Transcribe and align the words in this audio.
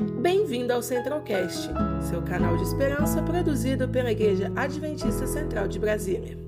Bem-vindo 0.00 0.72
ao 0.72 0.82
Centralcast, 0.82 1.68
seu 2.08 2.22
canal 2.22 2.56
de 2.56 2.62
esperança 2.62 3.22
produzido 3.22 3.86
pela 3.86 4.10
Igreja 4.10 4.50
Adventista 4.56 5.26
Central 5.26 5.68
de 5.68 5.78
Brasília. 5.78 6.38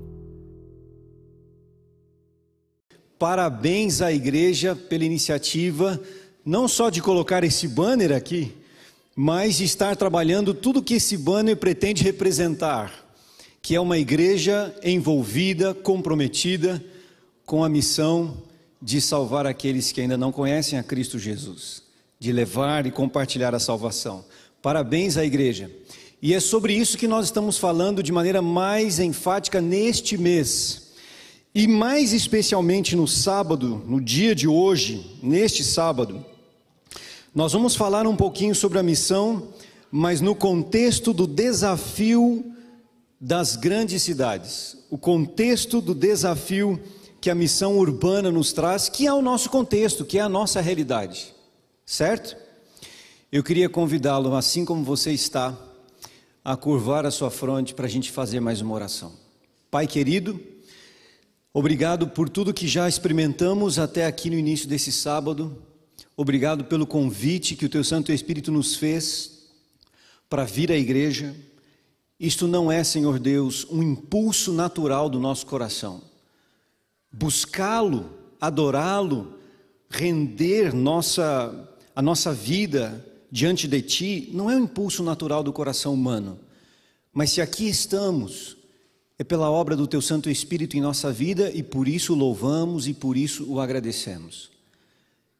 Parabéns 3.19 4.01
à 4.01 4.11
igreja 4.11 4.75
pela 4.75 5.05
iniciativa, 5.05 6.01
não 6.43 6.67
só 6.67 6.89
de 6.89 6.99
colocar 6.99 7.43
esse 7.43 7.67
banner 7.67 8.11
aqui, 8.11 8.51
mas 9.15 9.57
de 9.57 9.65
estar 9.65 9.95
trabalhando 9.95 10.55
tudo 10.55 10.81
que 10.81 10.95
esse 10.95 11.15
banner 11.15 11.55
pretende 11.55 12.03
representar, 12.03 12.91
que 13.61 13.75
é 13.75 13.79
uma 13.79 13.99
igreja 13.99 14.75
envolvida, 14.83 15.75
comprometida 15.75 16.83
com 17.45 17.63
a 17.63 17.69
missão 17.69 18.35
de 18.81 18.99
salvar 18.99 19.45
aqueles 19.45 19.91
que 19.91 20.01
ainda 20.01 20.17
não 20.17 20.31
conhecem 20.31 20.79
a 20.79 20.83
Cristo 20.83 21.19
Jesus, 21.19 21.82
de 22.23 22.31
levar 22.31 22.85
e 22.85 22.91
compartilhar 22.91 23.53
a 23.53 23.59
salvação. 23.59 24.23
Parabéns 24.61 25.17
à 25.17 25.25
igreja. 25.25 25.69
E 26.21 26.33
é 26.33 26.39
sobre 26.39 26.73
isso 26.73 26.97
que 26.97 27.05
nós 27.05 27.25
estamos 27.25 27.57
falando 27.57 28.01
de 28.01 28.13
maneira 28.13 28.41
mais 28.41 28.97
enfática 28.97 29.59
neste 29.59 30.17
mês. 30.17 30.93
E 31.53 31.67
mais 31.67 32.13
especialmente 32.13 32.95
no 32.95 33.09
sábado, 33.09 33.83
no 33.85 33.99
dia 33.99 34.33
de 34.33 34.47
hoje, 34.47 35.19
neste 35.21 35.65
sábado, 35.65 36.25
nós 37.35 37.51
vamos 37.51 37.75
falar 37.75 38.07
um 38.07 38.15
pouquinho 38.15 38.55
sobre 38.55 38.79
a 38.79 38.83
missão, 38.83 39.49
mas 39.91 40.21
no 40.21 40.33
contexto 40.33 41.11
do 41.11 41.27
desafio 41.27 42.53
das 43.19 43.57
grandes 43.57 44.01
cidades, 44.01 44.77
o 44.89 44.97
contexto 44.97 45.81
do 45.81 45.93
desafio 45.93 46.79
que 47.19 47.29
a 47.29 47.35
missão 47.35 47.77
urbana 47.77 48.31
nos 48.31 48.53
traz, 48.53 48.87
que 48.87 49.05
é 49.05 49.11
o 49.11 49.21
nosso 49.21 49.49
contexto, 49.49 50.05
que 50.05 50.17
é 50.17 50.21
a 50.21 50.29
nossa 50.29 50.61
realidade, 50.61 51.33
certo? 51.85 52.37
Eu 53.31 53.43
queria 53.43 53.69
convidá-lo, 53.69 54.35
assim 54.35 54.63
como 54.63 54.83
você 54.83 55.11
está, 55.11 55.57
a 56.43 56.55
curvar 56.55 57.05
a 57.05 57.11
sua 57.11 57.31
fronte 57.31 57.73
para 57.73 57.85
a 57.85 57.89
gente 57.89 58.11
fazer 58.11 58.39
mais 58.39 58.61
uma 58.61 58.73
oração. 58.73 59.13
Pai 59.71 59.87
querido, 59.87 60.39
obrigado 61.53 62.07
por 62.07 62.29
tudo 62.29 62.53
que 62.53 62.67
já 62.67 62.87
experimentamos 62.87 63.79
até 63.79 64.05
aqui 64.05 64.29
no 64.29 64.37
início 64.37 64.67
desse 64.67 64.91
sábado. 64.91 65.63
Obrigado 66.15 66.65
pelo 66.65 66.85
convite 66.85 67.55
que 67.55 67.65
o 67.65 67.69
Teu 67.69 67.83
Santo 67.83 68.11
Espírito 68.11 68.51
nos 68.51 68.75
fez 68.75 69.47
para 70.29 70.43
vir 70.43 70.71
à 70.71 70.77
igreja. 70.77 71.35
Isto 72.19 72.47
não 72.47 72.71
é, 72.71 72.83
Senhor 72.83 73.17
Deus, 73.19 73.65
um 73.69 73.81
impulso 73.81 74.53
natural 74.53 75.09
do 75.09 75.19
nosso 75.19 75.45
coração. 75.45 76.01
Buscá-lo, 77.11 78.11
adorá-lo, 78.39 79.39
render 79.89 80.73
nossa, 80.73 81.69
a 81.95 82.01
nossa 82.01 82.33
vida 82.33 83.05
diante 83.31 83.67
de 83.67 83.81
Ti, 83.81 84.29
não 84.31 84.49
é 84.49 84.55
um 84.55 84.63
impulso 84.63 85.01
natural 85.01 85.43
do 85.43 85.51
coração 85.51 85.93
humano. 85.93 86.39
Mas 87.11 87.31
se 87.31 87.41
aqui 87.41 87.67
estamos, 87.67 88.55
é 89.17 89.23
pela 89.23 89.49
obra 89.49 89.75
do 89.75 89.87
Teu 89.87 90.01
Santo 90.01 90.29
Espírito 90.29 90.77
em 90.77 90.81
nossa 90.81 91.11
vida 91.11 91.51
e 91.51 91.63
por 91.63 91.87
isso 91.87 92.13
o 92.13 92.15
louvamos 92.15 92.87
e 92.87 92.93
por 92.93 93.17
isso 93.17 93.45
o 93.51 93.59
agradecemos. 93.59 94.51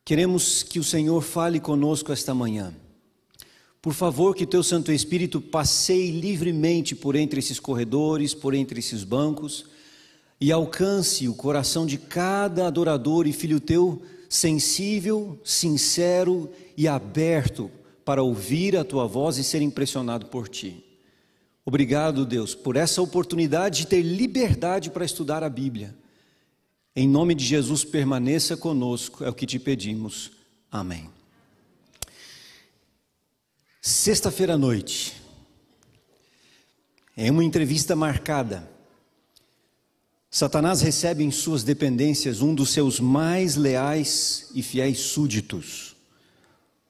Queremos 0.06 0.64
que 0.64 0.80
o 0.80 0.84
Senhor 0.84 1.22
fale 1.22 1.60
conosco 1.60 2.12
esta 2.12 2.34
manhã. 2.34 2.74
Por 3.82 3.94
favor, 3.94 4.36
que 4.36 4.46
teu 4.46 4.64
Santo 4.64 4.92
Espírito 4.92 5.42
passeie 5.42 6.12
livremente 6.12 6.96
por 6.96 7.16
entre 7.16 7.40
esses 7.40 7.60
corredores, 7.60 8.34
por 8.34 8.54
entre 8.54 8.80
esses 8.80 9.04
bancos 9.04 9.66
e 10.40 10.52
alcance 10.52 11.28
o 11.28 11.36
coração 11.36 11.86
de 11.86 11.98
cada 11.98 12.68
adorador 12.68 13.28
e 13.28 13.34
filho 13.34 13.60
teu 13.60 14.02
sensível, 14.34 15.40
sincero 15.44 16.52
e 16.76 16.88
aberto 16.88 17.70
para 18.04 18.24
ouvir 18.24 18.76
a 18.76 18.84
tua 18.84 19.06
voz 19.06 19.38
e 19.38 19.44
ser 19.44 19.62
impressionado 19.62 20.26
por 20.26 20.50
ti. 20.50 20.84
Obrigado, 21.64 22.26
Deus, 22.26 22.56
por 22.56 22.76
essa 22.76 23.00
oportunidade 23.00 23.82
de 23.82 23.88
ter 23.88 24.02
liberdade 24.02 24.90
para 24.90 25.06
estudar 25.06 25.44
a 25.44 25.50
Bíblia. 25.50 25.96
Em 26.96 27.08
nome 27.08 27.36
de 27.36 27.46
Jesus, 27.46 27.84
permaneça 27.84 28.58
conosco, 28.58 29.24
é 29.24 29.30
o 29.30 29.36
que 29.36 29.46
te 29.46 29.60
pedimos. 29.60 30.32
Amém. 30.72 31.12
Sexta-feira 33.80 34.56
à 34.56 34.58
noite, 34.58 35.22
em 37.16 37.30
uma 37.30 37.44
entrevista 37.44 37.96
marcada, 37.96 38.68
Satanás 40.36 40.82
recebe 40.82 41.24
em 41.24 41.30
suas 41.30 41.64
dependências 41.64 42.42
um 42.42 42.56
dos 42.56 42.72
seus 42.72 43.00
mais 43.00 43.56
leais 43.56 44.50
e 44.56 44.64
fiéis 44.64 44.98
súditos, 45.02 45.96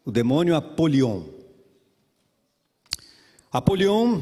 o 0.06 0.12
demônio 0.12 0.56
Apolion. 0.56 1.24
Apolion 3.52 4.22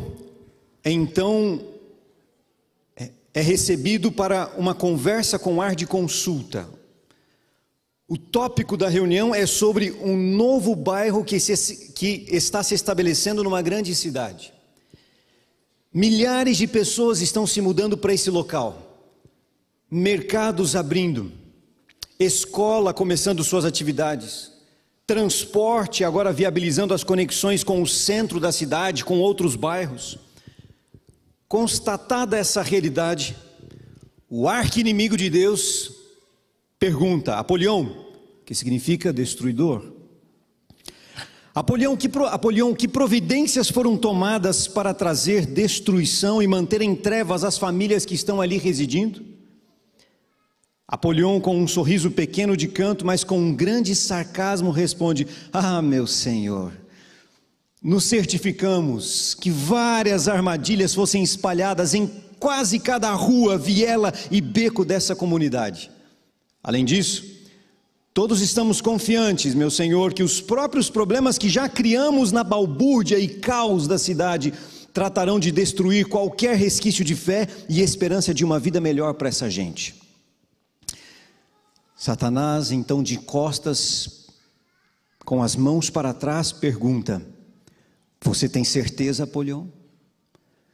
é 0.84 0.90
então 0.90 1.64
é 2.98 3.42
recebido 3.42 4.12
para 4.12 4.56
uma 4.58 4.74
conversa 4.74 5.38
com 5.38 5.62
ar 5.62 5.76
de 5.76 5.86
consulta. 5.86 6.68
O 8.08 8.18
tópico 8.18 8.76
da 8.76 8.90
reunião 8.90 9.36
é 9.36 9.46
sobre 9.46 9.92
um 10.02 10.18
novo 10.18 10.76
bairro 10.76 11.24
que, 11.24 11.40
se, 11.40 11.92
que 11.92 12.26
está 12.28 12.64
se 12.64 12.74
estabelecendo 12.74 13.44
numa 13.44 13.62
grande 13.62 13.94
cidade. 13.94 14.52
Milhares 15.94 16.58
de 16.58 16.66
pessoas 16.66 17.22
estão 17.22 17.46
se 17.46 17.62
mudando 17.62 17.96
para 17.96 18.16
esse 18.16 18.32
local, 18.32 18.91
mercados 19.94 20.74
abrindo, 20.74 21.34
escola 22.18 22.94
começando 22.94 23.44
suas 23.44 23.66
atividades, 23.66 24.50
transporte 25.06 26.06
agora 26.06 26.32
viabilizando 26.32 26.94
as 26.94 27.04
conexões 27.04 27.62
com 27.62 27.82
o 27.82 27.88
centro 27.88 28.40
da 28.40 28.54
cidade, 28.54 29.04
com 29.04 29.20
outros 29.20 29.58
bairros. 29.58 30.18
Constatada 31.46 32.38
essa 32.38 32.62
realidade, 32.62 33.36
o 34.30 34.48
arqui-inimigo 34.48 35.18
de 35.18 35.30
Deus 35.30 35.92
pergunta: 36.80 37.36
Apolião, 37.36 38.08
que 38.46 38.56
significa 38.56 39.12
destruidor. 39.12 39.92
Apolião 41.54 41.98
que, 41.98 42.10
Apolião, 42.30 42.74
que 42.74 42.88
providências 42.88 43.70
foram 43.70 43.98
tomadas 43.98 44.70
para 44.70 44.94
trazer 44.94 45.46
destruição 45.46 46.42
e 46.42 46.48
manter 46.48 46.82
em 46.82 46.96
trevas 46.96 47.44
as 47.44 47.58
famílias 47.58 48.06
que 48.06 48.16
estão 48.16 48.40
ali 48.40 48.58
residindo? 48.58 49.31
Apolião, 50.92 51.40
com 51.40 51.58
um 51.58 51.70
sorriso 51.70 52.12
pequeno 52.12 52.58
de 52.58 52.68
canto, 52.68 53.06
mas 53.06 53.24
com 53.24 53.40
um 53.40 53.56
grande 53.56 53.96
sarcasmo, 53.96 54.72
responde: 54.72 55.26
Ah, 55.54 55.82
meu 55.82 56.06
senhor, 56.06 56.74
nos 57.82 58.04
certificamos 58.04 59.34
que 59.34 59.50
várias 59.50 60.28
armadilhas 60.28 60.94
fossem 60.94 61.24
espalhadas 61.24 61.94
em 61.94 62.12
quase 62.38 62.78
cada 62.78 63.10
rua, 63.14 63.58
viela 63.58 64.14
e 64.30 64.42
beco 64.42 64.84
dessa 64.84 65.16
comunidade. 65.16 65.90
Além 66.62 66.84
disso, 66.84 67.24
todos 68.14 68.42
estamos 68.42 68.82
confiantes, 68.82 69.56
meu 69.56 69.72
Senhor, 69.72 70.14
que 70.14 70.24
os 70.24 70.42
próprios 70.42 70.90
problemas 70.90 71.38
que 71.38 71.48
já 71.48 71.70
criamos 71.70 72.34
na 72.34 72.44
balbúrdia 72.44 73.18
e 73.18 73.30
caos 73.30 73.88
da 73.88 73.98
cidade 73.98 74.54
tratarão 74.92 75.40
de 75.40 75.52
destruir 75.54 76.08
qualquer 76.08 76.58
resquício 76.58 77.06
de 77.06 77.16
fé 77.16 77.48
e 77.70 77.80
esperança 77.80 78.34
de 78.34 78.44
uma 78.44 78.60
vida 78.60 78.82
melhor 78.82 79.14
para 79.14 79.30
essa 79.30 79.50
gente. 79.50 80.01
Satanás, 82.02 82.72
então, 82.72 83.04
de 83.04 83.16
costas, 83.16 84.26
com 85.24 85.44
as 85.44 85.56
mãos 85.56 85.88
para 85.88 86.16
trás, 86.16 86.52
pergunta: 86.52 87.24
você 88.20 88.50
tem 88.50 88.64
certeza, 88.64 89.26
Apolion? 89.26 89.68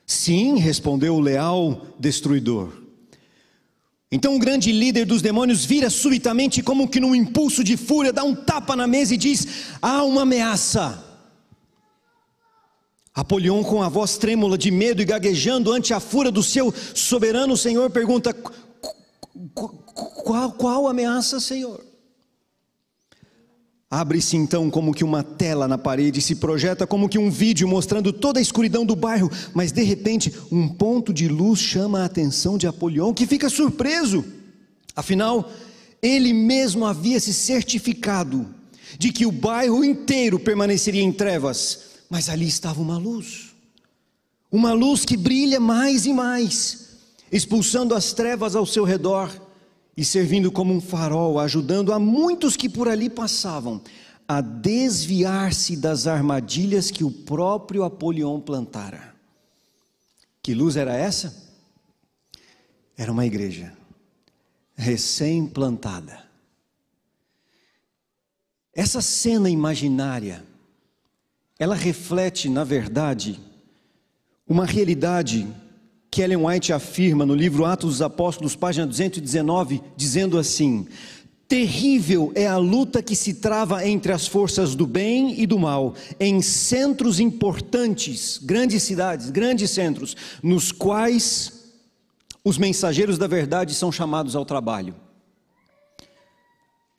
Sim, 0.05 0.55
respondeu 0.55 1.15
o 1.15 1.19
leal 1.19 1.85
destruidor. 1.99 2.71
Então 4.09 4.37
o 4.37 4.39
grande 4.39 4.71
líder 4.71 5.05
dos 5.05 5.21
demônios 5.21 5.65
vira 5.65 5.89
subitamente, 5.89 6.63
como 6.63 6.87
que 6.87 7.01
num 7.01 7.13
impulso 7.13 7.61
de 7.61 7.75
fúria, 7.75 8.13
dá 8.13 8.23
um 8.23 8.33
tapa 8.33 8.73
na 8.73 8.87
mesa 8.87 9.13
e 9.13 9.17
diz: 9.17 9.75
Há 9.81 10.03
uma 10.03 10.21
ameaça. 10.21 11.03
Apolion, 13.13 13.65
com 13.65 13.83
a 13.83 13.89
voz 13.89 14.17
trêmula 14.17 14.57
de 14.57 14.71
medo 14.71 15.01
e 15.01 15.05
gaguejando 15.05 15.73
ante 15.73 15.93
a 15.93 15.99
fúria 15.99 16.31
do 16.31 16.41
seu 16.41 16.73
soberano 16.95 17.57
Senhor, 17.57 17.89
pergunta: 17.89 18.33
Qual, 19.97 20.51
qual 20.51 20.87
ameaça, 20.87 21.39
Senhor? 21.39 21.83
Abre-se 23.89 24.35
então 24.35 24.69
como 24.69 24.93
que 24.93 25.03
uma 25.03 25.23
tela 25.23 25.67
na 25.67 25.77
parede, 25.77 26.21
se 26.21 26.35
projeta 26.35 26.85
como 26.85 27.07
que 27.07 27.17
um 27.17 27.31
vídeo 27.31 27.67
mostrando 27.67 28.11
toda 28.11 28.37
a 28.37 28.41
escuridão 28.41 28.85
do 28.85 28.95
bairro, 28.95 29.31
mas 29.53 29.71
de 29.71 29.81
repente 29.81 30.31
um 30.51 30.67
ponto 30.67 31.13
de 31.13 31.27
luz 31.27 31.59
chama 31.59 32.01
a 32.01 32.05
atenção 32.05 32.57
de 32.57 32.67
Apolion, 32.67 33.13
que 33.13 33.25
fica 33.25 33.49
surpreso. 33.49 34.25
Afinal, 34.93 35.49
ele 36.01 36.33
mesmo 36.33 36.85
havia 36.85 37.19
se 37.19 37.33
certificado 37.33 38.45
de 38.99 39.11
que 39.11 39.25
o 39.25 39.31
bairro 39.31 39.83
inteiro 39.83 40.37
permaneceria 40.37 41.01
em 41.01 41.11
trevas, 41.11 41.79
mas 42.09 42.29
ali 42.29 42.47
estava 42.47 42.81
uma 42.81 42.97
luz. 42.97 43.55
Uma 44.51 44.73
luz 44.73 45.05
que 45.05 45.15
brilha 45.15 45.61
mais 45.61 46.05
e 46.05 46.13
mais, 46.13 46.89
expulsando 47.31 47.95
as 47.95 48.11
trevas 48.11 48.55
ao 48.55 48.65
seu 48.65 48.83
redor 48.83 49.46
e 49.97 50.05
servindo 50.05 50.51
como 50.51 50.71
um 50.71 50.79
farol, 50.79 51.39
ajudando 51.39 51.91
a 51.91 51.97
muitos 51.97 52.55
que 52.55 52.69
por 52.69 52.87
ali 52.87 53.09
passavam 53.09 53.81
a 54.27 54.41
desviar-se 54.41 55.75
das 55.75 56.05
armadilhas 56.05 56.91
que 56.91 57.03
o 57.03 57.09
próprio 57.09 57.83
Apolion 57.83 58.39
plantara. 58.39 59.15
Que 60.43 60.53
luz 60.53 60.75
era 60.75 60.95
essa? 60.95 61.35
Era 62.95 63.11
uma 63.11 63.25
igreja 63.25 63.75
recém-plantada. 64.75 66.27
Essa 68.73 69.01
cena 69.01 69.49
imaginária, 69.49 70.45
ela 71.57 71.73
reflete, 71.73 72.47
na 72.47 72.63
verdade, 72.63 73.39
uma 74.47 74.65
realidade 74.65 75.47
que 76.09 76.21
Ellen 76.21 76.45
White 76.45 76.73
afirma 76.73 77.25
no 77.25 77.35
livro 77.35 77.65
Atos 77.65 77.91
dos 77.91 78.01
Apóstolos, 78.01 78.55
página 78.55 78.87
219, 78.87 79.81
dizendo 79.95 80.37
assim: 80.37 80.87
Terrível 81.47 82.31
é 82.35 82.45
a 82.45 82.57
luta 82.57 83.01
que 83.01 83.15
se 83.15 83.35
trava 83.35 83.87
entre 83.87 84.11
as 84.11 84.27
forças 84.27 84.75
do 84.75 84.85
bem 84.85 85.39
e 85.39 85.45
do 85.45 85.57
mal, 85.57 85.95
em 86.19 86.41
centros 86.41 87.19
importantes, 87.19 88.37
grandes 88.43 88.83
cidades, 88.83 89.29
grandes 89.29 89.71
centros, 89.71 90.15
nos 90.43 90.71
quais 90.71 91.71
os 92.43 92.57
mensageiros 92.57 93.17
da 93.17 93.27
verdade 93.27 93.73
são 93.73 93.91
chamados 93.91 94.35
ao 94.35 94.45
trabalho. 94.45 94.93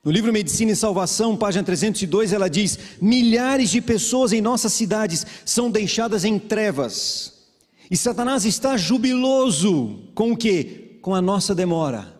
No 0.03 0.11
livro 0.11 0.33
Medicina 0.33 0.73
e 0.73 0.77
Salvação, 0.77 1.37
página 1.37 1.63
302, 1.63 2.33
ela 2.33 2.49
diz: 2.49 2.79
milhares 3.03 3.69
de 3.69 3.83
pessoas 3.83 4.33
em 4.33 4.41
nossas 4.41 4.73
cidades 4.73 5.27
são 5.45 5.71
deixadas 5.71 6.25
em 6.25 6.39
trevas, 6.39 7.38
e 7.91 7.97
Satanás 7.97 8.45
está 8.45 8.77
jubiloso 8.77 10.11
com 10.15 10.33
o 10.33 10.37
que? 10.37 10.99
Com 11.01 11.15
a 11.15 11.23
nossa 11.23 11.55
demora 11.55 12.19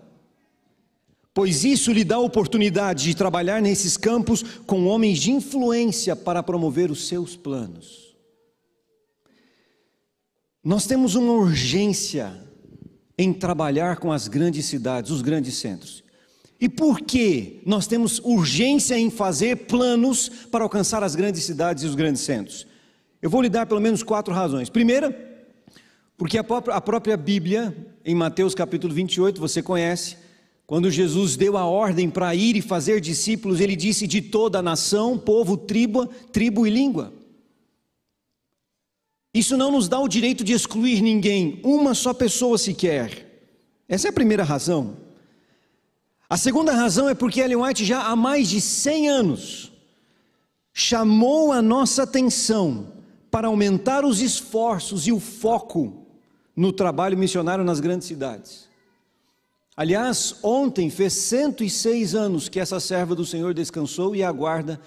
pois 1.39 1.63
isso 1.63 1.93
lhe 1.93 2.03
dá 2.03 2.17
a 2.17 2.19
oportunidade 2.19 3.05
de 3.05 3.15
trabalhar 3.15 3.63
nesses 3.63 3.97
campos 3.97 4.43
com 4.67 4.87
homens 4.87 5.21
de 5.21 5.31
influência 5.31 6.17
para 6.17 6.43
promover 6.43 6.91
os 6.91 7.07
seus 7.07 7.37
planos. 7.37 8.17
Nós 10.65 10.85
temos 10.85 11.15
uma 11.15 11.31
urgência 11.31 12.37
em 13.17 13.33
trabalhar 13.33 13.99
com 13.99 14.11
as 14.11 14.27
grandes 14.27 14.67
cidades, 14.67 15.13
os 15.13 15.23
grandes 15.23 15.55
centros. 15.59 16.03
E 16.61 16.69
por 16.69 17.03
que 17.03 17.63
nós 17.65 17.87
temos 17.87 18.19
urgência 18.25 18.99
em 18.99 19.09
fazer 19.09 19.69
planos 19.69 20.29
para 20.51 20.65
alcançar 20.65 21.05
as 21.05 21.15
grandes 21.15 21.45
cidades 21.45 21.85
e 21.85 21.87
os 21.87 21.95
grandes 21.95 22.23
centros? 22.23 22.67
Eu 23.23 23.31
vou 23.31 23.43
lhe 23.43 23.49
dar 23.49 23.65
pelo 23.65 23.81
menos 23.81 24.03
quatro 24.03 24.35
razões. 24.35 24.69
Primeira, 24.69 25.38
porque 26.19 26.37
a 26.37 26.43
própria, 26.43 26.75
a 26.75 26.81
própria 26.81 27.17
Bíblia, 27.17 27.95
em 28.05 28.13
Mateus 28.13 28.53
capítulo 28.53 28.93
28, 28.93 29.41
você 29.41 29.63
conhece, 29.63 30.17
quando 30.67 30.91
Jesus 30.91 31.37
deu 31.37 31.57
a 31.57 31.65
ordem 31.65 32.11
para 32.11 32.35
ir 32.35 32.57
e 32.57 32.61
fazer 32.61 33.01
discípulos, 33.01 33.61
ele 33.61 33.77
disse 33.77 34.05
de 34.05 34.21
toda 34.21 34.59
a 34.59 34.63
nação, 34.63 35.17
povo, 35.17 35.57
tribo, 35.57 36.07
tribo 36.33 36.67
e 36.67 36.71
língua. 36.71 37.13
Isso 39.33 39.57
não 39.57 39.71
nos 39.71 39.89
dá 39.89 40.01
o 40.01 40.09
direito 40.09 40.43
de 40.43 40.53
excluir 40.53 41.01
ninguém, 41.01 41.61
uma 41.63 41.95
só 41.95 42.13
pessoa 42.13 42.59
sequer. 42.59 43.45
Essa 43.89 44.09
é 44.09 44.11
a 44.11 44.13
primeira 44.13 44.43
razão. 44.43 44.97
A 46.29 46.37
segunda 46.37 46.73
razão 46.73 47.09
é 47.09 47.15
porque 47.15 47.41
Ellen 47.41 47.59
White 47.59 47.85
já 47.85 48.03
há 48.03 48.17
mais 48.17 48.49
de 48.49 48.61
100 48.61 49.09
anos 49.09 49.73
chamou 50.73 51.53
a 51.53 51.63
nossa 51.63 52.03
atenção 52.03 52.93
para 53.31 53.47
aumentar 53.47 54.05
os 54.05 54.21
esforços 54.21 55.07
e 55.07 55.13
o 55.13 55.21
foco 55.21 56.08
no 56.59 56.73
trabalho 56.73 57.17
missionário 57.17 57.63
nas 57.63 57.79
grandes 57.79 58.09
cidades. 58.09 58.69
Aliás, 59.77 60.41
ontem 60.43 60.91
fez 60.91 61.13
106 61.13 62.17
anos 62.17 62.49
que 62.49 62.59
essa 62.59 62.81
serva 62.81 63.15
do 63.15 63.25
Senhor 63.25 63.55
descansou 63.55 64.17
e 64.17 64.25
aguarda 64.25 64.81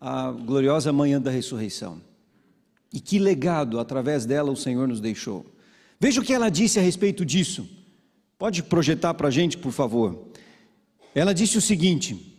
a 0.00 0.30
gloriosa 0.30 0.92
manhã 0.92 1.20
da 1.20 1.28
ressurreição. 1.28 2.00
E 2.94 3.00
que 3.00 3.18
legado 3.18 3.80
através 3.80 4.24
dela 4.24 4.52
o 4.52 4.56
Senhor 4.56 4.86
nos 4.86 5.00
deixou. 5.00 5.44
Veja 5.98 6.20
o 6.20 6.24
que 6.24 6.32
ela 6.32 6.48
disse 6.48 6.78
a 6.78 6.82
respeito 6.82 7.26
disso. 7.26 7.68
Pode 8.38 8.62
projetar 8.62 9.12
para 9.14 9.26
a 9.26 9.30
gente, 9.32 9.58
por 9.58 9.72
favor. 9.72 10.28
Ela 11.16 11.32
disse 11.32 11.58
o 11.58 11.60
seguinte: 11.60 12.38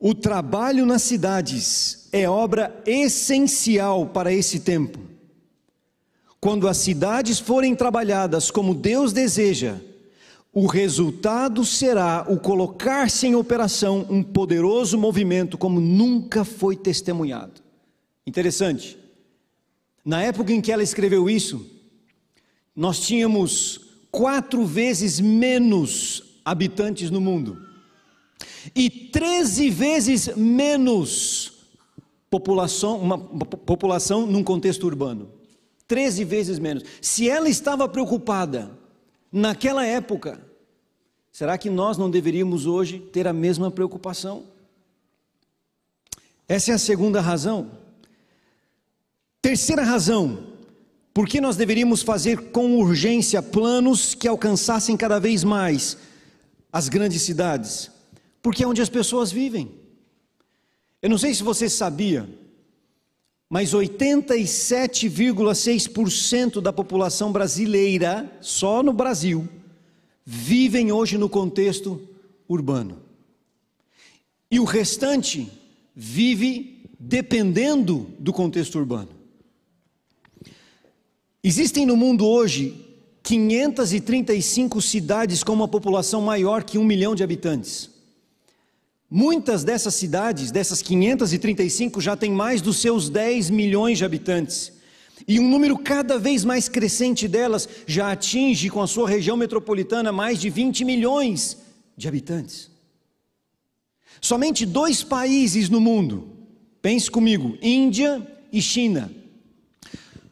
O 0.00 0.16
trabalho 0.16 0.84
nas 0.84 1.02
cidades 1.02 2.08
é 2.12 2.28
obra 2.28 2.82
essencial 2.84 4.08
para 4.08 4.32
esse 4.32 4.58
tempo. 4.58 5.13
Quando 6.44 6.68
as 6.68 6.76
cidades 6.76 7.38
forem 7.38 7.74
trabalhadas 7.74 8.50
como 8.50 8.74
Deus 8.74 9.14
deseja, 9.14 9.80
o 10.52 10.66
resultado 10.66 11.64
será 11.64 12.26
o 12.28 12.38
colocar-se 12.38 13.26
em 13.26 13.34
operação 13.34 14.06
um 14.10 14.22
poderoso 14.22 14.98
movimento 14.98 15.56
como 15.56 15.80
nunca 15.80 16.44
foi 16.44 16.76
testemunhado. 16.76 17.62
Interessante. 18.26 18.98
Na 20.04 20.20
época 20.20 20.52
em 20.52 20.60
que 20.60 20.70
ela 20.70 20.82
escreveu 20.82 21.30
isso, 21.30 21.66
nós 22.76 23.00
tínhamos 23.00 23.80
quatro 24.10 24.66
vezes 24.66 25.18
menos 25.20 26.40
habitantes 26.44 27.10
no 27.10 27.22
mundo 27.22 27.56
e 28.76 28.90
treze 28.90 29.70
vezes 29.70 30.36
menos 30.36 31.52
população, 32.28 32.98
uma 32.98 33.16
população 33.16 34.26
num 34.26 34.44
contexto 34.44 34.84
urbano. 34.84 35.33
13 35.86 36.24
vezes 36.24 36.58
menos. 36.58 36.84
Se 37.00 37.28
ela 37.28 37.48
estava 37.48 37.88
preocupada 37.88 38.70
naquela 39.30 39.84
época, 39.84 40.40
será 41.30 41.58
que 41.58 41.68
nós 41.68 41.98
não 41.98 42.10
deveríamos 42.10 42.66
hoje 42.66 42.98
ter 42.98 43.26
a 43.26 43.32
mesma 43.32 43.70
preocupação? 43.70 44.44
Essa 46.48 46.72
é 46.72 46.74
a 46.74 46.78
segunda 46.78 47.20
razão. 47.20 47.70
Terceira 49.40 49.82
razão, 49.82 50.54
por 51.12 51.28
que 51.28 51.40
nós 51.40 51.56
deveríamos 51.56 52.02
fazer 52.02 52.50
com 52.50 52.78
urgência 52.78 53.42
planos 53.42 54.14
que 54.14 54.26
alcançassem 54.26 54.96
cada 54.96 55.18
vez 55.18 55.44
mais 55.44 55.98
as 56.72 56.88
grandes 56.88 57.22
cidades? 57.22 57.90
Porque 58.42 58.64
é 58.64 58.66
onde 58.66 58.82
as 58.82 58.88
pessoas 58.88 59.30
vivem. 59.30 59.70
Eu 61.00 61.10
não 61.10 61.18
sei 61.18 61.34
se 61.34 61.42
você 61.42 61.68
sabia, 61.68 62.28
mas 63.48 63.72
87,6% 63.72 66.60
da 66.60 66.72
população 66.72 67.30
brasileira, 67.30 68.28
só 68.40 68.82
no 68.82 68.92
Brasil, 68.92 69.48
vivem 70.24 70.90
hoje 70.90 71.16
no 71.18 71.28
contexto 71.28 72.00
urbano. 72.48 73.00
E 74.50 74.58
o 74.58 74.64
restante 74.64 75.48
vive 75.94 76.82
dependendo 76.98 78.06
do 78.18 78.32
contexto 78.32 78.78
urbano. 78.78 79.10
Existem 81.42 81.84
no 81.84 81.96
mundo 81.96 82.26
hoje 82.26 82.74
535 83.22 84.80
cidades 84.80 85.42
com 85.42 85.52
uma 85.52 85.68
população 85.68 86.22
maior 86.22 86.64
que 86.64 86.78
um 86.78 86.84
milhão 86.84 87.14
de 87.14 87.22
habitantes. 87.22 87.90
Muitas 89.10 89.62
dessas 89.62 89.94
cidades, 89.94 90.50
dessas 90.50 90.82
535, 90.82 92.00
já 92.00 92.16
têm 92.16 92.32
mais 92.32 92.60
dos 92.60 92.78
seus 92.78 93.08
10 93.08 93.50
milhões 93.50 93.98
de 93.98 94.04
habitantes. 94.04 94.72
E 95.28 95.38
um 95.38 95.48
número 95.48 95.78
cada 95.78 96.18
vez 96.18 96.44
mais 96.44 96.68
crescente 96.68 97.28
delas 97.28 97.68
já 97.86 98.10
atinge, 98.10 98.68
com 98.70 98.82
a 98.82 98.86
sua 98.86 99.08
região 99.08 99.36
metropolitana, 99.36 100.10
mais 100.10 100.40
de 100.40 100.50
20 100.50 100.84
milhões 100.84 101.58
de 101.96 102.08
habitantes. 102.08 102.70
Somente 104.20 104.66
dois 104.66 105.02
países 105.02 105.68
no 105.68 105.80
mundo, 105.80 106.28
pense 106.80 107.10
comigo, 107.10 107.56
Índia 107.62 108.26
e 108.52 108.60
China, 108.60 109.12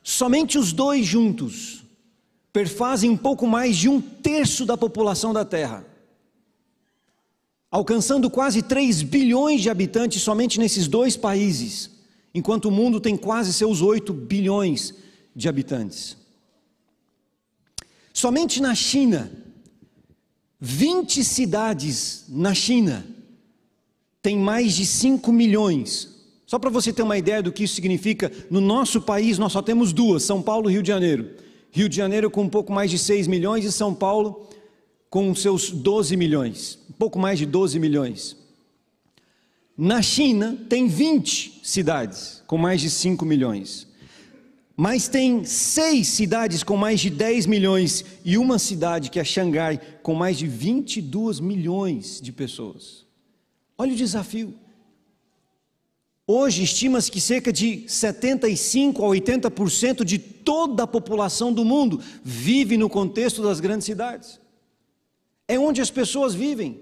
somente 0.02 0.58
os 0.58 0.72
dois 0.72 1.06
juntos 1.06 1.84
perfazem 2.52 3.10
um 3.10 3.16
pouco 3.16 3.46
mais 3.46 3.76
de 3.76 3.88
um 3.88 4.00
terço 4.00 4.66
da 4.66 4.76
população 4.76 5.32
da 5.32 5.44
Terra 5.44 5.84
alcançando 7.72 8.28
quase 8.28 8.60
3 8.60 9.00
bilhões 9.00 9.62
de 9.62 9.70
habitantes 9.70 10.20
somente 10.20 10.60
nesses 10.60 10.86
dois 10.86 11.16
países, 11.16 11.90
enquanto 12.34 12.66
o 12.66 12.70
mundo 12.70 13.00
tem 13.00 13.16
quase 13.16 13.50
seus 13.50 13.80
8 13.80 14.12
bilhões 14.12 14.94
de 15.34 15.48
habitantes. 15.48 16.14
Somente 18.12 18.60
na 18.60 18.74
China, 18.74 19.32
20 20.60 21.24
cidades 21.24 22.26
na 22.28 22.52
China 22.52 23.06
têm 24.20 24.38
mais 24.38 24.74
de 24.74 24.84
5 24.84 25.32
milhões. 25.32 26.10
Só 26.46 26.58
para 26.58 26.68
você 26.68 26.92
ter 26.92 27.02
uma 27.02 27.16
ideia 27.16 27.42
do 27.42 27.50
que 27.50 27.64
isso 27.64 27.74
significa, 27.74 28.30
no 28.50 28.60
nosso 28.60 29.00
país 29.00 29.38
nós 29.38 29.52
só 29.52 29.62
temos 29.62 29.94
duas, 29.94 30.24
São 30.24 30.42
Paulo 30.42 30.68
e 30.68 30.74
Rio 30.74 30.82
de 30.82 30.88
Janeiro. 30.88 31.30
Rio 31.70 31.88
de 31.88 31.96
Janeiro 31.96 32.30
com 32.30 32.42
um 32.42 32.48
pouco 32.50 32.70
mais 32.70 32.90
de 32.90 32.98
6 32.98 33.26
milhões 33.26 33.64
e 33.64 33.72
São 33.72 33.94
Paulo 33.94 34.46
com 35.12 35.34
seus 35.34 35.70
12 35.70 36.16
milhões, 36.16 36.78
um 36.88 36.94
pouco 36.94 37.18
mais 37.18 37.38
de 37.38 37.44
12 37.44 37.78
milhões. 37.78 38.34
Na 39.76 40.00
China 40.00 40.58
tem 40.70 40.88
20 40.88 41.60
cidades 41.62 42.42
com 42.46 42.56
mais 42.56 42.80
de 42.80 42.88
5 42.88 43.22
milhões. 43.22 43.86
Mas 44.74 45.08
tem 45.08 45.44
seis 45.44 46.08
cidades 46.08 46.62
com 46.62 46.78
mais 46.78 46.98
de 46.98 47.10
10 47.10 47.44
milhões 47.44 48.02
e 48.24 48.38
uma 48.38 48.58
cidade 48.58 49.10
que 49.10 49.20
é 49.20 49.24
Xangai 49.24 49.78
com 50.02 50.14
mais 50.14 50.38
de 50.38 50.46
22 50.46 51.40
milhões 51.40 52.18
de 52.18 52.32
pessoas. 52.32 53.04
Olha 53.76 53.92
o 53.92 53.96
desafio. 53.96 54.54
Hoje 56.26 56.62
estima-se 56.62 57.10
que 57.10 57.20
cerca 57.20 57.52
de 57.52 57.84
75 57.86 59.04
a 59.04 59.08
80% 59.08 60.04
de 60.04 60.18
toda 60.18 60.84
a 60.84 60.86
população 60.86 61.52
do 61.52 61.66
mundo 61.66 62.00
vive 62.24 62.78
no 62.78 62.88
contexto 62.88 63.42
das 63.42 63.60
grandes 63.60 63.84
cidades. 63.84 64.40
É 65.52 65.58
onde 65.58 65.82
as 65.82 65.90
pessoas 65.90 66.32
vivem. 66.32 66.80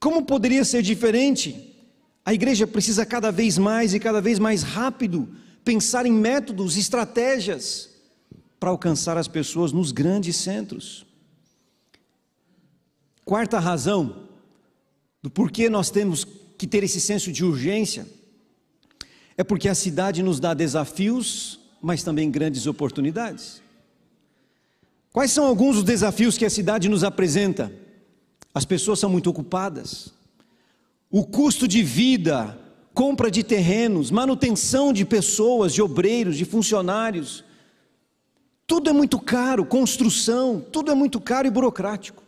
Como 0.00 0.24
poderia 0.24 0.64
ser 0.64 0.80
diferente? 0.80 1.76
A 2.24 2.32
igreja 2.32 2.66
precisa 2.66 3.04
cada 3.04 3.30
vez 3.30 3.58
mais 3.58 3.92
e 3.92 4.00
cada 4.00 4.18
vez 4.18 4.38
mais 4.38 4.62
rápido 4.62 5.28
pensar 5.62 6.06
em 6.06 6.10
métodos, 6.10 6.78
estratégias 6.78 7.90
para 8.58 8.70
alcançar 8.70 9.18
as 9.18 9.28
pessoas 9.28 9.72
nos 9.72 9.92
grandes 9.92 10.36
centros. 10.36 11.04
Quarta 13.26 13.58
razão 13.58 14.26
do 15.22 15.28
porquê 15.28 15.68
nós 15.68 15.90
temos 15.90 16.26
que 16.56 16.66
ter 16.66 16.82
esse 16.82 16.98
senso 16.98 17.30
de 17.30 17.44
urgência 17.44 18.06
é 19.36 19.44
porque 19.44 19.68
a 19.68 19.74
cidade 19.74 20.22
nos 20.22 20.40
dá 20.40 20.54
desafios, 20.54 21.60
mas 21.82 22.02
também 22.02 22.30
grandes 22.30 22.66
oportunidades. 22.66 23.60
Quais 25.16 25.32
são 25.32 25.46
alguns 25.46 25.76
dos 25.76 25.82
desafios 25.82 26.36
que 26.36 26.44
a 26.44 26.50
cidade 26.50 26.90
nos 26.90 27.02
apresenta? 27.02 27.72
As 28.52 28.66
pessoas 28.66 28.98
são 28.98 29.08
muito 29.08 29.30
ocupadas. 29.30 30.12
O 31.10 31.24
custo 31.24 31.66
de 31.66 31.82
vida, 31.82 32.60
compra 32.92 33.30
de 33.30 33.42
terrenos, 33.42 34.10
manutenção 34.10 34.92
de 34.92 35.06
pessoas, 35.06 35.72
de 35.72 35.80
obreiros, 35.80 36.36
de 36.36 36.44
funcionários, 36.44 37.42
tudo 38.66 38.90
é 38.90 38.92
muito 38.92 39.18
caro, 39.18 39.64
construção, 39.64 40.62
tudo 40.70 40.92
é 40.92 40.94
muito 40.94 41.18
caro 41.18 41.48
e 41.48 41.50
burocrático. 41.50 42.22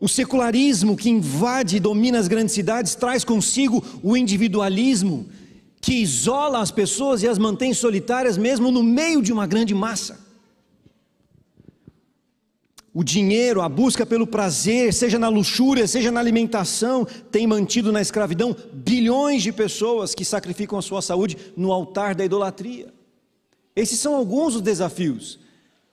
O 0.00 0.08
secularismo 0.08 0.96
que 0.96 1.10
invade 1.10 1.76
e 1.76 1.80
domina 1.80 2.18
as 2.18 2.28
grandes 2.28 2.54
cidades 2.54 2.94
traz 2.94 3.24
consigo 3.24 3.84
o 4.02 4.16
individualismo 4.16 5.28
que 5.82 5.96
isola 5.96 6.60
as 6.60 6.70
pessoas 6.70 7.22
e 7.22 7.28
as 7.28 7.36
mantém 7.36 7.74
solitárias 7.74 8.38
mesmo 8.38 8.70
no 8.70 8.82
meio 8.82 9.20
de 9.20 9.34
uma 9.34 9.46
grande 9.46 9.74
massa. 9.74 10.29
O 12.92 13.04
dinheiro, 13.04 13.60
a 13.60 13.68
busca 13.68 14.04
pelo 14.04 14.26
prazer, 14.26 14.92
seja 14.92 15.18
na 15.18 15.28
luxúria, 15.28 15.86
seja 15.86 16.10
na 16.10 16.18
alimentação, 16.18 17.06
tem 17.30 17.46
mantido 17.46 17.92
na 17.92 18.02
escravidão 18.02 18.56
bilhões 18.72 19.42
de 19.42 19.52
pessoas 19.52 20.12
que 20.12 20.24
sacrificam 20.24 20.76
a 20.76 20.82
sua 20.82 21.00
saúde 21.00 21.36
no 21.56 21.72
altar 21.72 22.16
da 22.16 22.24
idolatria. 22.24 22.92
Esses 23.76 24.00
são 24.00 24.16
alguns 24.16 24.54
dos 24.54 24.62
desafios. 24.62 25.38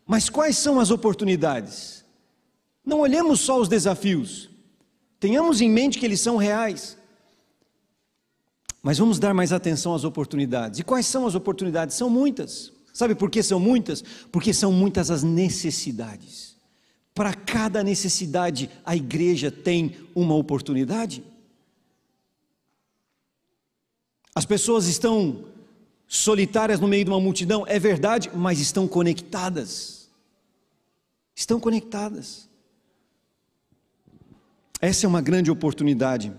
Mas 0.08 0.30
quais 0.30 0.58
são 0.58 0.80
as 0.80 0.89
oportunidades? 0.89 2.04
Não 2.84 3.01
olhemos 3.01 3.42
só 3.42 3.60
os 3.60 3.68
desafios, 3.68 4.50
tenhamos 5.20 5.60
em 5.60 5.70
mente 5.70 6.00
que 6.00 6.06
eles 6.06 6.22
são 6.22 6.38
reais. 6.38 6.98
Mas 8.82 8.98
vamos 8.98 9.20
dar 9.20 9.34
mais 9.34 9.51
atenção 9.51 9.94
às 9.94 10.06
oportunidades. 10.06 10.80
E 10.80 10.84
quais 10.84 11.06
são 11.06 11.27
as 11.27 11.36
oportunidades? 11.36 11.98
São 11.98 12.10
muitas. 12.10 12.72
Sabe 12.94 13.13
por 13.13 13.30
que 13.30 13.44
são 13.44 13.60
muitas? 13.60 14.01
Porque 14.32 14.54
são 14.54 14.72
muitas 14.72 15.12
as 15.12 15.24
necessidades. 15.24 16.47
Para 17.18 17.34
cada 17.34 17.84
necessidade, 17.84 18.70
a 18.86 18.96
igreja 18.96 19.50
tem 19.50 19.96
uma 20.14 20.36
oportunidade. 20.36 21.24
As 24.36 24.46
pessoas 24.46 24.86
estão 24.86 25.46
solitárias 26.08 26.80
no 26.80 26.88
meio 26.88 27.04
de 27.04 27.10
uma 27.10 27.20
multidão, 27.20 27.66
é 27.66 27.80
verdade, 27.80 28.30
mas 28.36 28.60
estão 28.60 28.88
conectadas. 28.88 30.12
Estão 31.34 31.60
conectadas. 31.60 32.48
Essa 34.80 35.08
é 35.08 35.10
uma 35.10 35.20
grande 35.20 35.50
oportunidade. 35.50 36.32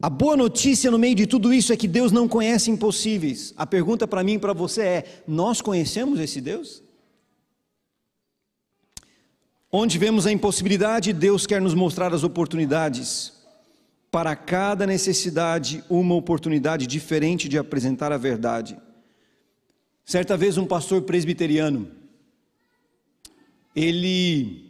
A 0.00 0.08
boa 0.08 0.38
notícia 0.38 0.90
no 0.90 0.98
meio 0.98 1.14
de 1.14 1.26
tudo 1.26 1.52
isso 1.52 1.70
é 1.70 1.76
que 1.76 1.86
Deus 1.86 2.10
não 2.10 2.26
conhece 2.26 2.70
impossíveis. 2.70 3.52
A 3.58 3.66
pergunta 3.66 4.08
para 4.08 4.24
mim 4.24 4.36
e 4.36 4.38
para 4.38 4.54
você 4.54 4.80
é: 4.80 5.22
nós 5.28 5.60
conhecemos 5.60 6.18
esse 6.18 6.40
Deus? 6.40 6.85
Onde 9.78 9.98
vemos 9.98 10.26
a 10.26 10.32
impossibilidade, 10.32 11.12
Deus 11.12 11.46
quer 11.46 11.60
nos 11.60 11.74
mostrar 11.74 12.14
as 12.14 12.24
oportunidades. 12.24 13.34
Para 14.10 14.34
cada 14.34 14.86
necessidade, 14.86 15.84
uma 15.90 16.14
oportunidade 16.14 16.86
diferente 16.86 17.46
de 17.46 17.58
apresentar 17.58 18.10
a 18.10 18.16
verdade. 18.16 18.78
Certa 20.02 20.34
vez, 20.34 20.56
um 20.56 20.64
pastor 20.64 21.02
presbiteriano, 21.02 21.90
ele 23.74 24.64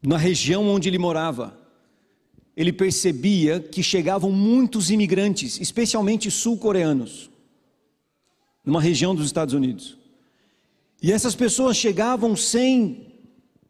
na 0.00 0.16
região 0.16 0.66
onde 0.66 0.88
ele 0.88 0.96
morava, 0.96 1.54
ele 2.56 2.72
percebia 2.72 3.60
que 3.60 3.82
chegavam 3.82 4.32
muitos 4.32 4.90
imigrantes, 4.90 5.60
especialmente 5.60 6.30
sul-coreanos, 6.30 7.28
numa 8.64 8.80
região 8.80 9.14
dos 9.14 9.26
Estados 9.26 9.52
Unidos. 9.52 9.98
E 11.02 11.12
essas 11.12 11.34
pessoas 11.34 11.76
chegavam 11.76 12.34
sem, 12.34 13.17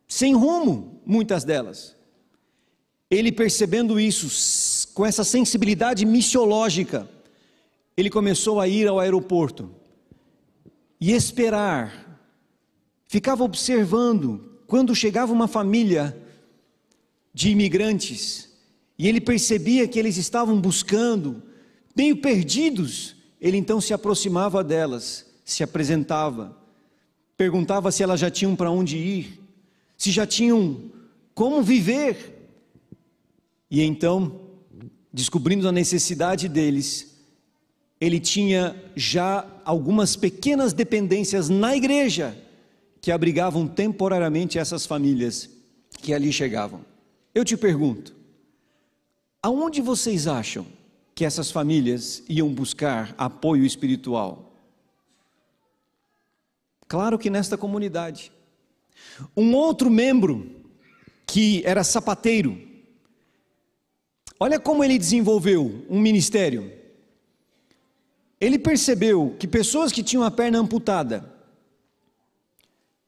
sem 0.09 0.35
rumo, 0.35 1.03
muitas 1.05 1.45
delas. 1.45 1.95
Ele 3.11 3.31
percebendo 3.31 4.01
isso, 4.01 4.89
com 4.95 5.05
essa 5.05 5.23
sensibilidade 5.23 6.07
missiológica, 6.07 7.09
ele 7.97 8.09
começou 8.09 8.61
a 8.61 8.67
ir 8.67 8.89
ao 8.89 8.99
aeroporto 8.99 9.71
e 11.01 11.13
esperar, 11.13 12.21
ficava 13.07 13.45
observando 13.45 14.61
quando 14.67 14.95
chegava 14.95 15.33
uma 15.33 15.49
família 15.49 16.17
de 17.33 17.51
imigrantes 17.51 18.49
e 18.99 19.07
ele 19.07 19.21
percebia 19.21 19.87
que 19.87 19.99
eles 19.99 20.17
estavam 20.17 20.61
buscando, 20.61 21.43
meio 21.97 22.17
perdidos, 22.17 23.15
ele 23.41 23.57
então 23.57 23.81
se 23.81 23.95
aproximava 23.95 24.65
delas, 24.65 25.25
se 25.45 25.63
apresentava, 25.63 26.57
perguntava 27.37 27.93
se 27.93 28.03
elas 28.03 28.19
já 28.19 28.31
tinham 28.31 28.57
para 28.57 28.71
onde 28.71 28.97
ir, 28.99 29.38
se 29.99 30.13
já 30.13 30.25
tinham 30.25 30.81
como 31.35 31.61
viver. 31.63 32.51
E 33.69 33.83
então, 33.83 34.41
descobrindo 35.13 35.69
a 35.69 35.73
necessidade 35.73 36.49
deles, 36.49 37.19
ele 38.01 38.21
tinha 38.21 38.81
já 38.95 39.45
algumas 39.65 40.15
pequenas 40.15 40.73
dependências 40.73 41.49
na 41.49 41.77
igreja 41.77 42.41
que 43.01 43.11
abrigavam 43.11 43.67
temporariamente 43.67 44.59
essas 44.59 44.87
famílias 44.87 45.51
que 46.01 46.15
ali 46.15 46.33
chegavam. 46.33 46.85
Eu 47.35 47.45
te 47.45 47.57
pergunto, 47.57 48.15
aonde 49.43 49.81
vocês 49.83 50.27
acham 50.29 50.65
que 51.15 51.25
essas 51.25 51.51
famílias 51.51 52.23
iam 52.29 52.49
buscar 52.49 53.15
apoio 53.19 53.65
espiritual? 53.65 54.55
Claro 56.87 57.19
que 57.19 57.29
nesta 57.29 57.59
comunidade. 57.59 58.33
Um 59.37 59.55
outro 59.55 59.91
membro 59.91 60.51
que 61.27 61.63
era 61.65 61.85
sapateiro, 61.85 62.59
olha 64.39 64.59
como 64.59 64.83
ele 64.83 64.99
desenvolveu 64.99 65.85
um 65.89 66.01
ministério. 66.01 66.73
Ele 68.41 68.59
percebeu 68.59 69.37
que 69.39 69.49
pessoas 69.49 69.91
que 69.91 70.03
tinham 70.03 70.23
a 70.23 70.31
perna 70.31 70.61
amputada, 70.61 71.39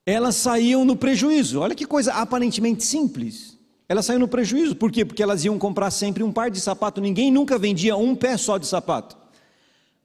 elas 0.05 0.35
saíam 0.37 0.85
no 0.85 0.97
prejuízo. 0.97 1.61
Olha 1.61 1.75
que 1.75 1.87
coisa 1.87 2.13
aparentemente 2.15 2.85
simples. 2.85 3.57
Elas 3.89 4.07
saíam 4.07 4.21
no 4.21 4.29
prejuízo, 4.29 4.77
por 4.77 4.91
quê? 4.91 5.05
Porque 5.05 5.23
elas 5.23 5.45
iam 5.45 5.59
comprar 5.59 5.91
sempre 5.91 6.23
um 6.23 6.33
par 6.33 6.51
de 6.51 6.61
sapato, 6.61 7.01
ninguém 7.01 7.31
nunca 7.31 7.59
vendia 7.59 7.97
um 7.97 8.15
pé 8.15 8.37
só 8.37 8.57
de 8.57 8.67
sapato. 8.67 9.17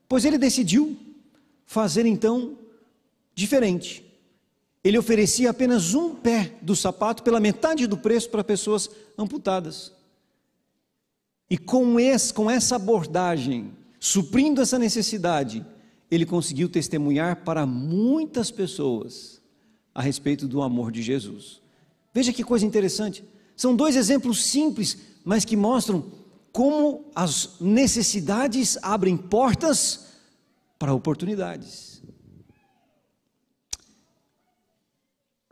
Pois 0.08 0.26
ele 0.26 0.38
decidiu 0.38 0.98
fazer 1.66 2.06
então 2.06 2.58
diferente. 3.34 4.05
Ele 4.86 5.00
oferecia 5.00 5.50
apenas 5.50 5.96
um 5.96 6.14
pé 6.14 6.54
do 6.62 6.76
sapato 6.76 7.24
pela 7.24 7.40
metade 7.40 7.88
do 7.88 7.98
preço 7.98 8.30
para 8.30 8.44
pessoas 8.44 8.88
amputadas. 9.18 9.92
E 11.50 11.58
com, 11.58 12.00
esse, 12.00 12.32
com 12.32 12.48
essa 12.48 12.76
abordagem, 12.76 13.74
suprindo 14.00 14.62
essa 14.62 14.78
necessidade, 14.78 15.66
ele 16.10 16.24
conseguiu 16.24 16.70
testemunhar 16.70 17.38
para 17.38 17.66
muitas 17.66 18.52
pessoas 18.52 19.42
a 19.94 20.04
respeito 20.04 20.48
do 20.48 20.62
amor 20.62 20.92
de 20.92 21.02
Jesus. 21.02 21.60
Veja 22.14 22.32
que 22.32 22.44
coisa 22.44 22.64
interessante. 22.64 23.24
São 23.58 23.76
dois 23.76 23.96
exemplos 23.96 24.46
simples, 24.46 25.00
mas 25.24 25.44
que 25.44 25.58
mostram 25.58 26.12
como 26.52 27.06
as 27.16 27.60
necessidades 27.60 28.78
abrem 28.84 29.18
portas 29.18 30.12
para 30.78 30.94
oportunidades. 30.94 31.95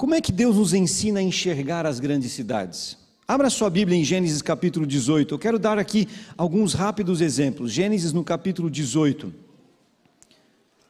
Como 0.04 0.16
é 0.16 0.20
que 0.20 0.34
Deus 0.34 0.58
nos 0.58 0.74
ensina 0.74 1.22
a 1.22 1.24
enxergar 1.24 1.86
as 1.86 1.98
grandes 1.98 2.34
cidades? 2.34 2.98
Abra 3.26 3.50
sua 3.50 3.70
Bíblia 3.70 3.98
em 3.98 4.04
Gênesis 4.04 4.42
capítulo 4.42 4.86
18. 4.86 5.34
Eu 5.34 5.40
quero 5.40 5.58
dar 5.58 5.80
aqui 5.80 6.10
alguns 6.38 6.74
rápidos 6.74 7.22
exemplos. 7.22 7.72
Gênesis 7.72 8.12
no 8.12 8.22
capítulo 8.22 8.70
18, 8.70 9.34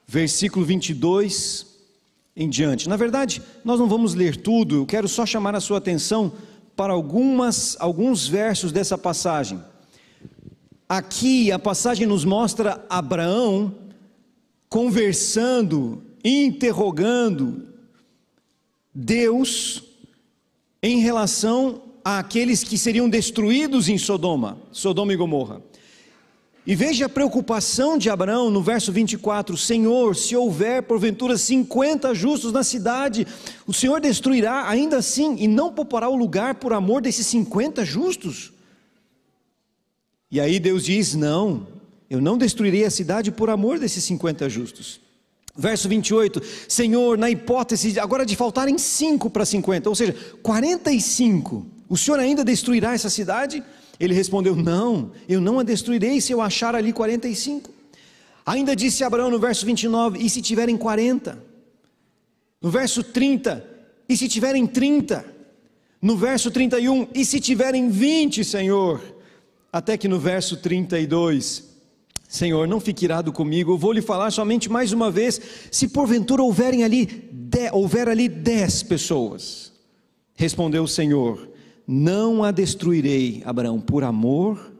versículo 0.07 0.65
22 0.65 1.67
em 2.35 2.49
diante. 2.49 2.89
Na 2.89 2.95
verdade, 2.95 3.39
nós 3.63 3.79
não 3.79 3.87
vamos 3.87 4.15
ler 4.15 4.35
tudo, 4.35 4.77
eu 4.77 4.85
quero 4.87 5.07
só 5.07 5.27
chamar 5.27 5.53
a 5.53 5.61
sua 5.61 5.77
atenção 5.77 6.33
para 6.75 6.91
algumas, 6.91 7.77
alguns 7.79 8.27
versos 8.27 8.71
dessa 8.71 8.97
passagem. 8.97 9.61
Aqui 10.89 11.51
a 11.51 11.59
passagem 11.59 12.07
nos 12.07 12.25
mostra 12.25 12.83
Abraão 12.89 13.75
conversando, 14.67 16.01
interrogando 16.25 17.72
Deus 18.93 19.83
em 20.81 20.99
relação 20.99 21.81
àqueles 22.03 22.63
que 22.63 22.77
seriam 22.77 23.09
destruídos 23.09 23.87
em 23.89 23.97
Sodoma, 23.97 24.57
Sodoma 24.71 25.13
e 25.13 25.15
Gomorra. 25.15 25.61
E 26.65 26.75
veja 26.75 27.07
a 27.07 27.09
preocupação 27.09 27.97
de 27.97 28.09
Abraão 28.09 28.49
no 28.49 28.61
verso 28.61 28.91
24: 28.91 29.57
Senhor, 29.57 30.15
se 30.15 30.35
houver 30.35 30.83
porventura 30.83 31.37
50 31.37 32.13
justos 32.15 32.53
na 32.53 32.63
cidade, 32.63 33.27
o 33.67 33.73
Senhor 33.73 33.99
destruirá 33.99 34.69
ainda 34.69 34.97
assim 34.97 35.35
e 35.39 35.47
não 35.47 35.73
poupará 35.73 36.07
o 36.07 36.15
lugar 36.15 36.55
por 36.55 36.71
amor 36.71 37.01
desses 37.01 37.27
50 37.27 37.83
justos? 37.83 38.53
E 40.31 40.39
aí 40.39 40.57
Deus 40.57 40.85
diz: 40.85 41.15
Não, 41.15 41.67
eu 42.09 42.21
não 42.21 42.37
destruirei 42.37 42.85
a 42.85 42.91
cidade 42.91 43.29
por 43.29 43.49
amor 43.49 43.77
desses 43.77 44.03
50 44.05 44.49
justos. 44.49 45.01
Verso 45.55 45.87
28, 45.87 46.41
Senhor, 46.67 47.15
na 47.15 47.29
hipótese 47.29 47.99
agora 47.99 48.25
de 48.25 48.35
faltarem 48.35 48.75
5 48.77 49.29
para 49.29 49.45
50, 49.45 49.87
ou 49.87 49.95
seja, 49.95 50.15
45, 50.41 51.65
o 51.87 51.95
Senhor 51.95 52.19
ainda 52.19 52.43
destruirá 52.43 52.93
essa 52.93 53.09
cidade? 53.09 53.63
Ele 53.99 54.15
respondeu: 54.15 54.55
Não, 54.55 55.11
eu 55.29 55.39
não 55.39 55.59
a 55.59 55.63
destruirei 55.63 56.19
se 56.19 56.31
eu 56.31 56.41
achar 56.41 56.75
ali 56.75 56.91
45. 56.91 57.69
Ainda 58.45 58.75
disse 58.75 59.03
Abraão 59.03 59.29
no 59.29 59.39
verso 59.39 59.63
29: 59.65 60.25
E 60.25 60.29
se 60.29 60.41
tiverem 60.41 60.75
40? 60.75 61.37
No 62.59 62.71
verso 62.71 63.03
30: 63.03 63.63
E 64.09 64.17
se 64.17 64.27
tiverem 64.27 64.65
30? 64.65 65.23
No 66.01 66.17
verso 66.17 66.49
31: 66.49 67.09
E 67.13 67.23
se 67.23 67.39
tiverem 67.39 67.89
20, 67.89 68.43
Senhor? 68.43 69.01
Até 69.71 69.97
que 69.97 70.07
no 70.07 70.19
verso 70.19 70.57
32, 70.57 71.72
Senhor, 72.33 72.67
não 72.67 72.79
fique 72.79 73.05
irado 73.05 73.31
comigo, 73.31 73.73
eu 73.73 73.77
vou 73.77 73.91
lhe 73.91 74.01
falar 74.01 74.31
somente 74.31 74.67
mais 74.67 74.91
uma 74.91 75.11
vez, 75.11 75.39
se 75.69 75.87
porventura 75.87 76.41
houverem 76.41 76.83
ali, 76.83 77.05
de, 77.05 77.69
houver 77.71 78.09
ali 78.09 78.27
dez 78.27 78.81
pessoas. 78.81 79.71
Respondeu 80.33 80.83
o 80.83 80.87
Senhor, 80.87 81.47
não 81.85 82.43
a 82.43 82.49
destruirei, 82.49 83.43
Abraão, 83.45 83.79
por 83.79 84.03
amor 84.03 84.73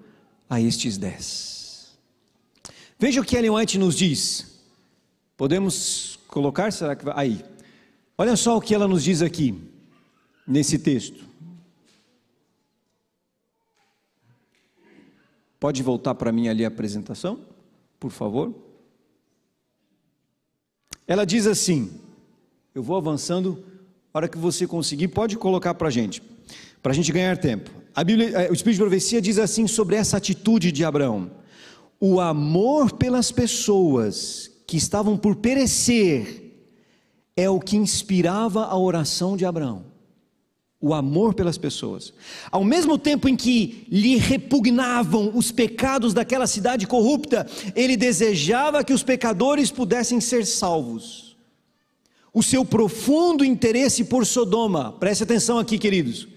a 0.50 0.60
estes 0.60 0.98
dez. 0.98 1.96
Veja 2.98 3.22
o 3.22 3.24
que 3.24 3.38
Ellen 3.38 3.52
White 3.52 3.78
nos 3.78 3.96
diz. 3.96 4.60
Podemos 5.38 6.18
colocar? 6.28 6.74
Será 6.74 6.96
que 6.96 7.06
vai? 7.06 7.14
Aí. 7.16 7.46
Olha 8.18 8.36
só 8.36 8.58
o 8.58 8.62
que 8.62 8.74
ela 8.74 8.88
nos 8.88 9.04
diz 9.04 9.22
aqui, 9.22 9.54
nesse 10.48 10.80
texto. 10.80 11.24
Pode 15.64 15.82
voltar 15.82 16.14
para 16.14 16.30
mim 16.30 16.50
ali 16.50 16.66
a 16.66 16.68
apresentação, 16.68 17.40
por 17.98 18.12
favor? 18.12 18.54
Ela 21.08 21.24
diz 21.26 21.48
assim: 21.48 21.90
eu 22.76 22.84
vou 22.84 22.98
avançando, 22.98 23.64
a 24.14 24.18
hora 24.18 24.28
que 24.28 24.38
você 24.38 24.68
conseguir, 24.68 25.08
pode 25.08 25.38
colocar 25.38 25.74
para 25.74 25.88
a 25.88 25.92
gente 25.92 26.22
para 26.82 26.92
a 26.92 26.94
gente 26.94 27.14
ganhar 27.14 27.38
tempo. 27.38 27.72
A 27.96 28.04
Bíblia, 28.04 28.28
eh, 28.32 28.52
o 28.52 28.54
Espírito 28.54 28.80
de 28.80 28.82
Profecia 28.82 29.22
diz 29.22 29.40
assim 29.40 29.66
sobre 29.66 29.96
essa 29.96 30.18
atitude 30.18 30.70
de 30.70 30.84
Abraão: 30.84 31.32
o 31.98 32.20
amor 32.20 32.92
pelas 32.92 33.32
pessoas 33.32 34.52
que 34.68 34.76
estavam 34.76 35.18
por 35.18 35.38
perecer 35.38 36.52
é 37.38 37.50
o 37.50 37.62
que 37.62 37.78
inspirava 37.78 38.66
a 38.66 38.78
oração 38.78 39.38
de 39.38 39.46
Abraão. 39.46 39.93
O 40.86 40.94
amor 40.94 41.34
pelas 41.34 41.58
pessoas. 41.58 42.14
Ao 42.52 42.62
mesmo 42.62 42.98
tempo 42.98 43.30
em 43.30 43.38
que 43.38 43.88
lhe 43.90 44.18
repugnavam 44.18 45.32
os 45.34 45.50
pecados 45.50 46.14
daquela 46.14 46.46
cidade 46.46 46.86
corrupta, 46.86 47.48
ele 47.74 47.96
desejava 47.96 48.84
que 48.84 48.92
os 48.92 49.02
pecadores 49.02 49.72
pudessem 49.72 50.20
ser 50.20 50.46
salvos. 50.46 51.38
O 52.34 52.44
seu 52.44 52.66
profundo 52.66 53.46
interesse 53.46 54.04
por 54.04 54.26
Sodoma, 54.26 54.92
preste 54.92 55.24
atenção 55.24 55.58
aqui, 55.58 55.80
queridos 55.80 56.28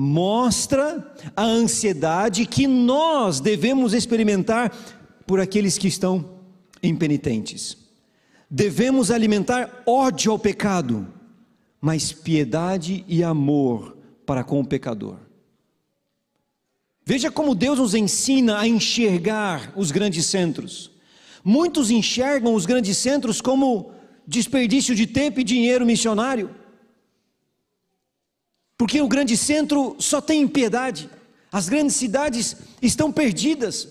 mostra 0.00 1.12
a 1.34 1.42
ansiedade 1.42 2.46
que 2.46 2.68
nós 2.68 3.40
devemos 3.40 3.92
experimentar 3.92 4.72
por 5.26 5.40
aqueles 5.40 5.76
que 5.76 5.88
estão 5.88 6.38
impenitentes. 6.80 7.76
Devemos 8.48 9.10
alimentar 9.10 9.82
ódio 9.84 10.30
ao 10.30 10.38
pecado, 10.38 11.04
mas 11.80 12.12
piedade 12.12 13.04
e 13.06 13.22
amor 13.22 13.96
para 14.26 14.42
com 14.44 14.60
o 14.60 14.66
pecador. 14.66 15.16
Veja 17.04 17.30
como 17.30 17.54
Deus 17.54 17.78
nos 17.78 17.94
ensina 17.94 18.58
a 18.58 18.68
enxergar 18.68 19.72
os 19.74 19.90
grandes 19.90 20.26
centros. 20.26 20.90
Muitos 21.42 21.90
enxergam 21.90 22.52
os 22.52 22.66
grandes 22.66 22.98
centros 22.98 23.40
como 23.40 23.92
desperdício 24.26 24.94
de 24.94 25.06
tempo 25.06 25.40
e 25.40 25.44
dinheiro 25.44 25.86
missionário. 25.86 26.54
Porque 28.76 29.00
o 29.00 29.08
grande 29.08 29.36
centro 29.36 29.96
só 29.98 30.20
tem 30.20 30.42
impiedade, 30.42 31.08
as 31.50 31.68
grandes 31.68 31.96
cidades 31.96 32.56
estão 32.82 33.10
perdidas. 33.10 33.88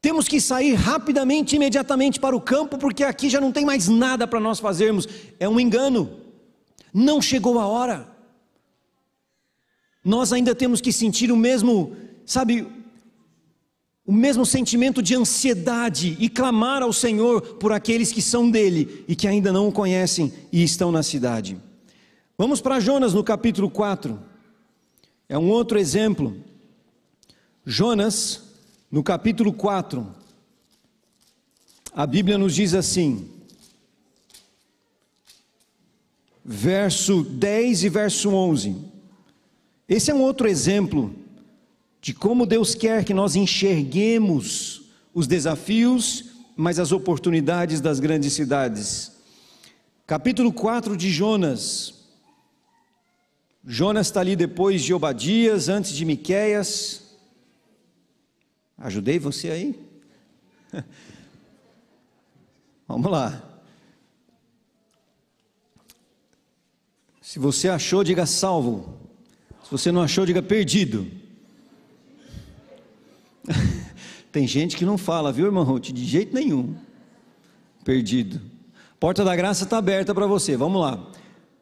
Temos 0.00 0.26
que 0.26 0.40
sair 0.40 0.72
rapidamente, 0.72 1.56
imediatamente 1.56 2.18
para 2.18 2.34
o 2.34 2.40
campo, 2.40 2.78
porque 2.78 3.04
aqui 3.04 3.28
já 3.28 3.38
não 3.38 3.52
tem 3.52 3.66
mais 3.66 3.86
nada 3.86 4.26
para 4.26 4.40
nós 4.40 4.58
fazermos. 4.58 5.06
É 5.38 5.46
um 5.46 5.60
engano, 5.60 6.19
não 6.92 7.20
chegou 7.20 7.58
a 7.58 7.66
hora. 7.66 8.08
Nós 10.04 10.32
ainda 10.32 10.54
temos 10.54 10.80
que 10.80 10.92
sentir 10.92 11.30
o 11.30 11.36
mesmo, 11.36 11.94
sabe, 12.24 12.66
o 14.06 14.12
mesmo 14.12 14.46
sentimento 14.46 15.02
de 15.02 15.14
ansiedade 15.14 16.16
e 16.18 16.28
clamar 16.28 16.82
ao 16.82 16.92
Senhor 16.92 17.42
por 17.56 17.72
aqueles 17.72 18.10
que 18.10 18.22
são 18.22 18.50
dele 18.50 19.04
e 19.06 19.14
que 19.14 19.28
ainda 19.28 19.52
não 19.52 19.68
o 19.68 19.72
conhecem 19.72 20.32
e 20.50 20.62
estão 20.64 20.90
na 20.90 21.02
cidade. 21.02 21.56
Vamos 22.36 22.60
para 22.60 22.80
Jonas 22.80 23.12
no 23.12 23.22
capítulo 23.22 23.70
4. 23.70 24.18
É 25.28 25.38
um 25.38 25.50
outro 25.50 25.78
exemplo. 25.78 26.36
Jonas, 27.64 28.42
no 28.90 29.02
capítulo 29.02 29.52
4, 29.52 30.06
a 31.92 32.06
Bíblia 32.06 32.38
nos 32.38 32.54
diz 32.54 32.72
assim, 32.74 33.30
verso 36.44 37.22
10 37.22 37.84
e 37.84 37.88
verso 37.88 38.30
11. 38.30 38.76
Esse 39.88 40.10
é 40.10 40.14
um 40.14 40.22
outro 40.22 40.48
exemplo 40.48 41.14
de 42.00 42.14
como 42.14 42.46
Deus 42.46 42.74
quer 42.74 43.04
que 43.04 43.12
nós 43.12 43.36
enxerguemos 43.36 44.82
os 45.12 45.26
desafios, 45.26 46.26
mas 46.56 46.78
as 46.78 46.92
oportunidades 46.92 47.80
das 47.80 48.00
grandes 48.00 48.32
cidades. 48.32 49.12
Capítulo 50.06 50.52
4 50.52 50.96
de 50.96 51.10
Jonas, 51.10 51.94
Jonas 53.64 54.06
está 54.06 54.20
ali 54.20 54.34
depois 54.34 54.82
de 54.82 54.94
Obadias, 54.94 55.68
antes 55.68 55.92
de 55.92 56.04
Miqueias. 56.04 57.02
Ajudei 58.78 59.18
você 59.18 59.50
aí? 59.50 59.78
Vamos 62.88 63.10
lá. 63.10 63.49
Se 67.30 67.38
você 67.38 67.68
achou, 67.68 68.02
diga 68.02 68.26
salvo. 68.26 68.92
Se 69.62 69.70
você 69.70 69.92
não 69.92 70.02
achou, 70.02 70.26
diga 70.26 70.42
perdido. 70.42 71.06
Tem 74.32 74.48
gente 74.48 74.76
que 74.76 74.84
não 74.84 74.98
fala, 74.98 75.30
viu, 75.30 75.46
irmão 75.46 75.62
Ruth? 75.62 75.92
De 75.92 76.04
jeito 76.04 76.34
nenhum. 76.34 76.74
Perdido. 77.84 78.40
Porta 78.98 79.22
da 79.22 79.36
graça 79.36 79.62
está 79.62 79.78
aberta 79.78 80.12
para 80.12 80.26
você. 80.26 80.56
Vamos 80.56 80.82
lá. 80.82 81.08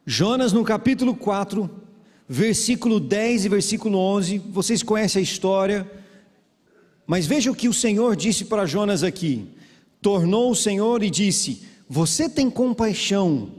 Jonas, 0.07 0.55
no 0.55 0.65
capítulo 0.65 1.15
4, 1.15 1.69
versículo 2.27 2.99
10 2.99 3.45
e 3.45 3.49
versículo 3.51 3.99
11, 3.99 4.39
vocês 4.39 4.83
conhecem 4.83 5.21
a 5.21 5.23
história, 5.23 5.87
mas 7.07 7.27
veja 7.27 7.51
o 7.51 7.55
que 7.55 7.69
o 7.69 7.75
Senhor 7.75 8.17
disse 8.17 8.47
para 8.47 8.65
Jonas 8.65 9.03
aqui: 9.03 9.47
tornou 10.01 10.51
o 10.51 10.57
Senhor 10.57 11.03
e 11.03 11.11
disse: 11.11 11.63
Você 11.87 12.27
tem 12.27 12.49
compaixão 12.49 13.58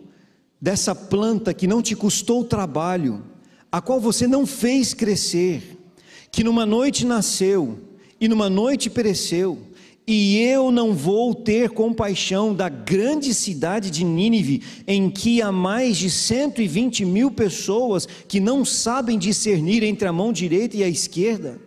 dessa 0.62 0.94
planta 0.94 1.54
que 1.54 1.68
não 1.68 1.82
te 1.82 1.96
custou 1.96 2.44
trabalho, 2.44 3.24
a 3.72 3.82
qual 3.82 4.00
você 4.00 4.28
não 4.28 4.46
fez 4.46 4.94
crescer, 4.94 5.78
que 6.32 6.44
numa 6.44 6.66
noite 6.66 7.06
nasceu 7.06 7.80
e 8.20 8.28
numa 8.28 8.50
noite 8.50 8.90
pereceu 8.90 9.70
e 10.12 10.40
eu 10.40 10.72
não 10.72 10.92
vou 10.92 11.36
ter 11.36 11.70
compaixão 11.70 12.52
da 12.52 12.68
grande 12.68 13.32
cidade 13.32 13.92
de 13.92 14.04
Nínive, 14.04 14.64
em 14.88 15.08
que 15.08 15.40
há 15.40 15.52
mais 15.52 15.98
de 15.98 16.10
120 16.10 17.06
mil 17.06 17.30
pessoas 17.30 18.08
que 18.28 18.40
não 18.40 18.66
sabem 18.66 19.20
discernir 19.20 19.84
entre 19.84 20.08
a 20.08 20.12
mão 20.12 20.34
direita 20.34 20.76
e 20.76 20.84
a 20.84 20.90
esquerda, 20.90 21.62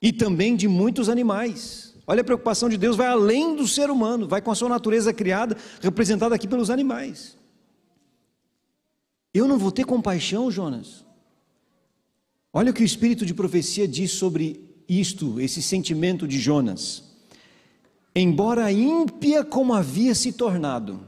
e 0.00 0.10
também 0.10 0.56
de 0.56 0.66
muitos 0.66 1.10
animais. 1.10 1.94
Olha 2.06 2.22
a 2.22 2.24
preocupação 2.24 2.70
de 2.70 2.78
Deus, 2.78 2.96
vai 2.96 3.08
além 3.08 3.54
do 3.54 3.68
ser 3.68 3.90
humano, 3.90 4.26
vai 4.26 4.40
com 4.40 4.50
a 4.50 4.54
sua 4.54 4.70
natureza 4.70 5.12
criada, 5.12 5.54
representada 5.82 6.34
aqui 6.34 6.48
pelos 6.48 6.70
animais. 6.70 7.35
Eu 9.36 9.46
não 9.46 9.58
vou 9.58 9.70
ter 9.70 9.84
compaixão, 9.84 10.50
Jonas? 10.50 11.04
Olha 12.50 12.70
o 12.70 12.74
que 12.74 12.82
o 12.82 12.86
espírito 12.86 13.26
de 13.26 13.34
profecia 13.34 13.86
diz 13.86 14.12
sobre 14.12 14.64
isto, 14.88 15.38
esse 15.38 15.60
sentimento 15.60 16.26
de 16.26 16.38
Jonas. 16.38 17.04
Embora 18.14 18.72
ímpia 18.72 19.44
como 19.44 19.74
havia 19.74 20.14
se 20.14 20.32
tornado, 20.32 21.06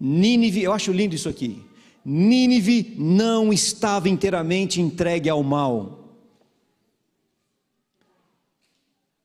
Nínive, 0.00 0.62
eu 0.62 0.72
acho 0.72 0.90
lindo 0.92 1.14
isso 1.14 1.28
aqui. 1.28 1.62
Nínive 2.02 2.94
não 2.98 3.52
estava 3.52 4.08
inteiramente 4.08 4.80
entregue 4.80 5.28
ao 5.28 5.42
mal. 5.42 6.16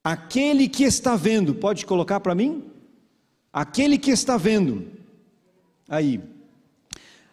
Aquele 0.04 0.68
que 0.68 0.84
está 0.84 1.16
vendo, 1.16 1.56
pode 1.56 1.86
colocar 1.86 2.20
para 2.20 2.36
mim? 2.36 2.66
Aquele 3.54 3.98
que 3.98 4.12
está 4.12 4.36
vendo, 4.36 4.86
aí, 5.88 6.20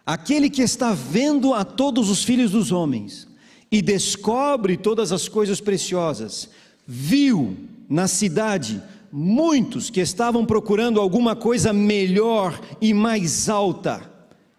aquele 0.09 0.49
que 0.49 0.63
está 0.63 0.95
vendo 0.95 1.53
a 1.53 1.67
todos 1.67 2.09
os 2.09 2.25
filhos 2.25 2.53
dos 2.53 2.73
homens 2.73 3.29
e 3.71 3.83
descobre 3.83 4.75
todas 4.75 5.13
as 5.13 5.29
coisas 5.29 5.61
preciosas, 5.61 6.49
viu 6.87 7.55
na 7.91 8.09
cidade 8.09 8.83
muitos 9.13 9.91
que 9.91 10.01
estavam 10.01 10.47
procurando 10.47 10.99
alguma 10.99 11.37
coisa 11.37 11.75
melhor 11.75 12.59
e 12.81 12.95
mais 12.95 13.51
alta, 13.51 14.11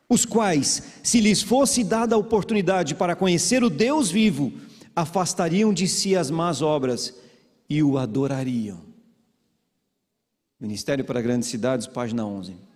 os 0.07 0.23
quais, 0.23 0.83
se 1.01 1.19
lhes 1.19 1.41
fosse 1.41 1.83
dada 1.83 2.13
a 2.13 2.19
oportunidade 2.19 2.93
para 2.93 3.15
conhecer 3.15 3.63
o 3.63 3.71
Deus 3.71 4.11
vivo, 4.11 4.53
afastariam 4.95 5.73
de 5.73 5.87
si 5.87 6.15
as 6.15 6.29
más 6.29 6.61
obras 6.61 7.15
e 7.67 7.81
o 7.81 7.97
adorariam. 7.97 8.81
Ministério 10.59 11.03
para 11.03 11.23
Grandes 11.23 11.49
Cidades, 11.49 11.87
página 11.87 12.23
11. 12.23 12.68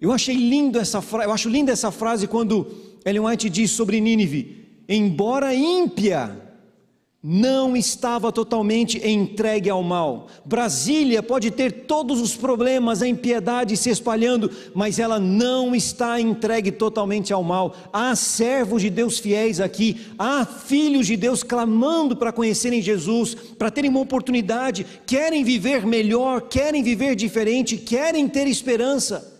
Eu 0.00 0.12
achei 0.12 0.36
lindo 0.36 0.78
essa 0.78 1.02
frase, 1.02 1.26
eu 1.26 1.32
acho 1.32 1.48
linda 1.48 1.72
essa 1.72 1.90
frase 1.90 2.28
quando 2.28 2.68
Ellen 3.04 3.26
White 3.26 3.50
diz 3.50 3.72
sobre 3.72 4.00
Nínive: 4.00 4.64
embora 4.88 5.52
ímpia, 5.52 6.48
não 7.20 7.76
estava 7.76 8.30
totalmente 8.30 9.04
entregue 9.04 9.68
ao 9.68 9.82
mal. 9.82 10.28
Brasília 10.44 11.20
pode 11.20 11.50
ter 11.50 11.84
todos 11.86 12.20
os 12.20 12.36
problemas, 12.36 13.02
a 13.02 13.08
impiedade 13.08 13.76
se 13.76 13.90
espalhando, 13.90 14.48
mas 14.72 15.00
ela 15.00 15.18
não 15.18 15.74
está 15.74 16.20
entregue 16.20 16.70
totalmente 16.70 17.32
ao 17.32 17.42
mal. 17.42 17.74
Há 17.92 18.14
servos 18.14 18.82
de 18.82 18.90
Deus 18.90 19.18
fiéis 19.18 19.60
aqui, 19.60 20.00
há 20.16 20.46
filhos 20.46 21.08
de 21.08 21.16
Deus 21.16 21.42
clamando 21.42 22.16
para 22.16 22.32
conhecerem 22.32 22.80
Jesus, 22.80 23.34
para 23.34 23.70
terem 23.70 23.90
uma 23.90 23.98
oportunidade, 23.98 24.86
querem 25.04 25.42
viver 25.42 25.84
melhor, 25.84 26.42
querem 26.42 26.84
viver 26.84 27.16
diferente, 27.16 27.76
querem 27.76 28.28
ter 28.28 28.46
esperança. 28.46 29.37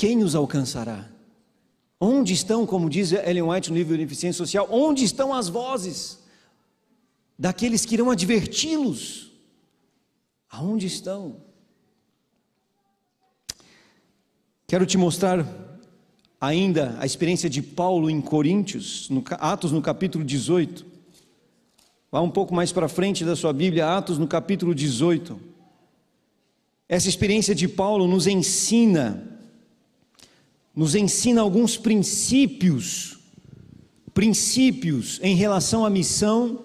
Quem 0.00 0.22
os 0.22 0.34
alcançará? 0.34 1.06
Onde 2.00 2.32
estão, 2.32 2.64
como 2.64 2.88
diz 2.88 3.12
Ellen 3.12 3.42
White 3.42 3.68
no 3.68 3.76
livro 3.76 3.94
de 3.94 4.02
Eficiência 4.02 4.38
Social, 4.38 4.66
onde 4.70 5.04
estão 5.04 5.34
as 5.34 5.50
vozes 5.50 6.20
daqueles 7.38 7.84
que 7.84 7.96
irão 7.96 8.10
adverti-los? 8.10 9.30
Aonde 10.48 10.86
estão? 10.86 11.36
Quero 14.66 14.86
te 14.86 14.96
mostrar 14.96 15.46
ainda 16.40 16.96
a 16.98 17.04
experiência 17.04 17.50
de 17.50 17.60
Paulo 17.60 18.08
em 18.08 18.22
Coríntios, 18.22 19.06
no 19.10 19.22
Atos 19.32 19.70
no 19.70 19.82
capítulo 19.82 20.24
18. 20.24 20.86
Vá 22.10 22.22
um 22.22 22.30
pouco 22.30 22.54
mais 22.54 22.72
para 22.72 22.88
frente 22.88 23.22
da 23.22 23.36
sua 23.36 23.52
Bíblia, 23.52 23.98
Atos 23.98 24.16
no 24.16 24.26
capítulo 24.26 24.74
18. 24.74 25.38
Essa 26.88 27.10
experiência 27.10 27.54
de 27.54 27.68
Paulo 27.68 28.08
nos 28.08 28.26
ensina 28.26 29.38
nos 30.74 30.94
ensina 30.94 31.40
alguns 31.40 31.76
princípios, 31.76 33.18
princípios 34.14 35.18
em 35.22 35.34
relação 35.34 35.84
à 35.84 35.90
missão 35.90 36.64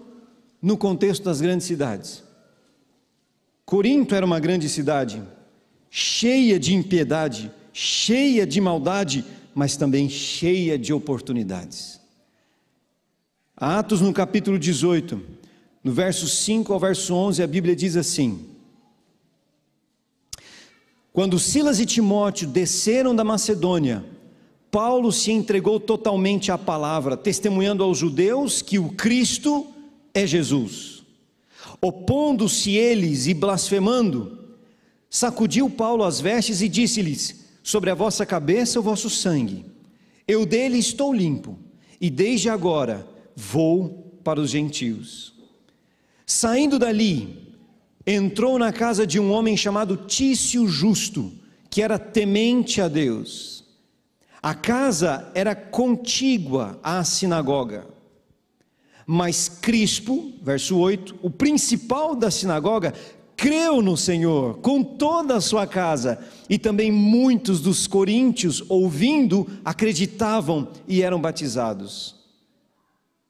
no 0.61 0.77
contexto 0.77 1.23
das 1.23 1.41
grandes 1.41 1.67
cidades. 1.67 2.23
Corinto 3.65 4.13
era 4.13 4.25
uma 4.25 4.39
grande 4.39 4.69
cidade, 4.69 5.21
cheia 5.89 6.59
de 6.59 6.73
impiedade, 6.73 7.51
cheia 7.73 8.45
de 8.45 8.61
maldade, 8.61 9.25
mas 9.53 9.75
também 9.75 10.07
cheia 10.07 10.77
de 10.77 10.93
oportunidades. 10.93 11.99
Atos 13.57 14.01
no 14.01 14.13
capítulo 14.13 14.59
18, 14.59 15.21
no 15.83 15.91
verso 15.91 16.27
5 16.27 16.73
ao 16.73 16.79
verso 16.79 17.13
11, 17.13 17.41
a 17.41 17.47
Bíblia 17.47 17.75
diz 17.75 17.95
assim: 17.95 18.54
quando 21.15 21.39
Silas 21.39 21.79
e 21.79 21.85
Timóteo 21.85 22.45
desceram 22.45 23.15
da 23.15 23.23
Macedônia, 23.23 24.03
Paulo 24.69 25.13
se 25.13 25.31
entregou 25.31 25.79
totalmente 25.79 26.51
à 26.51 26.57
palavra, 26.57 27.15
testemunhando 27.15 27.85
aos 27.85 27.97
judeus 27.97 28.61
que 28.61 28.77
o 28.77 28.89
Cristo 28.89 29.65
é 30.13 30.27
Jesus. 30.27 31.05
Opondo-se 31.81 32.71
eles 32.71 33.27
e 33.27 33.33
blasfemando, 33.33 34.39
sacudiu 35.09 35.69
Paulo 35.69 36.03
as 36.03 36.19
vestes 36.19 36.61
e 36.61 36.67
disse-lhes: 36.67 37.45
Sobre 37.63 37.89
a 37.89 37.95
vossa 37.95 38.25
cabeça 38.25 38.81
o 38.81 38.83
vosso 38.83 39.09
sangue, 39.09 39.63
eu 40.27 40.45
dele 40.45 40.77
estou 40.77 41.13
limpo, 41.13 41.57
e 42.01 42.09
desde 42.09 42.49
agora 42.49 43.07
vou 43.33 44.19
para 44.21 44.41
os 44.41 44.49
gentios. 44.49 45.33
Saindo 46.25 46.77
dali, 46.77 47.44
entrou 48.05 48.59
na 48.59 48.71
casa 48.71 49.05
de 49.05 49.19
um 49.19 49.31
homem 49.31 49.57
chamado 49.57 49.97
Tício 49.97 50.67
Justo, 50.67 51.31
que 51.69 51.81
era 51.81 51.97
temente 51.97 52.79
a 52.79 52.87
Deus. 52.87 53.63
A 54.41 54.53
casa 54.53 55.31
era 55.33 55.55
contígua 55.55 56.79
à 56.83 57.03
sinagoga. 57.03 57.87
Mas 59.07 59.49
Crispo, 59.49 60.33
verso 60.41 60.77
8, 60.77 61.15
o 61.21 61.29
principal 61.29 62.15
da 62.15 62.29
sinagoga, 62.29 62.93
creu 63.35 63.81
no 63.81 63.97
Senhor 63.97 64.59
com 64.59 64.83
toda 64.83 65.35
a 65.35 65.41
sua 65.41 65.67
casa, 65.67 66.19
e 66.49 66.57
também 66.57 66.91
muitos 66.91 67.59
dos 67.59 67.87
coríntios, 67.87 68.63
ouvindo, 68.69 69.47
acreditavam 69.63 70.69
e 70.87 71.01
eram 71.01 71.19
batizados. 71.19 72.15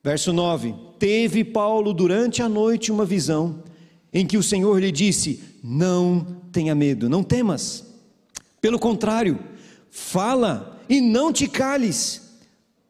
Verso 0.04 0.32
9: 0.32 0.74
Teve 0.98 1.44
Paulo 1.44 1.92
durante 1.92 2.42
a 2.42 2.48
noite 2.48 2.92
uma 2.92 3.04
visão 3.04 3.62
em 4.12 4.26
que 4.26 4.36
o 4.36 4.42
Senhor 4.42 4.80
lhe 4.80 4.92
disse: 4.92 5.40
Não 5.62 6.40
tenha 6.52 6.74
medo, 6.74 7.08
não 7.08 7.22
temas. 7.22 7.84
Pelo 8.60 8.78
contrário, 8.78 9.38
fala 9.90 10.80
e 10.88 11.00
não 11.00 11.32
te 11.32 11.46
cales, 11.46 12.38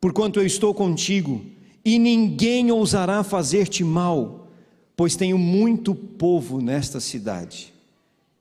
porquanto 0.01 0.41
eu 0.41 0.47
estou 0.47 0.75
contigo, 0.75 1.45
e 1.85 1.99
ninguém 1.99 2.71
ousará 2.71 3.23
fazer-te 3.23 3.85
mal, 3.85 4.49
pois 4.97 5.17
tenho 5.17 5.39
muito 5.39 5.95
povo 5.95 6.61
nesta 6.61 7.01
cidade. 7.01 7.73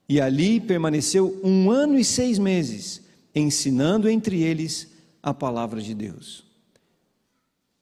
E 0.07 0.21
ali 0.21 0.59
permaneceu 0.59 1.39
um 1.43 1.69
ano 1.71 1.97
e 1.97 2.03
seis 2.03 2.37
meses, 2.37 3.01
ensinando 3.33 4.09
entre 4.09 4.41
eles 4.41 4.87
a 5.21 5.33
palavra 5.33 5.81
de 5.81 5.93
Deus. 5.93 6.43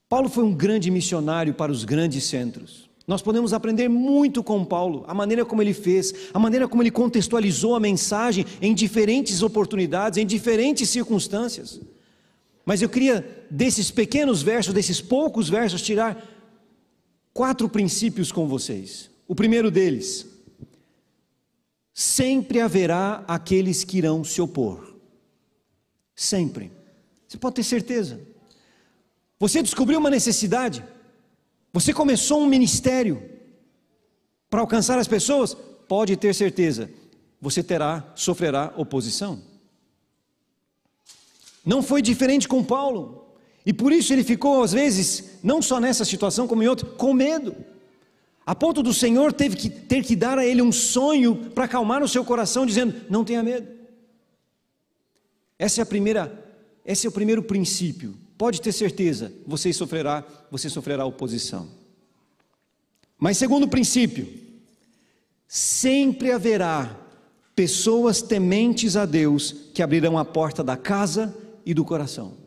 Paulo 0.08 0.30
foi 0.30 0.44
um 0.44 0.54
grande 0.54 0.90
missionário 0.90 1.54
para 1.54 1.72
os 1.72 1.84
grandes 1.84 2.24
centros. 2.26 2.90
Nós 3.06 3.22
podemos 3.22 3.52
aprender 3.52 3.90
muito 3.90 4.42
com 4.42 4.64
Paulo, 4.64 5.04
a 5.08 5.14
maneira 5.14 5.44
como 5.44 5.62
ele 5.62 5.74
fez, 5.74 6.14
a 6.34 6.40
maneira 6.40 6.68
como 6.68 6.82
ele 6.82 6.92
contextualizou 6.92 7.76
a 7.76 7.80
mensagem 7.80 8.46
em 8.62 8.74
diferentes 8.74 9.42
oportunidades, 9.42 10.18
em 10.18 10.26
diferentes 10.26 10.90
circunstâncias. 10.90 11.82
Mas 12.66 12.82
eu 12.82 12.88
queria, 12.88 13.46
desses 13.52 13.92
pequenos 13.92 14.42
versos, 14.42 14.74
desses 14.74 15.02
poucos 15.02 15.50
versos, 15.50 15.82
tirar 15.82 16.26
quatro 17.34 17.68
princípios 17.68 18.32
com 18.32 18.48
vocês. 18.48 19.10
O 19.28 19.36
primeiro 19.36 19.70
deles: 19.70 20.26
sempre 21.94 22.62
haverá 22.62 23.26
aqueles 23.28 23.84
que 23.84 23.98
irão 23.98 24.24
se 24.24 24.42
opor. 24.42 24.96
Sempre. 26.16 26.72
Você 27.28 27.38
pode 27.38 27.56
ter 27.56 27.64
certeza. 27.64 28.22
Você 29.40 29.62
descobriu 29.62 30.00
uma 30.00 30.10
necessidade, 30.10 30.86
você 31.74 31.92
começou 31.92 32.40
um 32.40 32.46
ministério 32.46 33.28
para 34.48 34.62
alcançar 34.62 35.00
as 35.00 35.08
pessoas? 35.08 35.56
Pode 35.88 36.16
ter 36.16 36.36
certeza, 36.36 36.90
você 37.42 37.64
terá, 37.64 38.14
sofrerá 38.16 38.72
oposição. 38.78 39.42
Não 41.66 41.82
foi 41.82 42.02
diferente 42.02 42.48
com 42.48 42.64
Paulo, 42.64 43.26
e 43.66 43.74
por 43.74 43.92
isso 43.92 44.14
ele 44.14 44.24
ficou, 44.24 44.62
às 44.62 44.72
vezes, 44.72 45.40
não 45.42 45.64
só 45.64 45.80
nessa 45.80 46.06
situação, 46.06 46.48
como 46.48 46.62
em 46.62 46.68
outra, 46.68 46.88
com 46.88 47.12
medo. 47.12 47.56
A 48.46 48.54
ponto 48.54 48.84
do 48.84 48.94
Senhor 48.94 49.34
teve 49.34 49.56
que 49.56 49.70
ter 49.70 50.04
que 50.04 50.16
dar 50.16 50.38
a 50.38 50.46
ele 50.46 50.62
um 50.62 50.72
sonho 50.72 51.50
para 51.52 51.66
acalmar 51.66 52.04
o 52.04 52.08
seu 52.08 52.24
coração, 52.24 52.66
dizendo: 52.66 52.94
Não 53.10 53.24
tenha 53.24 53.42
medo. 53.42 53.68
Essa 55.58 55.82
é 55.82 55.84
a 55.84 55.86
primeira, 55.86 56.54
esse 56.86 57.08
é 57.08 57.10
o 57.10 57.14
primeiro 57.14 57.42
princípio 57.42 58.23
pode 58.38 58.62
ter 58.62 58.72
certeza, 58.72 59.32
você 59.46 59.72
sofrerá, 59.72 60.24
você 60.50 60.70
sofrerá 60.70 61.06
oposição. 61.06 61.70
Mas 63.18 63.38
segundo 63.38 63.68
princípio, 63.68 64.28
sempre 65.48 66.32
haverá 66.32 67.00
pessoas 67.56 68.22
tementes 68.22 68.96
a 68.96 69.06
Deus 69.06 69.52
que 69.74 69.82
abrirão 69.82 70.18
a 70.18 70.26
porta 70.26 70.64
da 70.64 70.76
casa 70.76 71.36
e 71.66 71.74
do 71.74 71.86
coração. 71.86 72.38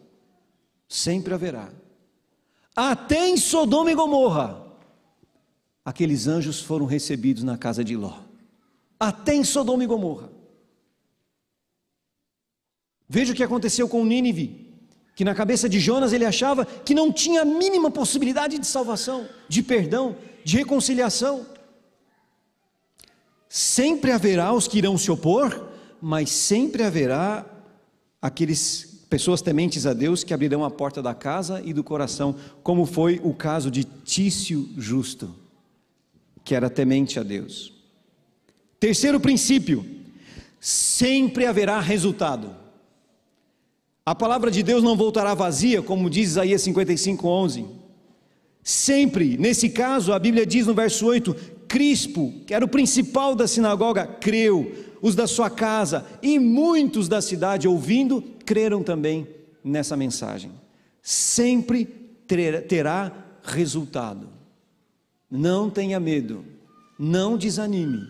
Sempre 0.88 1.32
haverá. 1.32 1.72
Até 2.74 3.28
em 3.28 3.36
Sodoma 3.36 3.90
e 3.90 3.94
Gomorra, 3.94 4.62
aqueles 5.84 6.26
anjos 6.26 6.60
foram 6.60 6.84
recebidos 6.84 7.42
na 7.42 7.56
casa 7.56 7.82
de 7.82 7.96
Ló. 7.96 8.18
Até 8.98 9.34
em 9.34 9.44
Sodoma 9.44 9.84
e 9.84 9.86
Gomorra. 9.86 10.30
Veja 13.08 13.32
o 13.32 13.36
que 13.36 13.42
aconteceu 13.42 13.88
com 13.88 14.04
Nínive, 14.04 14.65
que 15.16 15.24
na 15.24 15.34
cabeça 15.34 15.66
de 15.66 15.80
Jonas 15.80 16.12
ele 16.12 16.26
achava 16.26 16.66
que 16.66 16.94
não 16.94 17.10
tinha 17.10 17.40
a 17.40 17.44
mínima 17.44 17.90
possibilidade 17.90 18.58
de 18.58 18.66
salvação, 18.66 19.26
de 19.48 19.62
perdão, 19.62 20.14
de 20.44 20.58
reconciliação. 20.58 21.46
Sempre 23.48 24.12
haverá 24.12 24.52
os 24.52 24.68
que 24.68 24.76
irão 24.76 24.98
se 24.98 25.10
opor, 25.10 25.68
mas 26.02 26.28
sempre 26.28 26.82
haverá 26.82 27.46
aqueles 28.20 29.06
pessoas 29.08 29.40
tementes 29.40 29.86
a 29.86 29.94
Deus 29.94 30.22
que 30.22 30.34
abrirão 30.34 30.62
a 30.62 30.70
porta 30.70 31.00
da 31.00 31.14
casa 31.14 31.62
e 31.64 31.72
do 31.72 31.82
coração, 31.82 32.36
como 32.62 32.84
foi 32.84 33.18
o 33.24 33.32
caso 33.32 33.70
de 33.70 33.84
Tício 33.84 34.68
Justo, 34.76 35.34
que 36.44 36.54
era 36.54 36.68
temente 36.68 37.18
a 37.18 37.22
Deus. 37.22 37.72
Terceiro 38.78 39.18
princípio: 39.18 39.82
sempre 40.60 41.46
haverá 41.46 41.80
resultado. 41.80 42.65
A 44.06 44.14
palavra 44.14 44.52
de 44.52 44.62
Deus 44.62 44.84
não 44.84 44.96
voltará 44.96 45.34
vazia, 45.34 45.82
como 45.82 46.08
diz 46.08 46.30
Isaías 46.30 46.62
55:11. 46.62 47.66
Sempre, 48.62 49.36
nesse 49.36 49.68
caso, 49.68 50.12
a 50.12 50.18
Bíblia 50.18 50.46
diz 50.46 50.64
no 50.64 50.74
verso 50.74 51.04
8: 51.06 51.34
Crispo, 51.66 52.32
que 52.46 52.54
era 52.54 52.64
o 52.64 52.68
principal 52.68 53.34
da 53.34 53.48
sinagoga, 53.48 54.06
creu, 54.06 54.72
os 55.02 55.16
da 55.16 55.26
sua 55.26 55.50
casa 55.50 56.06
e 56.22 56.38
muitos 56.38 57.08
da 57.08 57.20
cidade, 57.20 57.66
ouvindo, 57.66 58.22
creram 58.44 58.80
também 58.80 59.26
nessa 59.64 59.96
mensagem. 59.96 60.52
Sempre 61.02 61.84
terá 62.68 63.12
resultado. 63.42 64.28
Não 65.28 65.68
tenha 65.68 65.98
medo, 65.98 66.44
não 66.96 67.36
desanime, 67.36 68.06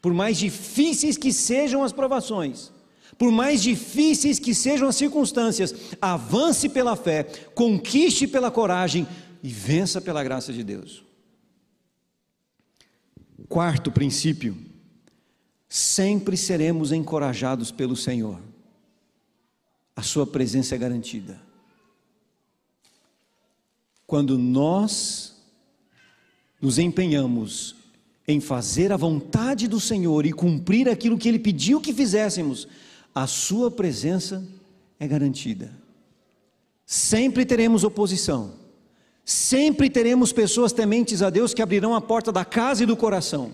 por 0.00 0.14
mais 0.14 0.38
difíceis 0.38 1.16
que 1.16 1.32
sejam 1.32 1.82
as 1.82 1.92
provações, 1.92 2.70
por 3.18 3.30
mais 3.30 3.62
difíceis 3.62 4.38
que 4.38 4.54
sejam 4.54 4.88
as 4.88 4.96
circunstâncias, 4.96 5.74
avance 6.00 6.68
pela 6.68 6.96
fé, 6.96 7.24
conquiste 7.54 8.26
pela 8.26 8.50
coragem 8.50 9.06
e 9.42 9.48
vença 9.48 10.00
pela 10.00 10.24
graça 10.24 10.52
de 10.52 10.64
Deus. 10.64 11.04
Quarto 13.48 13.90
princípio: 13.92 14.56
sempre 15.68 16.36
seremos 16.36 16.92
encorajados 16.92 17.70
pelo 17.70 17.96
Senhor, 17.96 18.40
a 19.94 20.02
Sua 20.02 20.26
presença 20.26 20.74
é 20.74 20.78
garantida. 20.78 21.40
Quando 24.06 24.36
nós 24.36 25.34
nos 26.60 26.78
empenhamos 26.78 27.76
em 28.26 28.40
fazer 28.40 28.90
a 28.90 28.96
vontade 28.96 29.68
do 29.68 29.78
Senhor 29.78 30.24
e 30.24 30.32
cumprir 30.32 30.88
aquilo 30.88 31.18
que 31.18 31.28
Ele 31.28 31.38
pediu 31.38 31.80
que 31.80 31.92
fizéssemos, 31.92 32.66
a 33.14 33.26
sua 33.26 33.70
presença 33.70 34.44
é 34.98 35.06
garantida. 35.06 35.72
Sempre 36.84 37.46
teremos 37.46 37.84
oposição, 37.84 38.54
sempre 39.24 39.88
teremos 39.88 40.32
pessoas 40.32 40.72
tementes 40.72 41.22
a 41.22 41.30
Deus 41.30 41.54
que 41.54 41.62
abrirão 41.62 41.94
a 41.94 42.00
porta 42.00 42.32
da 42.32 42.44
casa 42.44 42.82
e 42.82 42.86
do 42.86 42.96
coração, 42.96 43.52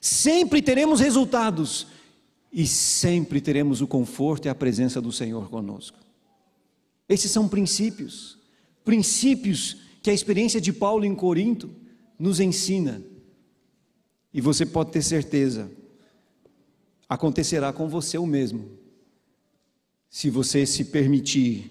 sempre 0.00 0.62
teremos 0.62 1.00
resultados 1.00 1.86
e 2.50 2.66
sempre 2.66 3.40
teremos 3.40 3.82
o 3.82 3.86
conforto 3.86 4.46
e 4.46 4.48
a 4.48 4.54
presença 4.54 5.00
do 5.00 5.12
Senhor 5.12 5.50
conosco. 5.50 5.98
Esses 7.08 7.30
são 7.30 7.46
princípios, 7.46 8.38
princípios 8.84 9.76
que 10.02 10.10
a 10.10 10.14
experiência 10.14 10.60
de 10.60 10.72
Paulo 10.72 11.04
em 11.04 11.14
Corinto 11.14 11.70
nos 12.18 12.40
ensina. 12.40 13.02
E 14.32 14.40
você 14.40 14.66
pode 14.66 14.90
ter 14.90 15.02
certeza, 15.02 15.70
acontecerá 17.08 17.72
com 17.72 17.88
você 17.88 18.18
o 18.18 18.26
mesmo 18.26 18.77
se 20.10 20.30
você 20.30 20.64
se 20.64 20.86
permitir 20.86 21.70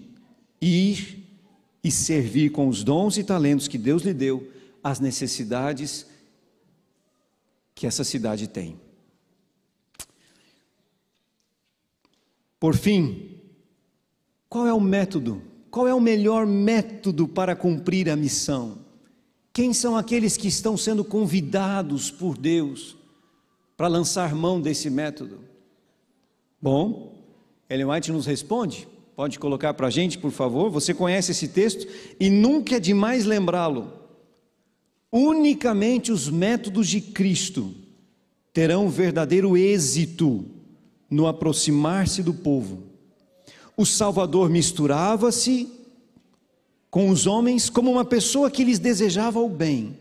ir 0.60 1.26
e 1.82 1.90
servir 1.90 2.50
com 2.50 2.68
os 2.68 2.84
dons 2.84 3.16
e 3.16 3.24
talentos 3.24 3.68
que 3.68 3.78
Deus 3.78 4.02
lhe 4.02 4.14
deu, 4.14 4.50
as 4.82 5.00
necessidades 5.00 6.06
que 7.74 7.86
essa 7.86 8.04
cidade 8.04 8.48
tem. 8.48 8.80
Por 12.58 12.76
fim, 12.76 13.40
qual 14.48 14.66
é 14.66 14.72
o 14.72 14.80
método? 14.80 15.42
Qual 15.70 15.86
é 15.86 15.94
o 15.94 16.00
melhor 16.00 16.46
método 16.46 17.28
para 17.28 17.54
cumprir 17.54 18.08
a 18.08 18.16
missão? 18.16 18.78
Quem 19.52 19.72
são 19.72 19.96
aqueles 19.96 20.36
que 20.36 20.48
estão 20.48 20.76
sendo 20.76 21.04
convidados 21.04 22.10
por 22.10 22.36
Deus 22.36 22.96
para 23.76 23.88
lançar 23.88 24.34
mão 24.34 24.60
desse 24.60 24.90
método? 24.90 25.44
Bom, 26.60 27.17
Ellen 27.68 27.86
White 27.86 28.12
nos 28.12 28.26
responde, 28.26 28.88
pode 29.14 29.38
colocar 29.38 29.74
para 29.74 29.88
a 29.88 29.90
gente, 29.90 30.16
por 30.16 30.30
favor. 30.30 30.70
Você 30.70 30.94
conhece 30.94 31.32
esse 31.32 31.48
texto 31.48 31.86
e 32.18 32.30
nunca 32.30 32.76
é 32.76 32.80
demais 32.80 33.24
lembrá-lo. 33.24 33.92
Unicamente 35.12 36.12
os 36.12 36.30
métodos 36.30 36.88
de 36.88 37.00
Cristo 37.00 37.74
terão 38.52 38.88
verdadeiro 38.88 39.56
êxito 39.56 40.44
no 41.10 41.26
aproximar-se 41.26 42.22
do 42.22 42.34
povo. 42.34 42.84
O 43.76 43.86
Salvador 43.86 44.50
misturava-se 44.50 45.68
com 46.90 47.10
os 47.10 47.26
homens 47.26 47.68
como 47.70 47.90
uma 47.90 48.04
pessoa 48.04 48.50
que 48.50 48.64
lhes 48.64 48.78
desejava 48.78 49.38
o 49.40 49.48
bem, 49.48 49.96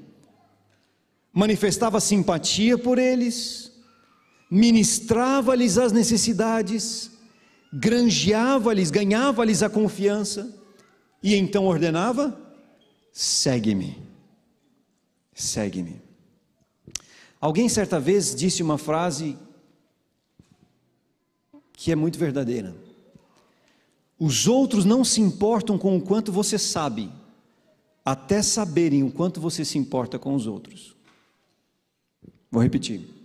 manifestava 1.33 1.99
simpatia 1.99 2.77
por 2.77 2.97
eles, 2.97 3.71
ministrava-lhes 4.49 5.77
as 5.77 5.91
necessidades, 5.91 7.11
granjeava-lhes, 7.71 8.91
ganhava-lhes 8.91 9.61
a 9.61 9.69
confiança 9.69 10.53
e 11.21 11.35
então 11.35 11.65
ordenava: 11.65 12.39
segue-me, 13.11 13.97
segue-me. 15.33 16.01
Alguém 17.39 17.69
certa 17.69 17.99
vez 17.99 18.33
disse 18.35 18.63
uma 18.63 18.77
frase 18.77 19.37
que 21.73 21.91
é 21.91 21.95
muito 21.95 22.17
verdadeira. 22.17 22.75
Os 24.19 24.47
outros 24.47 24.83
não 24.83 25.05
se 25.05 25.21
importam 25.21 25.77
com 25.77 25.95
o 25.95 26.01
quanto 26.01 26.31
você 26.31 26.57
sabe, 26.57 27.11
até 28.03 28.41
saberem 28.41 29.03
o 29.03 29.11
quanto 29.11 29.39
você 29.39 29.63
se 29.63 29.77
importa 29.77 30.17
com 30.17 30.33
os 30.33 30.47
outros. 30.47 30.95
Vou 32.49 32.63
repetir. 32.63 33.16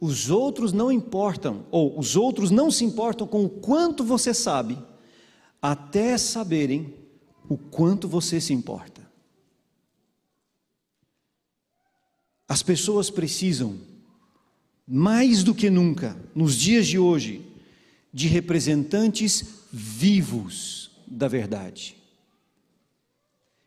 Os 0.00 0.30
outros 0.30 0.72
não 0.72 0.90
importam, 0.90 1.66
ou 1.70 1.98
os 1.98 2.16
outros 2.16 2.50
não 2.50 2.70
se 2.70 2.84
importam 2.84 3.26
com 3.26 3.44
o 3.44 3.50
quanto 3.50 4.02
você 4.02 4.32
sabe, 4.32 4.78
até 5.60 6.16
saberem 6.16 6.94
o 7.46 7.58
quanto 7.58 8.08
você 8.08 8.40
se 8.40 8.54
importa. 8.54 9.06
As 12.48 12.62
pessoas 12.62 13.10
precisam, 13.10 13.78
mais 14.88 15.44
do 15.44 15.54
que 15.54 15.68
nunca, 15.68 16.16
nos 16.34 16.56
dias 16.56 16.86
de 16.86 16.98
hoje, 16.98 17.46
de 18.12 18.26
representantes 18.26 19.66
vivos 19.70 20.90
da 21.06 21.28
verdade. 21.28 21.96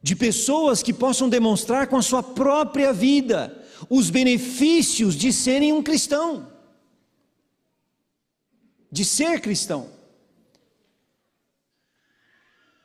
De 0.01 0.15
pessoas 0.15 0.83
que 0.83 0.91
possam 0.91 1.29
demonstrar 1.29 1.87
com 1.87 1.95
a 1.95 2.01
sua 2.01 2.23
própria 2.23 2.91
vida 2.91 3.62
os 3.89 4.09
benefícios 4.09 5.15
de 5.15 5.31
serem 5.31 5.73
um 5.73 5.83
cristão, 5.83 6.51
de 8.91 9.03
ser 9.03 9.41
cristão, 9.41 9.89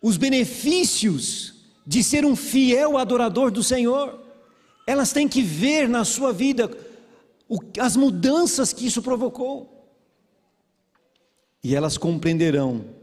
os 0.03 0.17
benefícios 0.17 1.55
de 1.87 2.05
ser 2.05 2.25
um 2.25 2.37
fiel 2.37 2.99
adorador 2.99 3.51
do 3.51 3.63
Senhor, 3.63 4.25
elas 4.87 5.13
têm 5.13 5.29
que 5.29 5.43
ver 5.43 5.89
na 5.89 6.05
sua 6.05 6.33
vida 6.33 6.71
as 7.81 7.97
mudanças 7.97 8.73
que 8.73 8.87
isso 8.87 9.03
provocou, 9.03 9.75
e 11.63 11.75
elas 11.75 11.99
compreenderão 11.99 12.95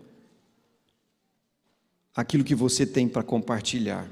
aquilo 2.16 2.44
que 2.44 2.56
você 2.56 2.86
tem 2.86 3.08
para 3.08 3.24
compartilhar. 3.24 4.10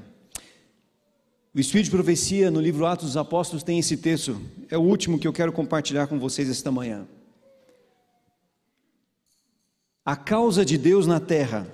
O 1.54 1.60
Espírito 1.60 1.84
de 1.84 1.90
Profecia, 1.92 2.50
no 2.50 2.60
livro 2.60 2.84
Atos 2.84 3.06
dos 3.06 3.16
Apóstolos, 3.16 3.62
tem 3.62 3.78
esse 3.78 3.96
texto, 3.96 4.40
é 4.68 4.76
o 4.76 4.80
último 4.80 5.20
que 5.20 5.28
eu 5.28 5.32
quero 5.32 5.52
compartilhar 5.52 6.08
com 6.08 6.18
vocês 6.18 6.50
esta 6.50 6.72
manhã. 6.72 7.06
A 10.04 10.16
causa 10.16 10.64
de 10.64 10.76
Deus 10.76 11.06
na 11.06 11.20
terra, 11.20 11.68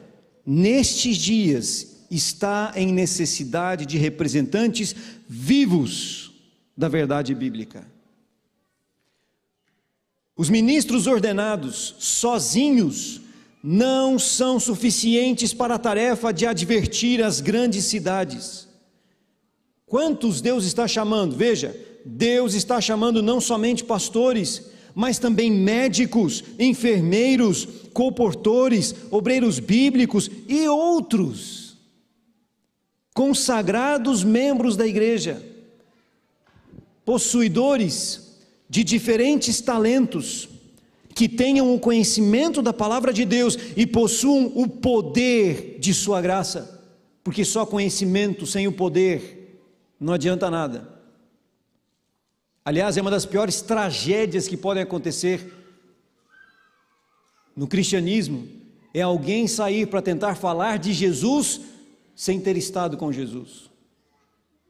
nestes 0.45 1.17
dias, 1.17 2.07
está 2.11 2.73
em 2.77 2.93
necessidade 2.93 3.87
de 3.87 3.97
representantes 3.97 4.95
vivos 5.27 6.31
da 6.77 6.89
verdade 6.89 7.35
bíblica. 7.35 7.87
Os 10.37 10.51
ministros 10.51 11.07
ordenados, 11.07 11.95
sozinhos, 11.99 13.23
não 13.63 14.19
são 14.19 14.61
suficientes 14.61 15.55
para 15.55 15.77
a 15.77 15.79
tarefa 15.79 16.33
de 16.33 16.45
advertir 16.45 17.23
as 17.23 17.41
grandes 17.41 17.87
cidades. 17.87 18.70
Quantos 19.91 20.41
Deus 20.41 20.65
está 20.65 20.87
chamando? 20.87 21.35
Veja, 21.35 21.77
Deus 22.05 22.55
está 22.55 22.81
chamando 22.81 23.21
não 23.21 23.41
somente 23.41 23.83
pastores, 23.83 24.71
mas 24.95 25.19
também 25.19 25.51
médicos, 25.51 26.45
enfermeiros, 26.61 27.67
comportores, 27.93 28.95
obreiros 29.11 29.59
bíblicos 29.59 30.31
e 30.47 30.69
outros, 30.69 31.77
consagrados 33.13 34.23
membros 34.23 34.77
da 34.77 34.87
igreja, 34.87 35.45
possuidores 37.05 38.39
de 38.69 38.85
diferentes 38.85 39.61
talentos, 39.61 40.49
que 41.17 41.29
tenham 41.29 41.75
o 41.75 41.81
conhecimento 41.81 42.63
da 42.63 42.73
palavra 42.73 43.13
de 43.13 43.25
Deus 43.25 43.59
e 43.77 43.85
possuam 43.85 44.53
o 44.55 44.69
poder 44.69 45.79
de 45.81 45.93
Sua 45.93 46.21
graça, 46.21 46.81
porque 47.25 47.45
só 47.45 47.67
conhecimento 47.67 48.47
sem 48.47 48.69
o 48.69 48.73
poder 48.73 49.40
não 50.01 50.15
adianta 50.15 50.51
nada. 50.51 50.89
Aliás, 52.65 52.97
é 52.97 53.03
uma 53.03 53.11
das 53.11 53.27
piores 53.27 53.61
tragédias 53.61 54.49
que 54.49 54.57
podem 54.57 54.83
acontecer 54.83 55.53
no 57.55 57.67
cristianismo 57.67 58.49
é 58.95 59.03
alguém 59.03 59.47
sair 59.47 59.87
para 59.87 60.03
tentar 60.03 60.35
falar 60.35 60.79
de 60.79 60.93
Jesus 60.93 61.61
sem 62.15 62.41
ter 62.41 62.57
estado 62.57 62.97
com 62.97 63.13
Jesus, 63.13 63.71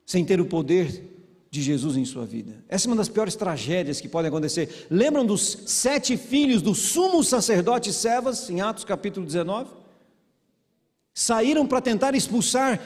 sem 0.04 0.24
ter 0.24 0.40
o 0.40 0.46
poder 0.46 1.04
de 1.50 1.62
Jesus 1.62 1.96
em 1.96 2.04
sua 2.04 2.24
vida. 2.24 2.64
Essa 2.68 2.86
é 2.86 2.90
uma 2.90 2.96
das 2.96 3.08
piores 3.08 3.34
tragédias 3.34 4.00
que 4.00 4.08
podem 4.08 4.28
acontecer. 4.28 4.86
Lembram 4.90 5.26
dos 5.26 5.58
sete 5.66 6.16
filhos 6.16 6.62
do 6.62 6.74
sumo 6.74 7.24
sacerdote 7.24 7.92
Sevas, 7.92 8.48
em 8.48 8.60
Atos 8.60 8.84
capítulo 8.84 9.26
19? 9.26 9.70
Saíram 11.12 11.66
para 11.66 11.80
tentar 11.80 12.14
expulsar 12.14 12.80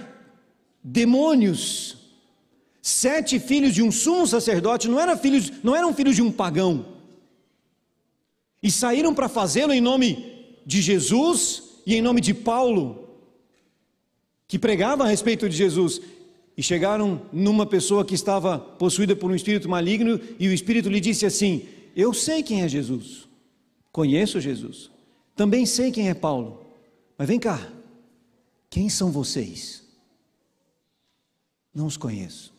demônios. 0.83 2.04
Sete 2.87 3.41
filhos 3.41 3.73
de 3.73 3.83
um 3.83 3.91
sumo 3.91 4.27
sacerdote 4.27 4.89
não 4.89 5.01
eram 5.01 5.17
filhos, 5.17 5.51
não 5.63 5.75
eram 5.75 5.95
filhos 5.95 6.15
de 6.15 6.21
um 6.21 6.31
pagão. 6.31 6.85
E 8.63 8.71
saíram 8.71 9.15
para 9.15 9.27
fazê-lo 9.27 9.73
em 9.73 9.81
nome 9.81 10.59
de 10.67 10.83
Jesus 10.83 11.63
e 11.87 11.95
em 11.95 12.03
nome 12.03 12.21
de 12.21 12.35
Paulo, 12.35 13.09
que 14.47 14.59
pregava 14.59 15.05
a 15.05 15.07
respeito 15.07 15.49
de 15.49 15.57
Jesus 15.57 15.99
e 16.59 16.63
chegaram 16.63 17.23
numa 17.33 17.65
pessoa 17.65 18.05
que 18.05 18.15
estava 18.15 18.59
possuída 18.59 19.17
por 19.17 19.31
um 19.31 19.35
espírito 19.35 19.67
maligno 19.67 20.21
e 20.39 20.47
o 20.47 20.53
espírito 20.53 20.91
lhe 20.91 21.01
disse 21.01 21.25
assim: 21.25 21.67
Eu 21.97 22.13
sei 22.13 22.43
quem 22.43 22.61
é 22.61 22.69
Jesus, 22.69 23.27
conheço 23.91 24.43
Jesus, 24.43 24.91
também 25.35 25.65
sei 25.65 25.91
quem 25.91 26.11
é 26.11 26.15
Paulo, 26.15 26.67
mas 27.17 27.27
vem 27.27 27.41
cá, 27.41 27.67
quem 28.69 28.91
são 28.91 29.11
vocês? 29.11 29.83
Não 31.75 31.87
os 31.87 31.97
conheço. 31.97 32.54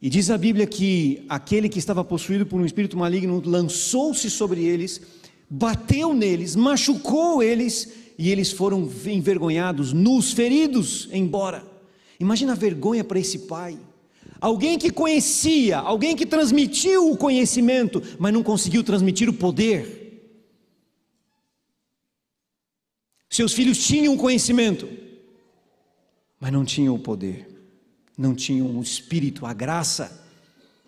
E 0.00 0.10
diz 0.10 0.30
a 0.30 0.36
Bíblia 0.36 0.66
que 0.66 1.24
aquele 1.28 1.68
que 1.68 1.78
estava 1.78 2.04
possuído 2.04 2.44
por 2.44 2.60
um 2.60 2.66
espírito 2.66 2.96
maligno 2.96 3.42
lançou-se 3.44 4.30
sobre 4.30 4.62
eles, 4.62 5.00
bateu 5.48 6.12
neles, 6.12 6.54
machucou 6.54 7.42
eles 7.42 7.92
e 8.18 8.30
eles 8.30 8.52
foram 8.52 8.88
envergonhados, 9.06 9.92
nus, 9.92 10.32
feridos, 10.32 11.08
embora. 11.12 11.64
Imagina 12.20 12.52
a 12.52 12.56
vergonha 12.56 13.04
para 13.04 13.18
esse 13.18 13.40
pai. 13.40 13.78
Alguém 14.40 14.78
que 14.78 14.90
conhecia, 14.90 15.78
alguém 15.78 16.14
que 16.14 16.26
transmitiu 16.26 17.10
o 17.10 17.16
conhecimento, 17.16 18.02
mas 18.18 18.32
não 18.32 18.42
conseguiu 18.42 18.84
transmitir 18.84 19.28
o 19.28 19.32
poder. 19.32 20.04
Seus 23.30 23.52
filhos 23.52 23.84
tinham 23.84 24.14
o 24.14 24.18
conhecimento, 24.18 24.88
mas 26.38 26.52
não 26.52 26.64
tinham 26.64 26.94
o 26.94 26.98
poder, 26.98 27.48
não 28.16 28.34
tinham 28.34 28.78
o 28.78 28.82
espírito, 28.82 29.44
a 29.44 29.52
graça 29.52 30.24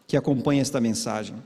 que 0.06 0.16
acompanha 0.16 0.62
esta 0.62 0.80
mensagem. 0.80 1.36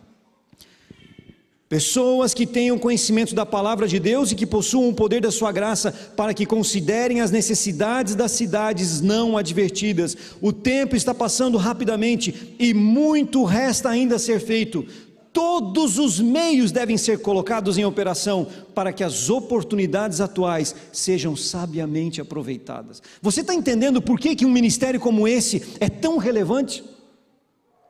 Pessoas 1.72 2.34
que 2.34 2.46
tenham 2.46 2.78
conhecimento 2.78 3.34
da 3.34 3.46
palavra 3.46 3.88
de 3.88 3.98
Deus 3.98 4.30
e 4.30 4.34
que 4.34 4.46
possuam 4.46 4.90
o 4.90 4.94
poder 4.94 5.22
da 5.22 5.30
sua 5.30 5.50
graça 5.50 5.90
para 5.90 6.34
que 6.34 6.44
considerem 6.44 7.22
as 7.22 7.30
necessidades 7.30 8.14
das 8.14 8.32
cidades 8.32 9.00
não 9.00 9.38
advertidas. 9.38 10.14
O 10.38 10.52
tempo 10.52 10.94
está 10.94 11.14
passando 11.14 11.56
rapidamente 11.56 12.54
e 12.58 12.74
muito 12.74 13.42
resta 13.44 13.88
ainda 13.88 14.16
a 14.16 14.18
ser 14.18 14.38
feito. 14.38 14.86
Todos 15.32 15.98
os 15.98 16.20
meios 16.20 16.70
devem 16.70 16.98
ser 16.98 17.20
colocados 17.20 17.78
em 17.78 17.84
operação 17.84 18.46
para 18.74 18.92
que 18.92 19.02
as 19.02 19.30
oportunidades 19.30 20.20
atuais 20.20 20.74
sejam 20.92 21.34
sabiamente 21.34 22.20
aproveitadas. 22.20 23.02
Você 23.22 23.40
está 23.40 23.54
entendendo 23.54 24.02
por 24.02 24.20
que, 24.20 24.36
que 24.36 24.44
um 24.44 24.50
ministério 24.50 25.00
como 25.00 25.26
esse 25.26 25.62
é 25.80 25.88
tão 25.88 26.18
relevante? 26.18 26.84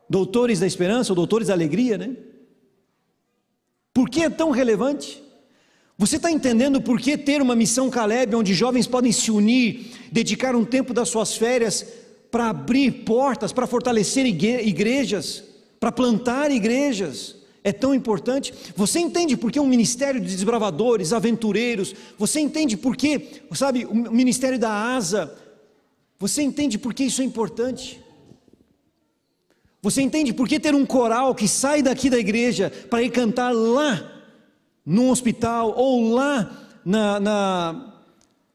Doutores 0.09 0.59
da 0.61 0.67
esperança, 0.67 1.11
ou 1.11 1.15
doutores 1.15 1.49
da 1.49 1.53
alegria, 1.53 1.97
né? 1.97 2.15
Por 3.93 4.09
que 4.09 4.23
é 4.23 4.29
tão 4.29 4.49
relevante? 4.49 5.21
Você 5.97 6.15
está 6.15 6.31
entendendo 6.31 6.81
por 6.81 6.99
que 6.99 7.17
ter 7.17 7.41
uma 7.41 7.55
missão 7.55 7.89
Caleb, 7.89 8.35
onde 8.35 8.53
jovens 8.53 8.87
podem 8.87 9.11
se 9.11 9.29
unir, 9.29 9.91
dedicar 10.11 10.55
um 10.55 10.65
tempo 10.65 10.93
das 10.93 11.09
suas 11.09 11.35
férias 11.35 11.85
para 12.31 12.49
abrir 12.49 13.03
portas, 13.03 13.51
para 13.51 13.67
fortalecer 13.67 14.25
igrejas, 14.25 15.43
para 15.83 15.91
plantar 15.91 16.49
igrejas, 16.49 17.35
é 17.61 17.73
tão 17.73 17.93
importante? 17.93 18.53
Você 18.73 18.99
entende 18.99 19.35
por 19.35 19.51
que 19.51 19.59
um 19.59 19.67
ministério 19.67 20.21
de 20.21 20.27
desbravadores, 20.27 21.11
aventureiros, 21.11 21.93
você 22.17 22.39
entende 22.39 22.77
por 22.77 22.95
que, 22.95 23.43
sabe, 23.51 23.83
o 23.83 23.93
ministério 23.93 24.57
da 24.57 24.71
asa, 24.71 25.37
você 26.17 26.41
entende 26.41 26.77
por 26.77 26.93
que 26.93 27.03
isso 27.03 27.21
é 27.21 27.25
importante? 27.25 28.01
Você 29.81 30.01
entende 30.01 30.31
por 30.31 30.47
que 30.47 30.57
ter 30.57 30.73
um 30.73 30.85
coral 30.85 31.35
que 31.35 31.49
sai 31.49 31.81
daqui 31.81 32.09
da 32.09 32.17
igreja 32.17 32.71
para 32.89 33.03
ir 33.03 33.09
cantar 33.09 33.51
lá 33.51 34.23
no 34.85 35.09
hospital 35.11 35.73
ou 35.75 36.13
lá 36.13 36.65
na, 36.85 37.19
na, 37.19 37.93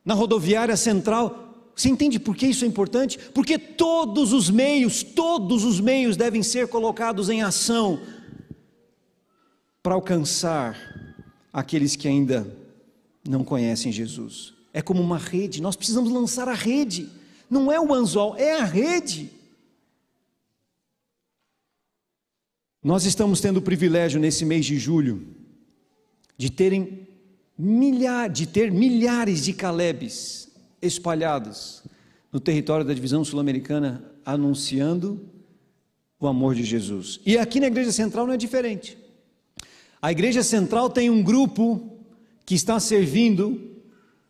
na 0.03 0.14
rodoviária 0.14 0.79
central? 0.79 1.48
Você 1.79 1.88
entende 1.88 2.19
por 2.19 2.35
que 2.35 2.49
isso 2.49 2.64
é 2.64 2.69
importante? 2.69 3.17
Porque 3.33 3.57
todos 3.57 4.33
os 4.33 4.51
meios, 4.51 5.05
todos 5.05 5.62
os 5.62 5.79
meios 5.79 6.17
devem 6.17 6.43
ser 6.43 6.67
colocados 6.67 7.29
em 7.29 7.41
ação 7.41 8.01
para 9.81 9.95
alcançar 9.95 10.77
aqueles 11.53 11.95
que 11.95 12.09
ainda 12.09 12.53
não 13.27 13.45
conhecem 13.45 13.93
Jesus. 13.93 14.55
É 14.75 14.83
como 14.83 15.01
uma 15.01 15.19
rede, 15.19 15.62
nós 15.62 15.77
precisamos 15.77 16.11
lançar 16.11 16.49
a 16.49 16.53
rede, 16.53 17.09
não 17.49 17.71
é 17.71 17.79
o 17.81 17.95
anzol, 17.95 18.35
é 18.37 18.61
a 18.61 18.64
rede. 18.64 19.31
Nós 22.83 23.05
estamos 23.05 23.41
tendo 23.41 23.59
o 23.59 23.62
privilégio 23.62 24.19
nesse 24.19 24.45
mês 24.45 24.67
de 24.67 24.81
julho 24.81 25.29
de 26.37 26.51
terem 26.51 27.07
milhares, 27.57 28.37
de 28.37 28.47
ter 28.49 28.73
milhares 28.73 29.45
de 29.45 29.53
Calebes 29.53 30.48
espalhados 30.81 31.83
no 32.33 32.41
território 32.41 32.85
da 32.85 32.93
divisão 32.93 33.25
sul-americana 33.25 34.05
anunciando 34.25 35.21
o 36.21 36.27
amor 36.27 36.55
de 36.55 36.64
Jesus. 36.64 37.21
E 37.25 37.38
aqui 37.38 37.61
na 37.61 37.67
igreja 37.67 37.93
central 37.93 38.27
não 38.27 38.35
é 38.35 38.37
diferente. 38.37 38.99
A 40.01 40.12
igreja 40.12 40.43
central 40.43 40.91
tem 40.91 41.11
um 41.11 41.23
grupo 41.23 41.99
que 42.45 42.55
está 42.55 42.79
servindo 42.79 43.61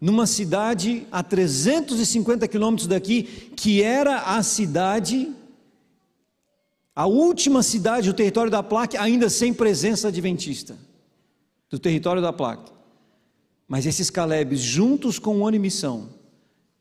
numa 0.00 0.26
cidade 0.26 1.06
a 1.10 1.22
350 1.22 2.46
quilômetros 2.46 2.86
daqui, 2.86 3.22
que 3.56 3.82
era 3.82 4.36
a 4.36 4.42
cidade 4.42 5.34
a 6.98 7.06
última 7.06 7.62
cidade 7.62 8.08
do 8.08 8.12
território 8.12 8.50
da 8.50 8.60
placa 8.60 9.00
ainda 9.00 9.30
sem 9.30 9.54
presença 9.54 10.08
adventista, 10.08 10.76
do 11.70 11.78
território 11.78 12.20
da 12.20 12.32
placa. 12.32 12.72
Mas 13.68 13.86
esses 13.86 14.10
Calebes, 14.10 14.58
juntos 14.58 15.16
com 15.16 15.38
o 15.38 15.46
ano 15.46 15.60
missão, 15.60 16.08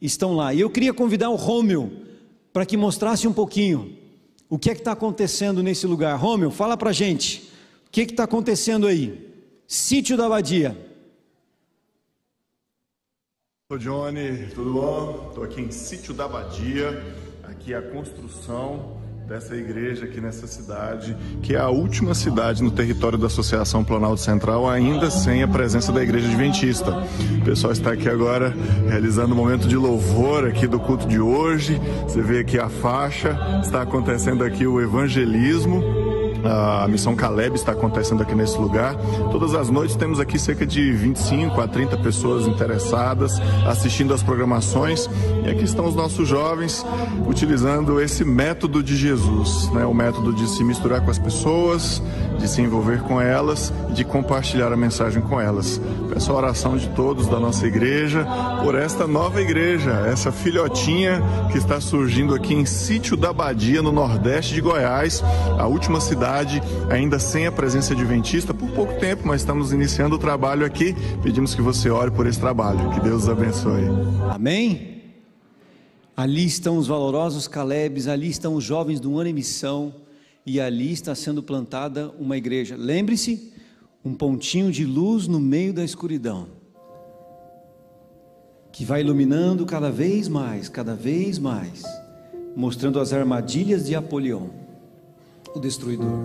estão 0.02 0.36
lá. 0.36 0.54
E 0.54 0.60
eu 0.60 0.70
queria 0.70 0.94
convidar 0.94 1.30
o 1.30 1.36
Rômio 1.36 2.06
para 2.54 2.66
que 2.66 2.78
mostrasse 2.78 3.28
um 3.28 3.34
pouquinho 3.34 3.98
o 4.50 4.58
que 4.58 4.70
é 4.70 4.74
que 4.74 4.82
está 4.82 4.94
acontecendo 4.94 5.62
nesse 5.62 5.86
lugar. 5.86 6.18
Rômio, 6.18 6.50
fala 6.50 6.78
para 6.78 6.92
gente, 6.92 7.52
o 7.88 7.92
que 7.92 8.02
é 8.02 8.04
está 8.04 8.24
acontecendo 8.24 8.88
aí? 8.88 9.28
Sítio 9.68 10.16
da 10.16 10.26
Abadia. 10.26 10.78
Oi, 13.70 13.80
Johnny, 13.80 14.48
tudo 14.56 14.74
bom? 14.74 15.28
Estou 15.30 15.44
aqui 15.44 15.62
em 15.62 15.72
Sítio 15.72 16.14
da 16.14 16.26
Abadia, 16.26 17.04
aqui 17.44 17.74
é 17.74 17.78
a 17.78 17.82
construção 17.82 18.97
dessa 19.28 19.56
igreja 19.58 20.06
aqui 20.06 20.22
nessa 20.22 20.48
cidade, 20.48 21.16
que 21.42 21.54
é 21.54 21.60
a 21.60 21.68
última 21.68 22.16
cidade 22.16 22.64
no 22.64 22.72
território 22.72 23.18
da 23.18 23.28
Associação 23.28 23.84
Planalto 23.84 24.22
Central, 24.22 24.70
ainda 24.70 25.12
sem 25.12 25.44
a 25.44 25.48
presença 25.48 25.92
da 25.92 26.02
igreja 26.02 26.28
adventista. 26.28 27.04
O 27.42 27.44
pessoal 27.44 27.74
está 27.74 27.92
aqui 27.92 28.08
agora 28.08 28.56
realizando 28.88 29.34
um 29.34 29.38
momento 29.38 29.68
de 29.68 29.76
louvor 29.76 30.48
aqui 30.48 30.66
do 30.66 30.80
culto 30.80 31.06
de 31.06 31.20
hoje. 31.20 31.78
Você 32.04 32.22
vê 32.22 32.40
aqui 32.40 32.58
a 32.58 32.70
faixa, 32.70 33.38
está 33.62 33.82
acontecendo 33.82 34.46
aqui 34.46 34.66
o 34.66 34.80
evangelismo 34.80 36.07
A 36.48 36.88
missão 36.88 37.16
Caleb 37.16 37.56
está 37.56 37.74
acontecendo 37.74 38.24
aqui 38.24 38.34
nesse 38.34 38.58
lugar. 38.58 38.96
Todas 39.32 39.54
as 39.54 39.70
noites 39.70 39.96
temos 39.96 40.20
aqui 40.20 40.40
cerca 40.40 40.66
de 40.66 40.94
25 40.94 41.60
a 41.60 41.68
30 41.68 41.98
pessoas 41.98 42.48
interessadas 42.48 43.40
assistindo 43.66 44.14
às 44.14 44.24
programações. 44.24 45.10
E 45.46 45.50
aqui 45.50 45.66
estão 45.66 45.86
os 45.86 45.96
nossos 45.96 46.28
jovens 46.28 46.86
utilizando 47.28 48.00
esse 48.00 48.24
método 48.24 48.82
de 48.82 48.96
Jesus, 48.96 49.70
né? 49.72 49.86
o 49.86 49.94
método 49.94 50.34
de 50.34 50.48
se 50.48 50.64
misturar 50.64 51.04
com 51.04 51.12
as 51.12 51.20
pessoas, 51.20 52.02
de 52.38 52.48
se 52.48 52.62
envolver 52.62 53.02
com 53.02 53.20
elas 53.20 53.74
e 53.90 53.94
de 53.94 54.04
compartilhar 54.04 54.72
a 54.72 54.78
mensagem 54.78 55.22
com 55.22 55.40
elas. 55.40 55.82
Peço 56.10 56.32
a 56.32 56.36
oração 56.36 56.78
de 56.78 56.88
todos 56.90 57.28
da 57.28 57.40
nossa 57.40 57.66
igreja 57.68 58.26
por 58.64 58.76
esta 58.76 59.08
nova 59.08 59.42
igreja, 59.42 59.92
essa 60.08 60.32
filhotinha 60.32 61.22
que 61.52 61.58
está 61.58 61.80
surgindo 61.82 62.34
aqui 62.34 62.54
em 62.54 62.66
Sítio 62.66 63.18
da 63.18 63.34
Badia, 63.34 63.82
no 63.82 63.92
nordeste 63.92 64.54
de 64.54 64.62
Goiás, 64.62 65.24
a 65.58 65.68
última 65.68 66.00
cidade 66.00 66.62
ainda 66.90 67.20
sem 67.20 67.48
a 67.48 67.52
presença 67.52 67.94
adventista 67.94 68.54
por 68.54 68.70
pouco 68.72 68.94
tempo, 69.00 69.24
mas 69.26 69.42
estamos 69.42 69.74
iniciando 69.74 70.16
o 70.16 70.20
trabalho 70.20 70.66
aqui. 70.66 70.96
Pedimos 71.22 71.54
que 71.54 71.62
você 71.62 71.90
ore 71.90 72.12
por 72.12 72.26
esse 72.28 72.40
trabalho. 72.40 72.90
Que 72.92 73.00
Deus 73.00 73.28
abençoe. 73.28 73.84
Amém? 74.30 74.98
Ali 76.16 76.46
estão 76.46 76.78
os 76.78 76.88
valorosos 76.88 77.48
Calebes, 77.48 78.08
ali 78.08 78.30
estão 78.30 78.56
os 78.56 78.64
jovens 78.64 79.00
do 79.00 79.20
ano 79.20 79.30
em 79.30 79.34
missão 79.34 79.94
e 80.48 80.62
ali 80.62 80.94
está 80.94 81.14
sendo 81.14 81.44
plantada 81.44 82.10
uma 82.18 82.38
igreja. 82.38 82.78
Lembre-se, 82.78 83.52
um 84.04 84.14
pontinho 84.14 84.72
de 84.72 84.86
luz 84.86 85.28
no 85.28 85.42
meio 85.42 85.74
da 85.74 85.84
escuridão, 85.84 86.48
que 88.72 88.86
vai 88.86 89.02
iluminando 89.02 89.66
cada 89.66 89.92
vez 89.92 90.30
mais, 90.30 90.70
cada 90.70 90.96
vez 90.96 91.38
mais, 91.38 91.84
mostrando 92.56 92.98
as 92.98 93.12
armadilhas 93.12 93.86
de 93.86 93.94
Apolion, 93.94 94.48
o 95.54 95.60
destruidor. 95.60 96.18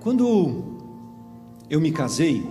Quando 0.00 0.80
eu 1.68 1.82
me 1.82 1.92
casei, 1.92 2.42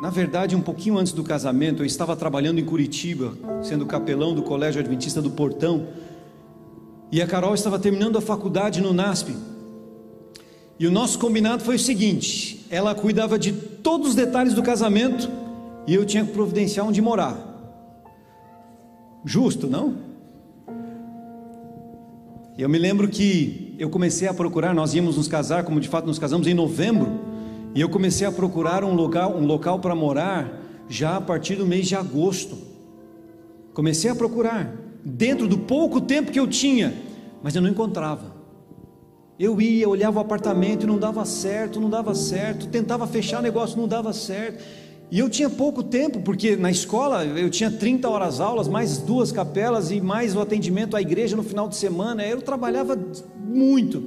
na 0.00 0.10
verdade, 0.10 0.54
um 0.54 0.60
pouquinho 0.60 0.98
antes 0.98 1.12
do 1.12 1.24
casamento, 1.24 1.82
eu 1.82 1.86
estava 1.86 2.14
trabalhando 2.14 2.60
em 2.60 2.64
Curitiba, 2.64 3.36
sendo 3.60 3.84
capelão 3.86 4.36
do 4.36 4.42
Colégio 4.44 4.80
Adventista 4.80 5.20
do 5.20 5.30
Portão, 5.30 5.88
e 7.14 7.22
a 7.22 7.28
Carol 7.28 7.54
estava 7.54 7.78
terminando 7.78 8.18
a 8.18 8.20
faculdade 8.20 8.80
no 8.80 8.92
NASP. 8.92 9.36
E 10.80 10.84
o 10.84 10.90
nosso 10.90 11.16
combinado 11.16 11.62
foi 11.62 11.76
o 11.76 11.78
seguinte: 11.78 12.66
ela 12.68 12.92
cuidava 12.92 13.38
de 13.38 13.52
todos 13.52 14.08
os 14.08 14.14
detalhes 14.16 14.52
do 14.52 14.64
casamento 14.64 15.30
e 15.86 15.94
eu 15.94 16.04
tinha 16.04 16.24
que 16.24 16.32
providenciar 16.32 16.84
onde 16.84 17.00
morar. 17.00 17.38
Justo, 19.24 19.68
não? 19.68 19.96
Eu 22.58 22.68
me 22.68 22.78
lembro 22.78 23.06
que 23.06 23.76
eu 23.78 23.88
comecei 23.88 24.26
a 24.26 24.34
procurar, 24.34 24.74
nós 24.74 24.92
íamos 24.92 25.16
nos 25.16 25.28
casar, 25.28 25.62
como 25.62 25.78
de 25.78 25.88
fato 25.88 26.06
nos 26.06 26.18
casamos 26.18 26.48
em 26.48 26.54
novembro, 26.54 27.20
e 27.76 27.80
eu 27.80 27.88
comecei 27.88 28.26
a 28.26 28.32
procurar 28.32 28.82
um 28.82 28.92
local, 28.92 29.36
um 29.36 29.46
local 29.46 29.78
para 29.78 29.94
morar 29.94 30.60
já 30.88 31.18
a 31.18 31.20
partir 31.20 31.54
do 31.54 31.64
mês 31.64 31.86
de 31.86 31.94
agosto. 31.94 32.58
Comecei 33.72 34.10
a 34.10 34.16
procurar 34.16 34.83
dentro 35.04 35.46
do 35.46 35.58
pouco 35.58 36.00
tempo 36.00 36.32
que 36.32 36.40
eu 36.40 36.46
tinha, 36.46 36.94
mas 37.42 37.54
eu 37.54 37.60
não 37.60 37.68
encontrava. 37.68 38.34
Eu 39.38 39.60
ia, 39.60 39.88
olhava 39.88 40.18
o 40.18 40.22
apartamento 40.22 40.84
e 40.84 40.86
não 40.86 40.98
dava 40.98 41.24
certo, 41.24 41.80
não 41.80 41.90
dava 41.90 42.14
certo, 42.14 42.68
tentava 42.68 43.06
fechar 43.06 43.42
negócio, 43.42 43.76
não 43.76 43.88
dava 43.88 44.12
certo. 44.12 44.64
E 45.10 45.18
eu 45.18 45.28
tinha 45.28 45.50
pouco 45.50 45.82
tempo, 45.82 46.20
porque 46.20 46.56
na 46.56 46.70
escola 46.70 47.24
eu 47.24 47.50
tinha 47.50 47.70
30 47.70 48.08
horas 48.08 48.40
aulas, 48.40 48.68
mais 48.68 48.98
duas 48.98 49.30
capelas 49.30 49.90
e 49.90 50.00
mais 50.00 50.34
o 50.34 50.40
atendimento 50.40 50.96
à 50.96 51.02
igreja 51.02 51.36
no 51.36 51.42
final 51.42 51.68
de 51.68 51.76
semana. 51.76 52.24
Eu 52.24 52.40
trabalhava 52.40 52.98
muito. 53.38 54.02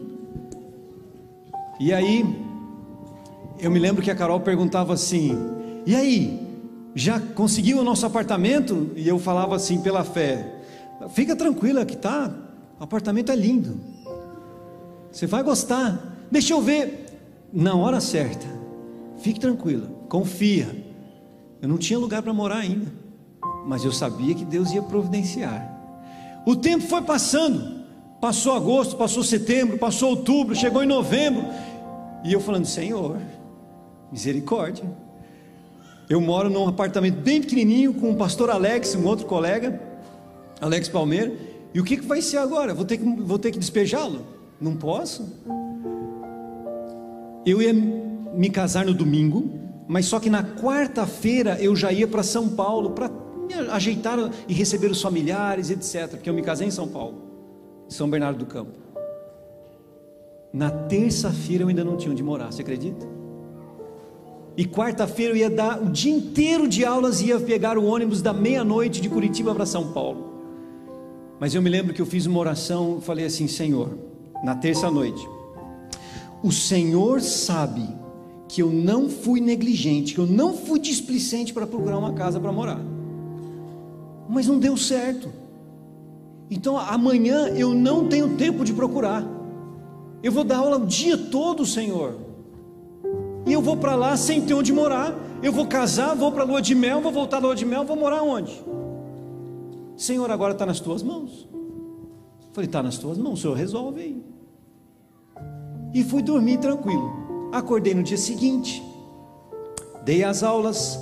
E 1.80 1.94
aí, 1.94 2.26
eu 3.60 3.70
me 3.70 3.80
lembro 3.80 4.02
que 4.02 4.10
a 4.10 4.16
Carol 4.16 4.40
perguntava 4.40 4.94
assim: 4.94 5.38
E 5.86 5.96
aí, 5.96 6.42
já 6.96 7.20
conseguiu 7.20 7.80
o 7.80 7.84
nosso 7.84 8.06
apartamento? 8.06 8.92
E 8.96 9.08
eu 9.08 9.20
falava 9.20 9.56
assim, 9.56 9.80
pela 9.80 10.04
fé: 10.04 10.57
Fica 11.10 11.36
tranquila 11.36 11.86
que 11.86 11.96
tá, 11.96 12.32
o 12.80 12.84
apartamento 12.84 13.32
é 13.32 13.36
lindo. 13.36 13.80
Você 15.12 15.26
vai 15.26 15.42
gostar. 15.44 16.28
Deixa 16.32 16.54
eu 16.54 16.62
ver 16.62 17.06
na 17.52 17.76
hora 17.76 18.00
certa. 18.00 18.46
Fique 19.20 19.40
tranquila, 19.40 19.90
confia. 20.10 20.86
Eu 21.62 21.68
não 21.68 21.78
tinha 21.78 21.98
lugar 21.98 22.22
para 22.22 22.34
morar 22.34 22.58
ainda, 22.58 22.92
mas 23.66 23.84
eu 23.84 23.92
sabia 23.92 24.36
que 24.36 24.46
Deus 24.46 24.72
ia 24.72 24.82
providenciar. 24.82 25.76
O 26.46 26.56
tempo 26.56 26.86
foi 26.86 27.02
passando. 27.02 27.78
Passou 28.22 28.54
agosto, 28.54 28.96
passou 28.96 29.24
setembro, 29.24 29.78
passou 29.78 30.10
outubro, 30.10 30.56
chegou 30.56 30.84
em 30.84 30.88
novembro. 30.88 31.46
E 32.24 32.34
eu 32.34 32.40
falando: 32.40 32.66
Senhor, 32.66 33.18
misericórdia. 34.12 34.84
Eu 36.10 36.22
moro 36.22 36.50
num 36.50 36.68
apartamento 36.68 37.20
bem 37.22 37.42
pequenininho 37.42 37.94
com 37.94 38.12
o 38.12 38.16
pastor 38.16 38.50
Alex, 38.50 38.96
um 38.96 39.06
outro 39.06 39.26
colega. 39.26 39.87
Alex 40.60 40.90
Palmeira, 40.90 41.34
e 41.74 41.80
o 41.80 41.84
que, 41.84 41.98
que 41.98 42.06
vai 42.06 42.22
ser 42.22 42.38
agora? 42.38 42.74
Vou 42.74 42.86
ter 42.86 42.98
que, 42.98 43.06
vou 43.06 43.38
ter 43.38 43.52
que 43.52 43.60
despejá-lo? 43.60 44.26
Não 44.60 44.76
posso. 44.76 45.28
Eu 47.46 47.62
ia 47.62 47.74
me 47.74 48.50
casar 48.50 48.86
no 48.86 48.94
domingo, 48.94 49.50
mas 49.88 50.06
só 50.06 50.20
que 50.20 50.30
na 50.30 50.44
quarta-feira 50.44 51.58
eu 51.62 51.76
já 51.76 51.92
ia 51.92 52.08
para 52.08 52.24
São 52.24 52.50
Paulo 52.50 52.92
para 52.92 53.10
me 53.48 53.54
ajeitar 53.72 54.18
e 54.48 54.54
receber 54.54 54.92
os 54.92 55.02
familiares, 55.02 55.70
etc. 55.70 56.10
Porque 56.10 56.30
eu 56.30 56.34
me 56.34 56.42
casei 56.42 56.68
em 56.68 56.72
São 56.72 56.88
Paulo, 56.88 57.22
em 57.88 57.94
São 57.94 58.10
Bernardo 58.10 58.40
do 58.40 58.46
Campo. 58.46 58.74
Na 60.52 60.72
terça-feira 60.72 61.64
eu 61.64 61.68
ainda 61.68 61.84
não 61.84 61.96
tinha 61.96 62.12
onde 62.12 62.24
morar, 62.24 62.52
você 62.52 62.62
acredita? 62.62 63.06
E 64.58 64.66
quarta-feira 64.66 65.34
eu 65.34 65.38
ia 65.38 65.50
dar 65.50 65.82
o 65.82 65.90
dia 65.92 66.12
inteiro 66.12 66.68
de 66.68 66.84
aulas 66.84 67.22
e 67.22 67.28
ia 67.28 67.40
pegar 67.40 67.78
o 67.78 67.86
ônibus 67.86 68.22
da 68.22 68.34
meia-noite 68.34 69.00
de 69.00 69.08
Curitiba 69.08 69.54
para 69.54 69.68
São 69.68 69.94
Paulo. 69.94 70.37
Mas 71.40 71.54
eu 71.54 71.62
me 71.62 71.70
lembro 71.70 71.94
que 71.94 72.02
eu 72.02 72.06
fiz 72.06 72.26
uma 72.26 72.40
oração, 72.40 73.00
falei 73.02 73.26
assim: 73.26 73.48
Senhor, 73.48 73.98
na 74.44 74.56
terça-noite, 74.56 75.28
o 76.44 76.52
Senhor 76.52 77.22
sabe 77.22 77.88
que 78.48 78.62
eu 78.62 78.72
não 78.72 79.10
fui 79.10 79.40
negligente, 79.40 80.14
que 80.14 80.20
eu 80.20 80.26
não 80.26 80.54
fui 80.54 80.80
displicente 80.80 81.54
para 81.54 81.68
procurar 81.68 81.98
uma 81.98 82.14
casa 82.14 82.40
para 82.40 82.52
morar, 82.52 82.80
mas 84.30 84.48
não 84.48 84.58
deu 84.58 84.78
certo. 84.78 85.30
Então 86.50 86.78
amanhã 86.78 87.50
eu 87.50 87.74
não 87.74 88.08
tenho 88.08 88.36
tempo 88.38 88.64
de 88.64 88.74
procurar. 88.74 89.26
Eu 90.24 90.32
vou 90.32 90.44
dar 90.44 90.58
aula 90.58 90.78
o 90.78 90.86
dia 90.86 91.18
todo, 91.18 91.66
Senhor. 91.66 92.16
E 93.46 93.54
eu 93.54 93.62
vou 93.62 93.78
para 93.78 93.96
lá 93.96 94.18
sem 94.18 94.42
ter 94.42 94.54
onde 94.54 94.74
morar. 94.74 95.14
Eu 95.44 95.52
vou 95.52 95.68
casar, 95.68 96.16
vou 96.16 96.32
para 96.32 96.44
a 96.44 96.46
lua 96.46 96.62
de 96.62 96.74
mel, 96.74 97.02
vou 97.02 97.12
voltar 97.12 97.40
da 97.40 97.48
lua 97.48 97.56
de 97.56 97.66
mel, 97.66 97.84
vou 97.86 97.96
morar 97.96 98.24
onde? 98.24 98.60
Senhor, 99.98 100.30
agora 100.30 100.54
está 100.54 100.66
nas 100.66 100.80
tuas 100.80 101.02
mãos. 101.02 101.50
Falei, 102.54 102.68
está 102.68 102.84
nas 102.84 102.98
tuas 102.98 103.18
mãos, 103.18 103.40
o 103.40 103.42
Senhor 103.42 103.54
resolve 103.56 104.02
aí. 104.02 104.24
E 105.94 106.04
fui 106.04 106.22
dormir 106.22 106.60
tranquilo. 106.60 107.50
Acordei 107.52 107.96
no 107.96 108.04
dia 108.04 108.18
seguinte, 108.18 108.84
dei 110.06 110.24
as 110.24 110.44
aulas, 110.44 111.00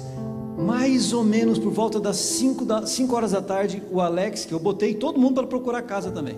mais 0.57 1.11
ou 1.11 1.23
menos 1.23 1.59
por 1.59 1.71
volta 1.71 1.99
das 1.99 2.17
5 2.17 2.63
da, 2.63 2.83
horas 3.11 3.31
da 3.31 3.41
tarde, 3.41 3.83
o 3.91 3.99
Alex, 3.99 4.45
que 4.45 4.53
eu 4.53 4.59
botei 4.59 4.93
todo 4.93 5.19
mundo 5.19 5.35
para 5.35 5.47
procurar 5.47 5.81
casa 5.81 6.11
também. 6.11 6.37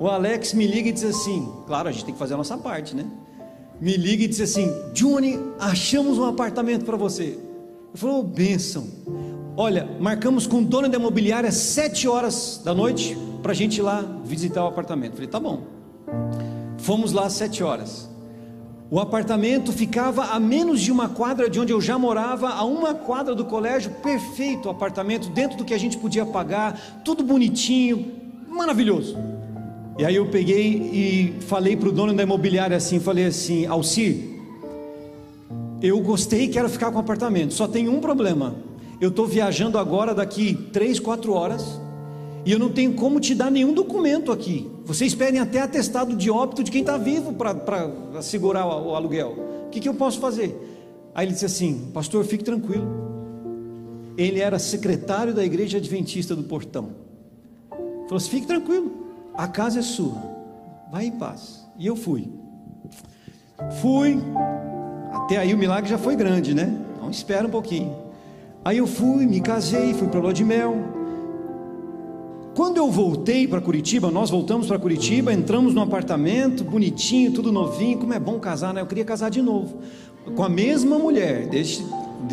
O 0.00 0.06
Alex 0.06 0.54
me 0.54 0.66
liga 0.66 0.88
e 0.88 0.92
diz 0.92 1.04
assim: 1.04 1.48
claro, 1.66 1.88
a 1.88 1.92
gente 1.92 2.04
tem 2.04 2.14
que 2.14 2.18
fazer 2.20 2.34
a 2.34 2.36
nossa 2.36 2.56
parte, 2.56 2.94
né? 2.94 3.04
Me 3.80 3.96
liga 3.96 4.24
e 4.24 4.28
diz 4.28 4.40
assim: 4.40 4.72
Johnny, 4.94 5.38
achamos 5.58 6.18
um 6.18 6.24
apartamento 6.24 6.84
para 6.84 6.96
você. 6.96 7.36
Eu 7.92 7.98
falei, 7.98 8.16
oh, 8.16 8.22
bênção. 8.22 8.86
Olha, 9.60 9.88
marcamos 9.98 10.46
com 10.46 10.58
o 10.58 10.64
dono 10.64 10.88
da 10.88 10.98
imobiliária 10.98 11.50
sete 11.50 12.06
horas 12.06 12.62
da 12.64 12.72
noite 12.72 13.18
para 13.42 13.50
a 13.50 13.54
gente 13.56 13.78
ir 13.78 13.82
lá 13.82 14.04
visitar 14.24 14.62
o 14.62 14.68
apartamento. 14.68 15.14
Falei, 15.14 15.26
tá 15.26 15.40
bom. 15.40 15.64
Fomos 16.76 17.10
lá 17.10 17.26
às 17.26 17.32
sete 17.32 17.64
horas. 17.64 18.08
O 18.88 19.00
apartamento 19.00 19.72
ficava 19.72 20.26
a 20.26 20.38
menos 20.38 20.80
de 20.80 20.92
uma 20.92 21.08
quadra 21.08 21.50
de 21.50 21.58
onde 21.58 21.72
eu 21.72 21.80
já 21.80 21.98
morava, 21.98 22.50
a 22.50 22.62
uma 22.62 22.94
quadra 22.94 23.34
do 23.34 23.44
colégio, 23.46 23.90
perfeito 24.00 24.66
o 24.66 24.70
apartamento, 24.70 25.28
dentro 25.30 25.58
do 25.58 25.64
que 25.64 25.74
a 25.74 25.78
gente 25.78 25.98
podia 25.98 26.24
pagar, 26.24 27.02
tudo 27.04 27.24
bonitinho, 27.24 28.12
maravilhoso. 28.48 29.18
E 29.98 30.04
aí 30.04 30.14
eu 30.14 30.26
peguei 30.26 30.68
e 30.92 31.40
falei 31.40 31.76
para 31.76 31.88
o 31.88 31.92
dono 31.92 32.14
da 32.14 32.22
imobiliária 32.22 32.76
assim, 32.76 33.00
falei 33.00 33.24
assim, 33.24 33.66
Alcir, 33.66 34.38
eu 35.82 36.00
gostei 36.00 36.44
e 36.44 36.48
quero 36.48 36.68
ficar 36.68 36.92
com 36.92 36.98
o 36.98 37.00
apartamento, 37.00 37.54
só 37.54 37.66
tem 37.66 37.88
um 37.88 37.98
problema, 37.98 38.67
eu 39.00 39.10
estou 39.10 39.26
viajando 39.26 39.78
agora 39.78 40.14
daqui 40.14 40.54
três, 40.72 40.98
quatro 40.98 41.32
horas 41.32 41.80
e 42.44 42.52
eu 42.52 42.58
não 42.58 42.70
tenho 42.70 42.94
como 42.94 43.20
te 43.20 43.34
dar 43.34 43.50
nenhum 43.50 43.74
documento 43.74 44.32
aqui. 44.32 44.70
Vocês 44.84 45.14
pedem 45.14 45.38
até 45.40 45.60
atestado 45.60 46.16
de 46.16 46.30
óbito 46.30 46.64
de 46.64 46.70
quem 46.70 46.80
está 46.80 46.96
vivo 46.96 47.34
para 47.34 48.22
segurar 48.22 48.66
o, 48.66 48.90
o 48.90 48.94
aluguel. 48.94 49.36
O 49.66 49.70
que, 49.70 49.80
que 49.80 49.88
eu 49.88 49.94
posso 49.94 50.18
fazer? 50.18 50.56
Aí 51.14 51.26
ele 51.26 51.32
disse 51.32 51.44
assim: 51.44 51.90
Pastor, 51.92 52.24
fique 52.24 52.42
tranquilo. 52.42 52.86
Ele 54.16 54.40
era 54.40 54.58
secretário 54.58 55.34
da 55.34 55.44
igreja 55.44 55.78
adventista 55.78 56.34
do 56.34 56.42
Portão. 56.42 56.90
Falou 57.70 58.16
assim: 58.16 58.30
fique 58.30 58.46
tranquilo. 58.46 58.92
a 59.34 59.46
casa 59.46 59.80
é 59.80 59.82
sua, 59.82 60.16
vai 60.90 61.04
em 61.04 61.12
paz. 61.12 61.64
E 61.78 61.86
eu 61.86 61.94
fui. 61.94 62.32
Fui, 63.82 64.16
até 65.12 65.36
aí 65.36 65.52
o 65.52 65.58
milagre 65.58 65.90
já 65.90 65.98
foi 65.98 66.16
grande, 66.16 66.54
né? 66.54 66.80
Então 66.96 67.10
espera 67.10 67.46
um 67.46 67.50
pouquinho. 67.50 68.07
Aí 68.64 68.78
eu 68.78 68.86
fui, 68.86 69.26
me 69.26 69.40
casei, 69.40 69.94
fui 69.94 70.08
para 70.08 70.20
lua 70.20 70.32
de 70.32 70.44
mel. 70.44 70.76
Quando 72.54 72.76
eu 72.76 72.90
voltei 72.90 73.46
para 73.46 73.60
Curitiba, 73.60 74.10
nós 74.10 74.30
voltamos 74.30 74.66
para 74.66 74.78
Curitiba, 74.78 75.32
entramos 75.32 75.72
num 75.74 75.82
apartamento 75.82 76.64
bonitinho, 76.64 77.32
tudo 77.32 77.52
novinho. 77.52 77.98
Como 77.98 78.12
é 78.12 78.18
bom 78.18 78.38
casar, 78.40 78.74
né? 78.74 78.80
Eu 78.80 78.86
queria 78.86 79.04
casar 79.04 79.30
de 79.30 79.40
novo 79.40 79.78
com 80.34 80.42
a 80.42 80.48
mesma 80.48 80.98
mulher. 80.98 81.46
Deixe, 81.46 81.84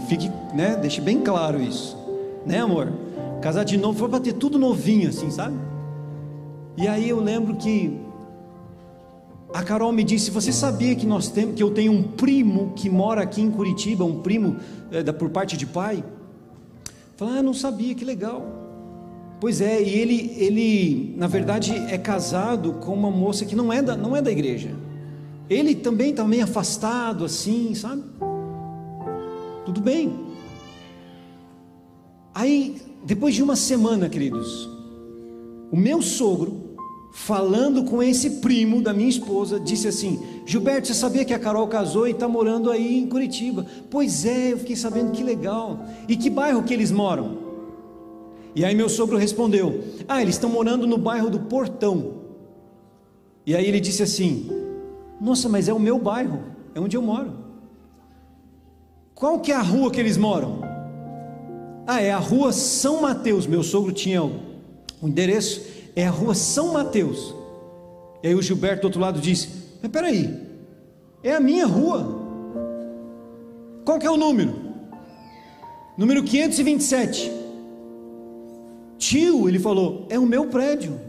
fique, 0.08 0.30
né? 0.54 0.76
Deixe 0.76 1.00
bem 1.00 1.22
claro 1.22 1.62
isso, 1.62 1.98
né, 2.46 2.60
amor? 2.60 2.92
Casar 3.42 3.64
de 3.64 3.78
novo 3.78 4.00
foi 4.00 4.10
para 4.10 4.20
ter 4.20 4.34
tudo 4.34 4.58
novinho, 4.58 5.10
assim, 5.10 5.30
sabe? 5.30 5.56
E 6.78 6.88
aí 6.88 7.08
eu 7.08 7.20
lembro 7.20 7.56
que 7.56 8.05
a 9.56 9.64
Carol 9.64 9.94
me 9.94 10.04
disse: 10.04 10.32
Você 10.32 10.52
sabia 10.52 10.94
que 10.96 11.06
nós 11.06 11.30
temos, 11.30 11.56
que 11.56 11.64
eu 11.64 11.72
tenho 11.72 11.94
um 11.94 12.04
primo 12.04 12.74
que 12.76 12.90
mora 12.90 13.22
aqui 13.22 13.42
em 13.42 13.50
Curitiba, 13.50 14.04
um 14.04 14.22
primo 14.22 14.58
é, 14.92 15.02
da, 15.02 15.14
por 15.14 15.30
parte 15.30 15.56
de 15.56 15.66
pai? 15.66 16.04
Falei: 17.16 17.38
Ah, 17.38 17.42
não 17.42 17.54
sabia, 17.54 17.96
que 17.96 18.04
legal. 18.04 18.46
Pois 19.40 19.62
é, 19.62 19.82
e 19.82 19.98
ele, 19.98 20.36
ele, 20.38 21.16
na 21.16 21.28
verdade, 21.28 21.74
é 21.90 21.98
casado 21.98 22.74
com 22.74 22.94
uma 22.94 23.10
moça 23.10 23.46
que 23.46 23.56
não 23.56 23.72
é 23.72 23.82
da, 23.82 23.96
não 23.96 24.14
é 24.14 24.22
da 24.22 24.30
igreja. 24.30 24.76
Ele 25.50 25.74
também 25.74 26.10
está 26.10 26.26
meio 26.26 26.44
afastado, 26.44 27.24
assim, 27.24 27.74
sabe? 27.76 28.04
Tudo 29.66 29.80
bem. 29.80 30.20
Aí, 32.34 32.82
depois 33.06 33.34
de 33.34 33.42
uma 33.42 33.56
semana, 33.56 34.10
queridos, 34.10 34.70
o 35.72 35.78
meu 35.78 36.02
sogro 36.02 36.65
falando 37.16 37.86
com 37.86 38.04
esse 38.04 38.30
primo 38.42 38.82
da 38.82 38.94
minha 38.94 39.08
esposa, 39.08 39.58
disse 39.58 39.88
assim: 39.88 40.22
Gilberto, 40.46 40.88
você 40.88 40.94
sabia 40.94 41.24
que 41.24 41.34
a 41.34 41.40
Carol 41.40 41.66
casou 41.66 42.06
e 42.10 42.12
está 42.12 42.28
morando 42.28 42.70
aí 42.70 42.98
em 43.00 43.08
Curitiba? 43.08 43.66
Pois 43.90 44.26
é, 44.26 44.52
eu 44.52 44.60
fiquei 44.60 44.76
sabendo 44.76 45.14
que 45.14 45.24
legal. 45.24 45.80
E 46.10 46.18
que 46.18 46.30
bairro 46.30 46.64
que 46.64 46.74
eles 46.74 46.92
moram? 46.92 47.38
E 48.54 48.66
aí 48.66 48.76
meu 48.76 48.90
sogro 48.90 49.18
respondeu: 49.18 49.82
Ah, 50.10 50.22
eles 50.22 50.36
estão 50.36 50.50
morando 50.50 50.86
no 50.86 50.98
bairro 50.98 51.30
do 51.30 51.40
Portão. 51.40 52.16
E 53.46 53.56
aí 53.56 53.66
ele 53.66 53.80
disse 53.80 54.04
assim: 54.04 54.50
Nossa, 55.20 55.48
mas 55.48 55.70
é 55.70 55.74
o 55.74 55.80
meu 55.80 55.98
bairro, 55.98 56.44
é 56.76 56.82
onde 56.82 56.98
eu 56.98 57.02
moro. 57.02 57.34
Qual 59.16 59.40
que 59.40 59.54
é 59.54 59.56
a 59.56 59.62
rua 59.62 59.90
que 59.90 60.02
eles 60.02 60.18
moram? 60.18 60.60
Ah, 61.88 62.02
é 62.02 62.12
a 62.12 62.20
rua 62.20 62.52
São 62.52 63.02
Mateus. 63.02 63.48
Meu 63.48 63.64
sogro 63.64 63.94
tinha 63.94 64.22
o 64.22 64.34
endereço 65.02 65.76
é 65.96 66.06
a 66.06 66.12
rua 66.12 66.36
São 66.36 66.74
Mateus. 66.74 67.34
E 68.22 68.28
aí 68.28 68.36
o 68.36 68.42
Gilberto 68.42 68.82
do 68.82 68.86
outro 68.86 69.00
lado 69.00 69.20
disse: 69.20 69.50
Mas 69.82 69.92
peraí, 69.92 70.34
é 71.24 71.36
a 71.36 71.40
minha 71.40 71.66
rua. 71.66 72.24
Qual 73.86 74.00
que 74.00 74.06
é 74.06 74.12
o 74.12 74.18
número? 74.18 74.54
Número 75.98 76.24
527. 76.24 77.32
Tio, 78.98 79.48
ele 79.48 79.60
falou, 79.60 80.06
é 80.10 80.18
o 80.18 80.26
meu 80.26 80.48
prédio. 80.48 81.00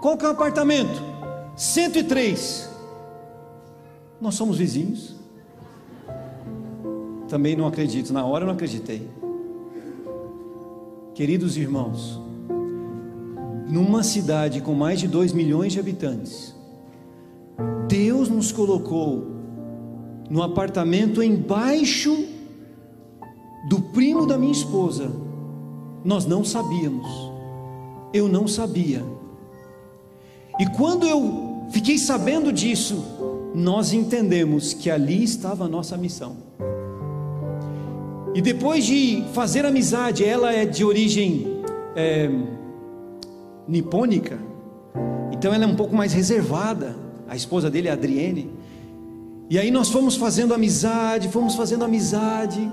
Qual 0.00 0.16
que 0.16 0.24
é 0.24 0.28
o 0.28 0.32
apartamento? 0.32 1.02
103. 1.56 2.68
Nós 4.20 4.34
somos 4.34 4.58
vizinhos. 4.58 5.14
Também 7.28 7.56
não 7.56 7.66
acredito, 7.66 8.12
na 8.12 8.24
hora 8.24 8.44
eu 8.44 8.46
não 8.46 8.54
acreditei. 8.54 9.08
Queridos 11.14 11.56
irmãos, 11.56 12.20
numa 13.74 14.04
cidade 14.04 14.60
com 14.60 14.72
mais 14.72 15.00
de 15.00 15.08
2 15.08 15.32
milhões 15.32 15.72
de 15.72 15.80
habitantes, 15.80 16.54
Deus 17.88 18.28
nos 18.28 18.52
colocou 18.52 19.26
no 20.30 20.44
apartamento 20.44 21.20
embaixo 21.20 22.16
do 23.68 23.80
primo 23.80 24.28
da 24.28 24.38
minha 24.38 24.52
esposa. 24.52 25.10
Nós 26.04 26.24
não 26.24 26.44
sabíamos. 26.44 27.08
Eu 28.12 28.28
não 28.28 28.46
sabia. 28.46 29.02
E 30.60 30.66
quando 30.76 31.04
eu 31.04 31.66
fiquei 31.70 31.98
sabendo 31.98 32.52
disso, 32.52 33.04
nós 33.52 33.92
entendemos 33.92 34.72
que 34.72 34.88
ali 34.88 35.24
estava 35.24 35.64
a 35.64 35.68
nossa 35.68 35.96
missão. 35.96 36.36
E 38.36 38.40
depois 38.40 38.84
de 38.84 39.24
fazer 39.32 39.66
amizade, 39.66 40.24
ela 40.24 40.52
é 40.52 40.64
de 40.64 40.84
origem 40.84 41.60
é, 41.96 42.30
nipônica, 43.66 44.38
então 45.32 45.52
ela 45.52 45.64
é 45.64 45.66
um 45.66 45.76
pouco 45.76 45.94
mais 45.94 46.12
reservada. 46.12 46.96
A 47.28 47.36
esposa 47.36 47.70
dele 47.70 47.88
é 47.88 47.90
Adriene. 47.90 48.50
E 49.50 49.58
aí 49.58 49.70
nós 49.70 49.90
fomos 49.90 50.16
fazendo 50.16 50.54
amizade, 50.54 51.28
fomos 51.28 51.54
fazendo 51.54 51.84
amizade. 51.84 52.66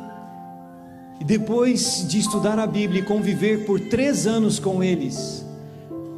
E 1.19 1.23
depois 1.23 2.05
de 2.07 2.19
estudar 2.19 2.57
a 2.57 2.65
Bíblia 2.65 3.01
e 3.01 3.05
conviver 3.05 3.65
por 3.65 3.79
três 3.79 4.25
anos 4.25 4.57
com 4.57 4.83
eles, 4.83 5.45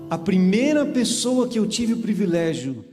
a 0.09 0.17
primeira 0.17 0.85
pessoa 0.85 1.47
que 1.47 1.57
eu 1.57 1.67
tive 1.67 1.93
o 1.93 1.97
privilégio 1.97 2.85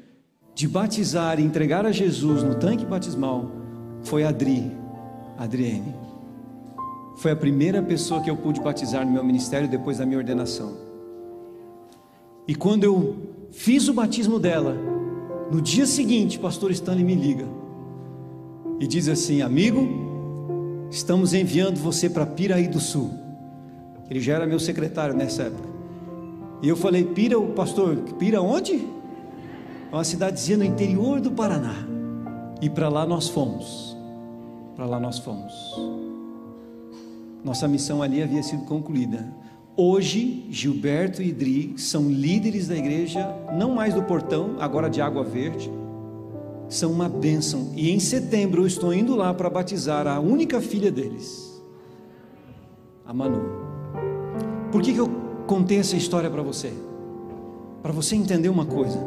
de 0.54 0.66
batizar 0.66 1.38
e 1.38 1.42
entregar 1.42 1.84
a 1.84 1.92
Jesus 1.92 2.42
no 2.42 2.54
tanque 2.54 2.84
batismal 2.84 3.50
foi 4.02 4.24
Adri, 4.24 4.72
Adriene. 5.38 5.94
Foi 7.18 7.30
a 7.30 7.36
primeira 7.36 7.82
pessoa 7.82 8.22
que 8.22 8.30
eu 8.30 8.36
pude 8.36 8.60
batizar 8.60 9.04
no 9.04 9.12
meu 9.12 9.22
ministério 9.22 9.68
depois 9.68 9.98
da 9.98 10.06
minha 10.06 10.18
ordenação. 10.18 10.89
E 12.50 12.54
quando 12.56 12.82
eu 12.82 13.14
fiz 13.52 13.86
o 13.86 13.94
batismo 13.94 14.36
dela, 14.36 14.74
no 15.52 15.60
dia 15.60 15.86
seguinte, 15.86 16.36
pastor 16.36 16.72
Stanley 16.72 17.04
me 17.04 17.14
liga 17.14 17.46
e 18.80 18.88
diz 18.88 19.06
assim: 19.06 19.40
Amigo, 19.40 20.88
estamos 20.90 21.32
enviando 21.32 21.76
você 21.76 22.10
para 22.10 22.26
Piraí 22.26 22.66
do 22.66 22.80
Sul. 22.80 23.12
Ele 24.10 24.18
já 24.18 24.34
era 24.34 24.48
meu 24.48 24.58
secretário 24.58 25.14
nessa 25.14 25.44
época. 25.44 25.68
E 26.60 26.68
eu 26.68 26.74
falei: 26.74 27.04
Pira, 27.04 27.38
o 27.38 27.52
pastor, 27.52 27.94
Pira 28.18 28.42
onde? 28.42 28.84
É 29.92 29.94
uma 29.94 30.02
cidadezinha 30.02 30.58
no 30.58 30.64
interior 30.64 31.20
do 31.20 31.30
Paraná. 31.30 31.76
E 32.60 32.68
para 32.68 32.88
lá 32.88 33.06
nós 33.06 33.28
fomos. 33.28 33.96
Para 34.74 34.86
lá 34.86 34.98
nós 34.98 35.20
fomos. 35.20 35.54
Nossa 37.44 37.68
missão 37.68 38.02
ali 38.02 38.20
havia 38.20 38.42
sido 38.42 38.64
concluída. 38.64 39.38
Hoje, 39.82 40.44
Gilberto 40.50 41.22
e 41.22 41.28
Idri 41.28 41.72
são 41.78 42.10
líderes 42.10 42.68
da 42.68 42.76
igreja, 42.76 43.34
não 43.56 43.74
mais 43.74 43.94
do 43.94 44.02
portão, 44.02 44.56
agora 44.60 44.90
de 44.90 45.00
Água 45.00 45.24
Verde. 45.24 45.72
São 46.68 46.92
uma 46.92 47.08
bênção. 47.08 47.72
E 47.74 47.90
em 47.90 47.98
setembro 47.98 48.60
eu 48.60 48.66
estou 48.66 48.92
indo 48.92 49.16
lá 49.16 49.32
para 49.32 49.48
batizar 49.48 50.06
a 50.06 50.20
única 50.20 50.60
filha 50.60 50.92
deles, 50.92 51.58
a 53.06 53.14
Manu. 53.14 53.40
Por 54.70 54.82
que, 54.82 54.92
que 54.92 55.00
eu 55.00 55.08
contei 55.46 55.78
essa 55.78 55.96
história 55.96 56.28
para 56.28 56.42
você? 56.42 56.74
Para 57.82 57.90
você 57.90 58.14
entender 58.14 58.50
uma 58.50 58.66
coisa. 58.66 59.02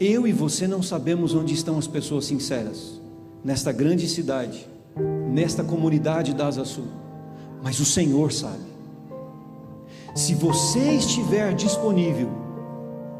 Eu 0.00 0.26
e 0.26 0.32
você 0.32 0.66
não 0.66 0.82
sabemos 0.82 1.32
onde 1.32 1.54
estão 1.54 1.78
as 1.78 1.86
pessoas 1.86 2.24
sinceras, 2.24 3.00
nesta 3.44 3.70
grande 3.70 4.08
cidade, 4.08 4.66
nesta 5.32 5.62
comunidade 5.62 6.34
da 6.34 6.48
Asa 6.48 6.64
Sul, 6.64 6.88
mas 7.62 7.78
o 7.78 7.84
Senhor 7.84 8.32
sabe. 8.32 8.77
Se 10.14 10.34
você 10.34 10.94
estiver 10.94 11.54
disponível, 11.54 12.28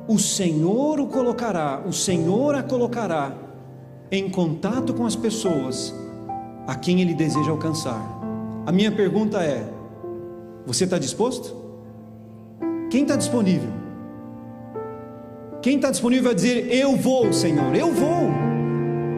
o 0.09 0.19
Senhor 0.19 0.99
o 1.01 1.07
colocará, 1.07 1.83
o 1.87 1.93
Senhor 1.93 2.55
a 2.55 2.63
colocará 2.63 3.33
em 4.11 4.29
contato 4.31 4.95
com 4.95 5.05
as 5.05 5.15
pessoas 5.15 5.95
a 6.67 6.75
quem 6.75 7.01
Ele 7.01 7.15
deseja 7.15 7.51
alcançar. 7.51 8.01
A 8.67 8.73
minha 8.73 8.91
pergunta 8.91 9.43
é: 9.43 9.69
você 10.67 10.85
está 10.85 10.99
disposto? 10.99 11.55
Quem 12.91 13.03
está 13.03 13.17
disponível? 13.17 13.71
Quem 15.61 15.77
está 15.77 15.91
disponível 15.91 16.31
a 16.31 16.35
dizer: 16.35 16.73
Eu 16.73 16.97
vou, 16.97 17.33
Senhor, 17.33 17.75
eu 17.75 17.93
vou, 17.93 18.31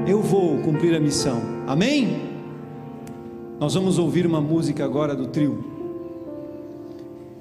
eu 0.07 0.21
vou 0.21 0.59
cumprir 0.59 0.95
a 0.95 1.01
missão. 1.01 1.41
Amém? 1.67 2.29
Nós 3.61 3.75
vamos 3.75 3.99
ouvir 3.99 4.27
uma 4.27 4.41
música 4.41 4.85
agora 4.85 5.15
do 5.15 5.29
trio 5.29 5.70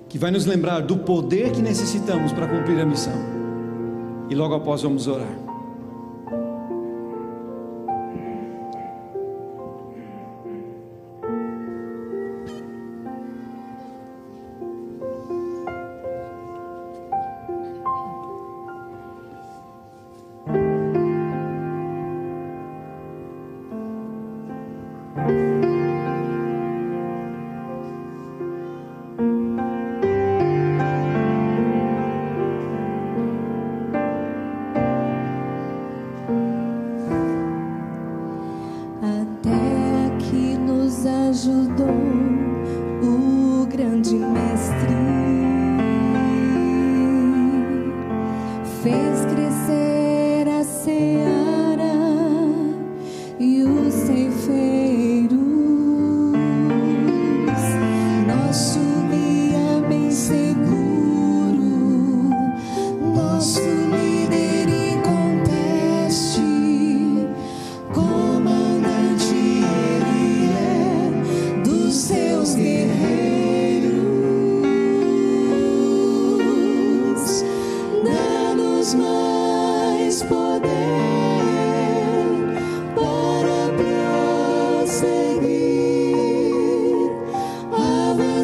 que 0.09 0.17
vai 0.17 0.31
nos 0.31 0.45
lembrar 0.45 0.81
do 0.81 0.97
poder 0.97 1.51
que 1.51 1.61
necessitamos 1.61 2.33
para 2.33 2.47
cumprir 2.47 2.81
a 2.81 2.85
missão. 2.85 3.13
E 4.27 4.35
logo 4.35 4.55
após 4.55 4.81
vamos 4.81 5.07
orar. 5.07 5.48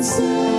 see. 0.06 0.55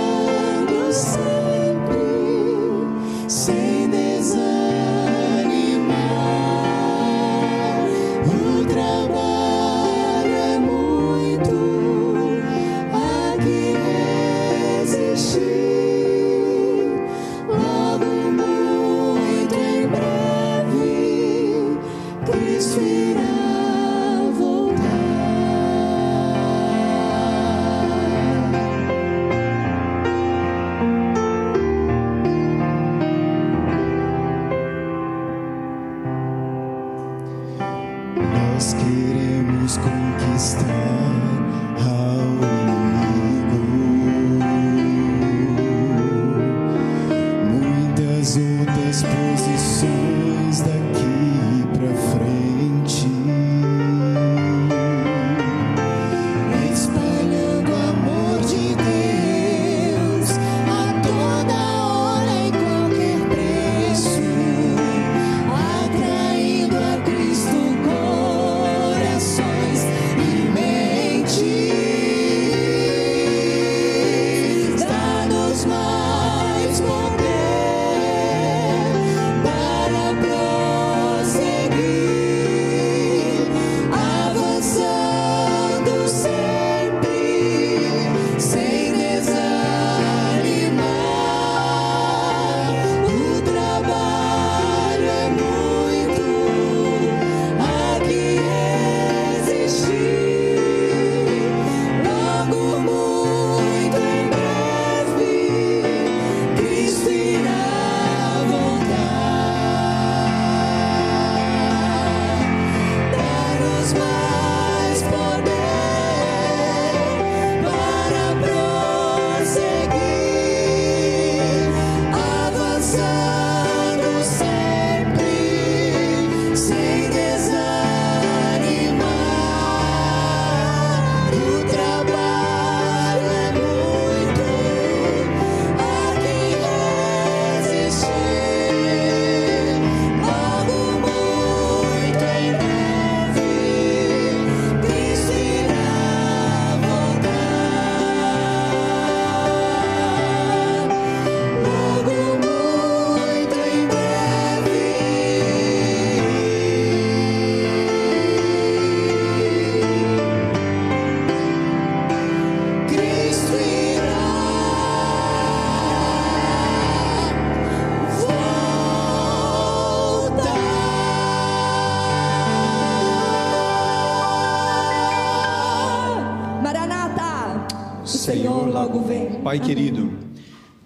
Pai 179.47 179.61
querido, 179.61 180.11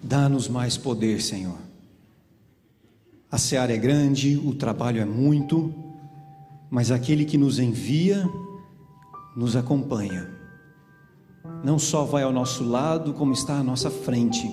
dá-nos 0.00 0.46
mais 0.46 0.76
poder, 0.76 1.20
Senhor. 1.20 1.58
A 3.28 3.36
seara 3.36 3.74
é 3.74 3.76
grande, 3.76 4.36
o 4.36 4.54
trabalho 4.54 5.02
é 5.02 5.04
muito, 5.04 5.74
mas 6.70 6.92
aquele 6.92 7.24
que 7.24 7.36
nos 7.36 7.58
envia 7.58 8.24
nos 9.36 9.56
acompanha. 9.56 10.30
Não 11.64 11.76
só 11.76 12.04
vai 12.04 12.22
ao 12.22 12.32
nosso 12.32 12.62
lado, 12.62 13.12
como 13.12 13.32
está 13.32 13.58
à 13.58 13.64
nossa 13.64 13.90
frente. 13.90 14.48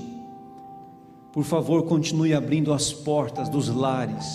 Por 1.32 1.44
favor, 1.44 1.84
continue 1.84 2.34
abrindo 2.34 2.74
as 2.74 2.92
portas 2.92 3.48
dos 3.48 3.70
lares, 3.70 4.26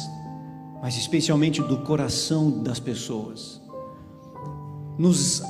mas 0.81 0.97
especialmente 0.97 1.61
do 1.61 1.79
coração 1.79 2.63
das 2.63 2.79
pessoas. 2.79 3.61
Nos, 4.97 5.43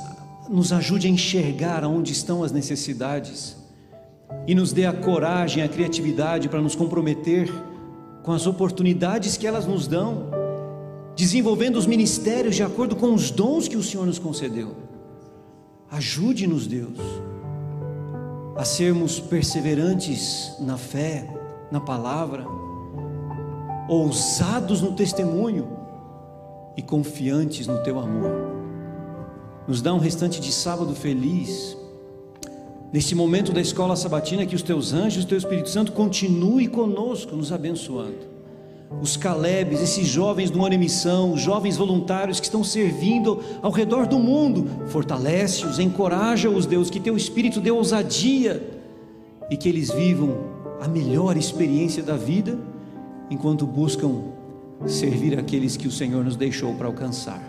nos 0.49 0.73
ajude 0.73 1.05
a 1.05 1.11
enxergar 1.11 1.85
onde 1.85 2.11
estão 2.11 2.43
as 2.43 2.51
necessidades 2.51 3.63
e 4.47 4.53
nos 4.53 4.71
dê 4.71 4.85
a 4.85 4.93
coragem, 4.93 5.63
a 5.63 5.67
criatividade 5.69 6.49
para 6.49 6.61
nos 6.61 6.75
comprometer 6.75 7.51
com 8.23 8.31
as 8.31 8.47
oportunidades 8.47 9.37
que 9.37 9.45
elas 9.45 9.65
nos 9.65 9.87
dão, 9.87 10.29
desenvolvendo 11.15 11.77
os 11.77 11.85
ministérios 11.85 12.55
de 12.55 12.63
acordo 12.63 12.95
com 12.95 13.13
os 13.13 13.31
dons 13.31 13.67
que 13.67 13.77
o 13.77 13.83
Senhor 13.83 14.05
nos 14.05 14.19
concedeu. 14.19 14.75
Ajude-nos, 15.91 16.67
Deus, 16.67 16.97
a 18.55 18.65
sermos 18.65 19.19
perseverantes 19.19 20.55
na 20.59 20.77
fé, 20.77 21.29
na 21.71 21.79
palavra, 21.79 22.45
ousados 23.87 24.81
no 24.81 24.93
testemunho 24.93 25.67
e 26.75 26.81
confiantes 26.81 27.67
no 27.67 27.81
teu 27.83 27.99
amor. 27.99 28.31
Nos 29.67 29.81
dá 29.81 29.93
um 29.93 29.99
restante 29.99 30.39
de 30.39 30.51
sábado 30.51 30.93
feliz. 30.95 31.77
Neste 32.93 33.13
momento 33.13 33.51
da 33.51 33.59
escola 33.59 33.95
sabatina, 33.95 34.45
que 34.45 34.55
os 34.55 34.61
teus 34.61 34.93
anjos, 34.93 35.23
o 35.23 35.27
teu 35.27 35.37
Espírito 35.37 35.69
Santo 35.69 35.91
continue 35.91 36.67
conosco, 36.67 37.35
nos 37.35 37.51
abençoando. 37.51 38.35
Os 39.01 39.17
Calebes, 39.17 39.81
esses 39.81 40.07
jovens 40.07 40.49
do 40.49 40.63
ano 40.63 40.75
em 40.75 40.77
missão, 40.77 41.33
os 41.33 41.41
jovens 41.41 41.75
voluntários 41.75 42.39
que 42.39 42.45
estão 42.45 42.63
servindo 42.63 43.41
ao 43.61 43.71
redor 43.71 44.05
do 44.05 44.19
mundo, 44.19 44.67
fortalece-os, 44.87 45.79
encoraja-os, 45.79 46.65
Deus, 46.65 46.89
que 46.89 46.99
teu 46.99 47.17
Espírito 47.17 47.59
dê 47.59 47.71
ousadia 47.71 48.61
e 49.49 49.57
que 49.57 49.67
eles 49.67 49.91
vivam 49.91 50.37
a 50.79 50.87
melhor 50.87 51.35
experiência 51.35 52.03
da 52.03 52.15
vida 52.15 52.57
enquanto 53.29 53.65
buscam 53.65 54.21
servir 54.85 55.37
aqueles 55.37 55.75
que 55.75 55.87
o 55.87 55.91
Senhor 55.91 56.23
nos 56.23 56.35
deixou 56.35 56.73
para 56.75 56.87
alcançar. 56.87 57.41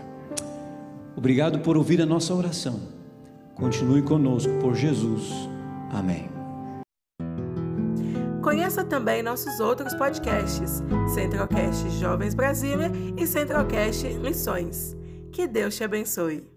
Obrigado 1.16 1.60
por 1.60 1.76
ouvir 1.76 2.00
a 2.00 2.06
nossa 2.06 2.34
oração. 2.34 2.95
Continue 3.56 4.02
conosco 4.02 4.52
por 4.60 4.74
Jesus. 4.74 5.32
Amém. 5.90 6.28
Conheça 8.42 8.84
também 8.84 9.22
nossos 9.22 9.58
outros 9.58 9.92
podcasts, 9.94 10.82
Centralcast 11.12 11.90
Jovens 11.98 12.34
Brasília 12.34 12.92
e 13.16 13.26
Centralcast 13.26 14.06
Missões. 14.20 14.96
Que 15.32 15.48
Deus 15.48 15.74
te 15.74 15.82
abençoe. 15.82 16.55